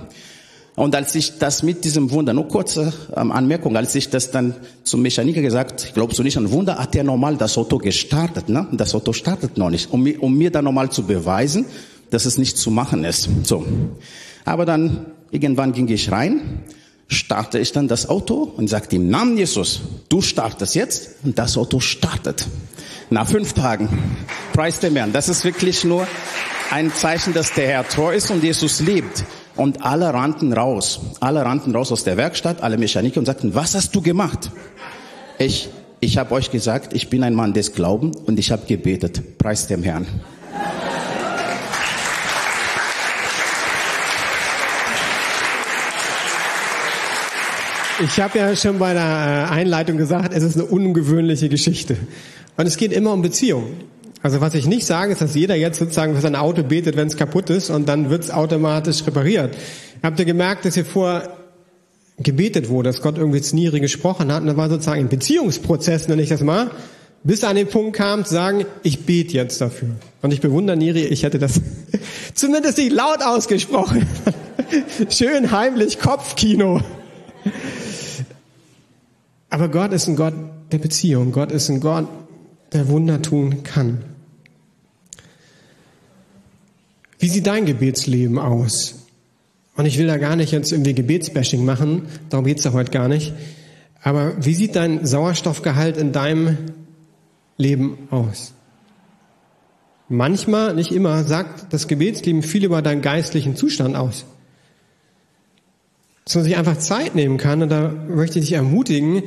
Und 0.76 0.96
als 0.96 1.14
ich 1.14 1.38
das 1.38 1.62
mit 1.62 1.86
diesem 1.86 2.10
Wunder, 2.10 2.34
nur 2.34 2.48
kurze 2.48 2.94
ähm, 3.16 3.32
Anmerkung, 3.32 3.78
als 3.78 3.94
ich 3.94 4.10
das 4.10 4.32
dann 4.32 4.56
zum 4.84 5.04
Mechaniker 5.04 5.42
gesagt, 5.42 5.92
glaubst 5.94 6.18
du 6.18 6.24
nicht 6.24 6.36
an 6.36 6.52
Wunder, 6.52 6.80
hat 6.80 6.96
er 6.96 7.04
normal 7.04 7.38
das 7.38 7.58
Auto 7.60 7.78
gestartet, 7.78 8.50
ne? 8.50 8.68
Das 8.72 8.96
Auto 8.96 9.14
startet 9.14 9.58
noch 9.58 9.70
nicht, 9.70 9.92
um, 9.92 10.04
um 10.20 10.36
mir 10.36 10.50
dann 10.50 10.66
nochmal 10.66 10.90
zu 10.90 11.04
beweisen, 11.04 11.66
dass 12.10 12.26
es 12.26 12.40
nicht 12.40 12.58
zu 12.58 12.72
machen 12.72 13.04
ist. 13.04 13.30
So. 13.44 13.66
Aber 14.46 14.66
dann, 14.66 15.06
irgendwann 15.30 15.74
ging 15.74 15.88
ich 15.90 16.12
rein, 16.12 16.64
starte 17.08 17.60
ich 17.60 17.72
dann 17.72 17.88
das 17.88 18.10
Auto 18.10 18.52
und 18.58 18.68
sagte 18.68 18.96
im 18.96 19.10
Namen 19.10 19.38
Jesus, 19.38 19.82
du 20.10 20.22
startest 20.22 20.74
jetzt 20.74 21.18
und 21.24 21.38
das 21.38 21.56
Auto 21.56 21.82
startet. 21.82 22.48
Nach 23.10 23.28
fünf 23.28 23.54
Tagen. 23.54 23.90
Preis 24.54 24.80
dem 24.80 24.96
Herrn. 24.96 25.14
Das 25.14 25.30
ist 25.30 25.44
wirklich 25.44 25.84
nur 25.84 26.08
ein 26.72 26.94
Zeichen, 26.94 27.34
dass 27.34 27.54
der 27.54 27.68
Herr 27.68 27.88
treu 27.88 28.14
ist 28.14 28.32
und 28.32 28.44
Jesus 28.44 28.80
liebt. 28.80 29.24
Und 29.56 29.86
alle 29.86 30.14
rannten 30.14 30.54
raus. 30.54 31.00
Alle 31.20 31.46
rannten 31.46 31.76
raus 31.76 31.92
aus 31.92 32.04
der 32.04 32.18
Werkstatt, 32.18 32.64
alle 32.64 32.78
Mechaniker 32.78 33.20
und 33.20 33.26
sagten, 33.26 33.54
was 33.54 33.76
hast 33.76 33.94
du 33.96 34.02
gemacht? 34.02 34.52
Ich, 35.38 35.70
ich 36.00 36.18
habe 36.18 36.34
euch 36.34 36.50
gesagt, 36.50 36.94
ich 36.94 37.10
bin 37.10 37.24
ein 37.24 37.36
Mann 37.36 37.54
des 37.54 37.74
Glaubens 37.74 38.18
und 38.18 38.40
ich 38.40 38.52
habe 38.52 38.66
gebetet. 38.66 39.38
Preis 39.38 39.68
dem 39.68 39.84
Herrn. 39.84 40.08
Ich 48.04 48.20
habe 48.20 48.40
ja 48.40 48.56
schon 48.56 48.80
bei 48.80 48.94
der 48.94 49.04
äh, 49.04 49.54
Einleitung 49.54 49.98
gesagt, 49.98 50.34
es 50.34 50.44
ist 50.44 50.56
eine 50.56 50.66
ungewöhnliche 50.66 51.48
Geschichte. 51.48 51.96
Und 52.58 52.68
es 52.68 52.78
geht 52.78 52.92
immer 52.92 53.14
um 53.14 53.22
Beziehung. 53.22 53.74
Also 54.22 54.40
was 54.40 54.54
ich 54.54 54.68
nicht 54.68 54.86
sage, 54.86 55.12
ist, 55.12 55.22
dass 55.22 55.36
jeder 55.36 55.56
jetzt 55.56 55.80
sozusagen 55.80 56.16
für 56.16 56.22
sein 56.22 56.36
Auto 56.36 56.64
betet, 56.64 56.96
wenn 56.96 57.08
es 57.08 57.18
kaputt 57.18 57.50
ist 57.50 57.70
und 57.70 57.90
dann 57.90 58.10
wird 58.10 58.24
es 58.24 58.32
automatisch 58.32 59.06
repariert. 59.06 59.56
Habt 60.02 60.20
ihr 60.20 60.26
gemerkt, 60.26 60.66
dass 60.66 60.76
hier 60.76 60.86
vor 60.86 61.24
gebetet 62.20 62.70
wurde, 62.70 62.90
dass 62.90 63.02
Gott 63.02 63.18
irgendwie 63.18 63.42
zu 63.42 63.56
Niri 63.56 63.80
gesprochen 63.80 64.32
hat 64.32 64.42
und 64.42 64.48
das 64.48 64.56
war 64.56 64.70
sozusagen 64.70 65.02
ein 65.02 65.10
Beziehungsprozess, 65.10 66.08
nenne 66.08 66.22
ich 66.22 66.30
das 66.30 66.42
mal, 66.42 66.72
bis 67.24 67.44
an 67.44 67.56
den 67.56 67.68
Punkt 67.68 67.98
kam 67.98 68.24
zu 68.24 68.34
sagen, 68.34 68.66
ich 68.84 69.06
bete 69.06 69.34
jetzt 69.34 69.60
dafür. 69.60 69.90
Und 70.22 70.32
ich 70.32 70.42
bewundere 70.42 70.78
Niri, 70.78 71.06
ich 71.06 71.24
hätte 71.24 71.40
das 71.40 71.60
zumindest 72.34 72.78
nicht 72.78 72.92
laut 72.92 73.22
ausgesprochen. 73.22 74.08
Schön 75.10 75.52
heimlich 75.52 76.00
Kopfkino. 76.00 76.82
Aber 79.50 79.70
Gott 79.70 79.92
ist 79.94 80.08
ein 80.08 80.16
Gott 80.16 80.34
der 80.72 80.80
Beziehung. 80.80 81.32
Gott 81.32 81.52
ist 81.52 81.70
ein 81.70 81.80
Gott, 81.80 82.08
der 82.74 82.90
Wunder 82.90 83.22
tun 83.22 83.64
kann. 83.64 84.04
Wie 87.20 87.30
sieht 87.30 87.48
dein 87.48 87.66
Gebetsleben 87.66 88.38
aus? 88.38 88.96
Und 89.76 89.86
ich 89.86 89.98
will 89.98 90.08
da 90.08 90.18
gar 90.18 90.36
nicht 90.36 90.52
jetzt 90.52 90.72
irgendwie 90.72 90.94
Gebetsbashing 90.94 91.64
machen, 91.66 92.04
darum 92.30 92.46
geht's 92.46 92.64
ja 92.64 92.74
heute 92.74 92.92
gar 92.92 93.08
nicht. 93.08 93.34
Aber 94.02 94.34
wie 94.46 94.54
sieht 94.54 94.76
dein 94.76 95.06
Sauerstoffgehalt 95.06 95.98
in 95.98 96.12
deinem 96.12 96.58
Leben 97.58 98.08
aus? 98.12 98.54
Manchmal, 100.10 100.76
nicht 100.76 100.92
immer, 100.92 101.24
sagt 101.24 101.74
das 101.74 101.88
Gebetsleben 101.88 102.44
viel 102.44 102.66
über 102.66 102.82
deinen 102.82 103.02
geistlichen 103.02 103.56
Zustand 103.56 103.96
aus. 103.96 104.26
Dass 106.26 106.36
man 106.36 106.44
sich 106.44 106.58
einfach 106.58 106.78
Zeit 106.78 107.16
nehmen 107.16 107.38
kann 107.38 107.64
und 107.64 107.70
da 107.70 107.90
möchte 107.90 108.40
ich 108.40 108.46
dich 108.46 108.54
ermutigen, 108.54 109.24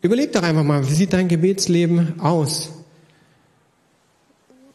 überleg 0.00 0.32
doch 0.32 0.42
einfach 0.42 0.64
mal, 0.64 0.88
wie 0.88 0.94
sieht 0.94 1.12
dein 1.12 1.28
Gebetsleben 1.28 2.20
aus? 2.20 2.70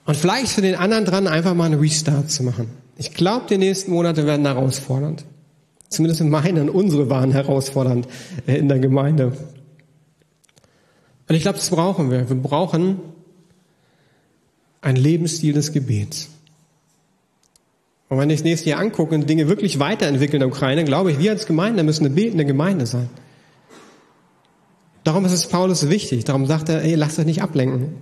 Und 0.10 0.16
vielleicht 0.16 0.54
für 0.54 0.64
den 0.64 0.74
anderen 0.74 1.06
dran, 1.06 1.28
einfach 1.28 1.54
mal 1.54 1.66
einen 1.66 1.80
Restart 1.80 2.32
zu 2.32 2.42
machen. 2.42 2.68
Ich 2.98 3.14
glaube, 3.14 3.46
die 3.48 3.60
nächsten 3.60 3.92
Monate 3.92 4.26
werden 4.26 4.44
herausfordernd. 4.44 5.24
Zumindest 5.88 6.24
meine 6.24 6.62
und 6.64 6.70
unsere 6.72 7.12
waren 7.12 7.32
herausfordernd 7.32 8.08
äh, 8.48 8.58
in 8.58 8.68
der 8.70 8.80
Gemeinde. 8.80 9.38
Und 11.28 11.36
ich 11.36 11.44
glaube, 11.44 11.60
das 11.60 11.70
brauchen 11.70 12.10
wir. 12.10 12.28
Wir 12.28 12.36
brauchen 12.38 12.98
ein 14.82 14.96
Lebensstil 14.96 15.54
des 15.54 15.74
Gebets. 15.74 16.30
Und 18.08 18.18
wenn 18.18 18.32
ich 18.32 18.38
das 18.38 18.46
nächste 18.46 18.72
Jahr 18.72 18.80
angucke 18.80 19.14
und 19.14 19.30
Dinge 19.30 19.48
wirklich 19.48 19.78
weiterentwickeln 19.78 20.42
in 20.42 20.50
der 20.50 20.58
Ukraine, 20.58 20.86
glaube 20.86 21.12
ich, 21.12 21.20
wir 21.20 21.30
als 21.30 21.46
Gemeinde 21.46 21.84
müssen 21.84 22.08
eine 22.08 22.16
betende 22.16 22.46
Gemeinde 22.46 22.88
sein. 22.88 23.12
Darum 25.04 25.24
ist 25.26 25.34
es 25.34 25.46
Paulus 25.46 25.88
wichtig. 25.88 26.24
Darum 26.24 26.48
sagt 26.48 26.70
er, 26.70 26.82
ey, 26.82 26.96
lasst 26.96 27.20
euch 27.20 27.28
nicht 27.28 27.44
ablenken. 27.44 28.02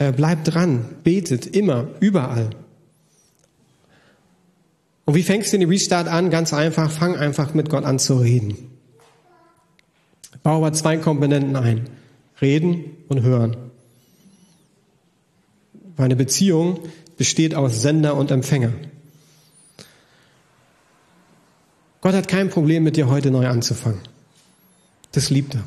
Äh, 0.00 0.12
bleibt 0.12 0.54
dran, 0.54 0.86
betet 1.04 1.46
immer, 1.46 1.88
überall. 2.00 2.48
Und 5.04 5.14
wie 5.14 5.22
fängst 5.22 5.52
du 5.52 5.58
den 5.58 5.68
Restart 5.68 6.08
an? 6.08 6.30
Ganz 6.30 6.54
einfach, 6.54 6.90
fang 6.90 7.16
einfach 7.16 7.52
mit 7.52 7.68
Gott 7.68 7.84
an 7.84 7.98
zu 7.98 8.16
reden. 8.16 8.56
Bau 10.42 10.56
aber 10.56 10.72
zwei 10.72 10.96
Komponenten 10.96 11.54
ein. 11.54 11.90
Reden 12.40 12.96
und 13.08 13.20
hören. 13.20 13.58
Meine 15.98 16.16
Beziehung 16.16 16.80
besteht 17.18 17.54
aus 17.54 17.82
Sender 17.82 18.16
und 18.16 18.30
Empfänger. 18.30 18.72
Gott 22.00 22.14
hat 22.14 22.26
kein 22.26 22.48
Problem 22.48 22.84
mit 22.84 22.96
dir 22.96 23.10
heute 23.10 23.30
neu 23.30 23.46
anzufangen. 23.48 24.00
Das 25.12 25.28
liebt 25.28 25.56
er. 25.56 25.64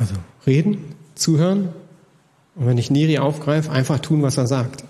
Also 0.00 0.14
reden, 0.46 0.78
zuhören 1.14 1.68
und 2.56 2.66
wenn 2.66 2.78
ich 2.78 2.90
Neri 2.90 3.18
aufgreife, 3.18 3.70
einfach 3.70 4.00
tun, 4.00 4.22
was 4.22 4.38
er 4.38 4.46
sagt. 4.46 4.82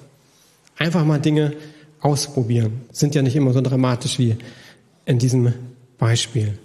Einfach 0.79 1.05
mal 1.05 1.19
Dinge 1.19 1.55
ausprobieren. 2.01 2.83
Sind 2.93 3.17
ja 3.17 3.23
nicht 3.23 3.35
immer 3.35 3.53
so 3.53 3.61
dramatisch 3.61 4.21
wie 4.21 4.37
in 5.07 5.19
diesem 5.19 5.53
Beispiel. 5.99 6.57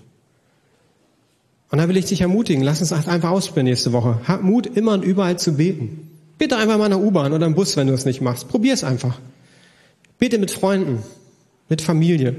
Und 1.71 1.79
da 1.79 1.89
will 1.89 1.97
ich 1.97 2.05
dich 2.05 2.21
ermutigen, 2.21 2.63
lass 2.63 2.81
uns 2.81 2.93
einfach 2.93 3.31
ausprobieren 3.31 3.65
nächste 3.65 3.91
Woche. 3.91 4.19
Hab 4.27 4.43
Mut, 4.43 4.67
immer 4.67 4.93
und 4.93 5.03
überall 5.03 5.39
zu 5.39 5.53
beten. 5.57 6.11
Bitte 6.37 6.55
einfach 6.55 6.77
mal 6.77 6.85
in 6.85 6.91
der 6.91 7.01
U-Bahn 7.01 7.33
oder 7.33 7.47
im 7.47 7.55
Bus, 7.55 7.75
wenn 7.77 7.87
du 7.87 7.93
es 7.93 8.05
nicht 8.05 8.21
machst. 8.21 8.47
Probier 8.47 8.75
es 8.75 8.83
einfach. 8.83 9.19
Bete 10.19 10.37
mit 10.37 10.51
Freunden, 10.51 10.99
mit 11.67 11.81
Familie. 11.81 12.35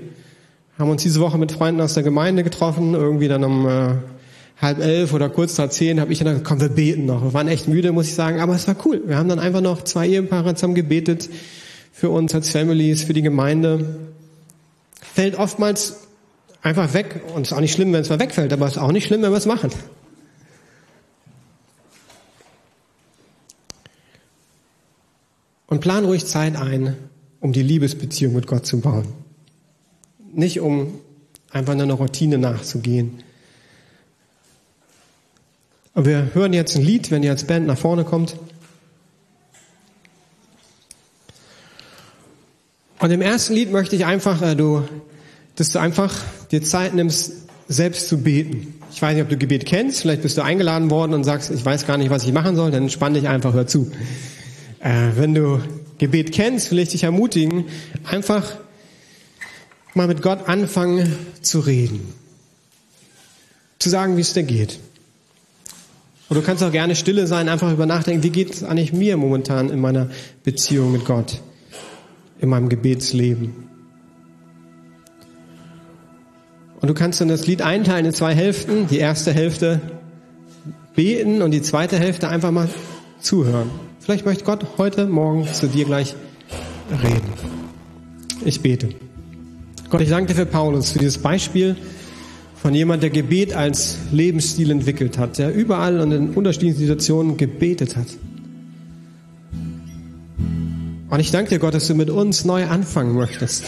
Haben 0.78 0.90
uns 0.90 1.02
diese 1.02 1.20
Woche 1.20 1.36
mit 1.36 1.50
Freunden 1.50 1.80
aus 1.80 1.94
der 1.94 2.04
Gemeinde 2.04 2.44
getroffen, 2.44 2.94
irgendwie 2.94 3.26
dann 3.26 3.42
um 3.42 3.66
äh, 3.66 3.94
halb 4.60 4.78
elf 4.78 5.12
oder 5.12 5.28
kurz 5.28 5.58
nach 5.58 5.68
zehn 5.68 6.00
habe 6.00 6.12
ich 6.12 6.18
dann 6.18 6.28
gesagt, 6.28 6.46
komm, 6.46 6.60
wir 6.60 6.68
beten 6.68 7.06
noch. 7.06 7.22
Wir 7.22 7.34
waren 7.34 7.48
echt 7.48 7.68
müde, 7.68 7.92
muss 7.92 8.08
ich 8.08 8.14
sagen, 8.14 8.40
aber 8.40 8.54
es 8.54 8.66
war 8.66 8.76
cool. 8.84 9.02
Wir 9.06 9.16
haben 9.16 9.28
dann 9.28 9.38
einfach 9.38 9.60
noch 9.60 9.84
zwei 9.84 10.08
Ehepaare 10.08 10.54
zusammen 10.54 10.74
gebetet 10.74 11.28
für 11.92 12.10
uns 12.10 12.34
als 12.34 12.50
Families, 12.50 13.04
für 13.04 13.12
die 13.12 13.22
Gemeinde. 13.22 13.98
Fällt 15.00 15.38
oftmals 15.38 16.06
einfach 16.62 16.94
weg 16.94 17.22
und 17.34 17.42
es 17.42 17.52
ist 17.52 17.56
auch 17.56 17.60
nicht 17.60 17.72
schlimm, 17.72 17.92
wenn 17.92 18.00
es 18.00 18.08
mal 18.08 18.18
wegfällt, 18.18 18.52
aber 18.52 18.66
es 18.66 18.72
ist 18.72 18.78
auch 18.78 18.92
nicht 18.92 19.06
schlimm, 19.06 19.22
wenn 19.22 19.30
wir 19.30 19.38
es 19.38 19.46
machen. 19.46 19.70
Und 25.68 25.80
plan 25.80 26.04
ruhig 26.04 26.24
Zeit 26.24 26.56
ein, 26.56 26.96
um 27.40 27.52
die 27.52 27.62
Liebesbeziehung 27.62 28.34
mit 28.34 28.46
Gott 28.46 28.66
zu 28.66 28.80
bauen. 28.80 29.06
Nicht 30.32 30.60
um 30.60 30.98
einfach 31.50 31.72
einer 31.72 31.92
Routine 31.94 32.38
nachzugehen. 32.38 33.22
Und 35.96 36.04
wir 36.04 36.34
hören 36.34 36.52
jetzt 36.52 36.76
ein 36.76 36.82
Lied, 36.82 37.10
wenn 37.10 37.22
ihr 37.22 37.30
als 37.30 37.44
Band 37.44 37.66
nach 37.66 37.78
vorne 37.78 38.04
kommt. 38.04 38.36
Und 42.98 43.10
im 43.10 43.22
ersten 43.22 43.54
Lied 43.54 43.72
möchte 43.72 43.96
ich 43.96 44.04
einfach, 44.04 44.42
äh, 44.42 44.54
du, 44.54 44.82
dass 45.54 45.70
du 45.70 45.78
einfach 45.78 46.14
dir 46.50 46.62
Zeit 46.62 46.92
nimmst, 46.92 47.32
selbst 47.66 48.08
zu 48.08 48.18
beten. 48.18 48.74
Ich 48.92 49.00
weiß 49.00 49.14
nicht, 49.14 49.22
ob 49.22 49.30
du 49.30 49.38
Gebet 49.38 49.64
kennst. 49.64 50.02
Vielleicht 50.02 50.20
bist 50.20 50.36
du 50.36 50.42
eingeladen 50.42 50.90
worden 50.90 51.14
und 51.14 51.24
sagst, 51.24 51.50
ich 51.50 51.64
weiß 51.64 51.86
gar 51.86 51.96
nicht, 51.96 52.10
was 52.10 52.24
ich 52.24 52.32
machen 52.34 52.56
soll. 52.56 52.70
Dann 52.70 52.82
entspann 52.82 53.14
dich 53.14 53.28
einfach, 53.28 53.54
hör 53.54 53.66
zu. 53.66 53.90
Äh, 54.80 55.12
wenn 55.16 55.34
du 55.34 55.62
Gebet 55.96 56.30
kennst, 56.30 56.70
will 56.70 56.78
ich 56.78 56.90
dich 56.90 57.04
ermutigen, 57.04 57.64
einfach 58.04 58.58
mal 59.94 60.08
mit 60.08 60.20
Gott 60.20 60.46
anfangen 60.46 61.16
zu 61.40 61.60
reden. 61.60 62.12
Zu 63.78 63.88
sagen, 63.88 64.18
wie 64.18 64.20
es 64.20 64.34
dir 64.34 64.42
geht. 64.42 64.78
Und 66.28 66.36
du 66.36 66.42
kannst 66.42 66.62
auch 66.62 66.72
gerne 66.72 66.96
stille 66.96 67.26
sein, 67.26 67.48
einfach 67.48 67.72
über 67.72 67.86
nachdenken, 67.86 68.22
wie 68.22 68.30
geht 68.30 68.52
es 68.52 68.64
eigentlich 68.64 68.92
mir 68.92 69.16
momentan 69.16 69.70
in 69.70 69.80
meiner 69.80 70.08
Beziehung 70.42 70.92
mit 70.92 71.04
Gott, 71.04 71.40
in 72.40 72.48
meinem 72.48 72.68
Gebetsleben. 72.68 73.66
Und 76.80 76.88
du 76.88 76.94
kannst 76.94 77.20
dann 77.20 77.28
das 77.28 77.46
Lied 77.46 77.62
einteilen 77.62 78.06
in 78.06 78.12
zwei 78.12 78.34
Hälften. 78.34 78.86
Die 78.88 78.98
erste 78.98 79.32
Hälfte 79.32 79.80
beten 80.94 81.42
und 81.42 81.52
die 81.52 81.62
zweite 81.62 81.98
Hälfte 81.98 82.28
einfach 82.28 82.50
mal 82.50 82.68
zuhören. 83.20 83.70
Vielleicht 84.00 84.26
möchte 84.26 84.44
Gott 84.44 84.66
heute 84.78 85.06
Morgen 85.06 85.52
zu 85.52 85.68
dir 85.68 85.84
gleich 85.84 86.14
reden. 87.02 87.32
Ich 88.44 88.60
bete. 88.60 88.90
Gott, 89.90 90.00
ich 90.00 90.10
danke 90.10 90.32
dir 90.32 90.34
für 90.34 90.46
Paulus, 90.46 90.90
für 90.90 90.98
dieses 90.98 91.18
Beispiel, 91.18 91.76
von 92.56 92.74
jemand, 92.74 93.02
der 93.02 93.10
Gebet 93.10 93.54
als 93.54 93.96
Lebensstil 94.12 94.70
entwickelt 94.70 95.18
hat, 95.18 95.38
der 95.38 95.54
überall 95.54 96.00
und 96.00 96.12
in 96.12 96.30
unterschiedlichen 96.30 96.78
Situationen 96.78 97.36
gebetet 97.36 97.96
hat. 97.96 98.06
Und 101.08 101.20
ich 101.20 101.30
danke 101.30 101.50
dir, 101.50 101.58
Gott, 101.58 101.74
dass 101.74 101.86
du 101.86 101.94
mit 101.94 102.10
uns 102.10 102.44
neu 102.44 102.66
anfangen 102.66 103.14
möchtest, 103.14 103.64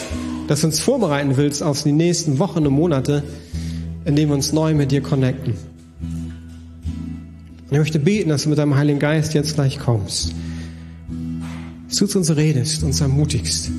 dass 0.47 0.61
du 0.61 0.67
uns 0.67 0.79
vorbereiten 0.79 1.37
willst 1.37 1.63
auf 1.63 1.83
die 1.83 1.93
nächsten 1.93 2.39
Wochen 2.39 2.67
und 2.67 2.73
Monate, 2.73 3.23
indem 4.03 4.29
wir 4.29 4.35
uns 4.35 4.51
neu 4.51 4.73
mit 4.73 4.91
dir 4.91 5.01
connecten. 5.01 5.53
Und 5.53 7.71
ich 7.71 7.77
möchte 7.77 7.99
beten, 7.99 8.29
dass 8.29 8.43
du 8.43 8.49
mit 8.49 8.57
deinem 8.57 8.75
Heiligen 8.75 8.99
Geist 8.99 9.33
jetzt 9.35 9.55
gleich 9.55 9.79
kommst, 9.79 10.33
dass 11.87 11.97
du 11.97 12.07
zu 12.07 12.17
uns 12.17 12.35
redest, 12.35 12.83
uns 12.83 12.99
ermutigst, 12.99 13.71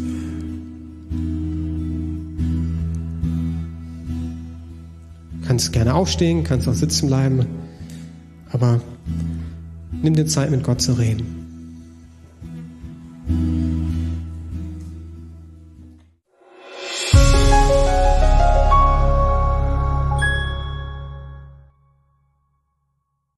kannst 5.51 5.73
gerne 5.73 5.95
aufstehen, 5.95 6.45
kannst 6.45 6.69
auch 6.69 6.75
sitzen 6.75 7.09
bleiben, 7.09 7.45
aber 8.53 8.81
nimm 10.01 10.15
dir 10.15 10.25
Zeit, 10.27 10.49
mit 10.53 10.63
Gott 10.63 10.81
zu 10.81 10.93
reden. 10.93 11.40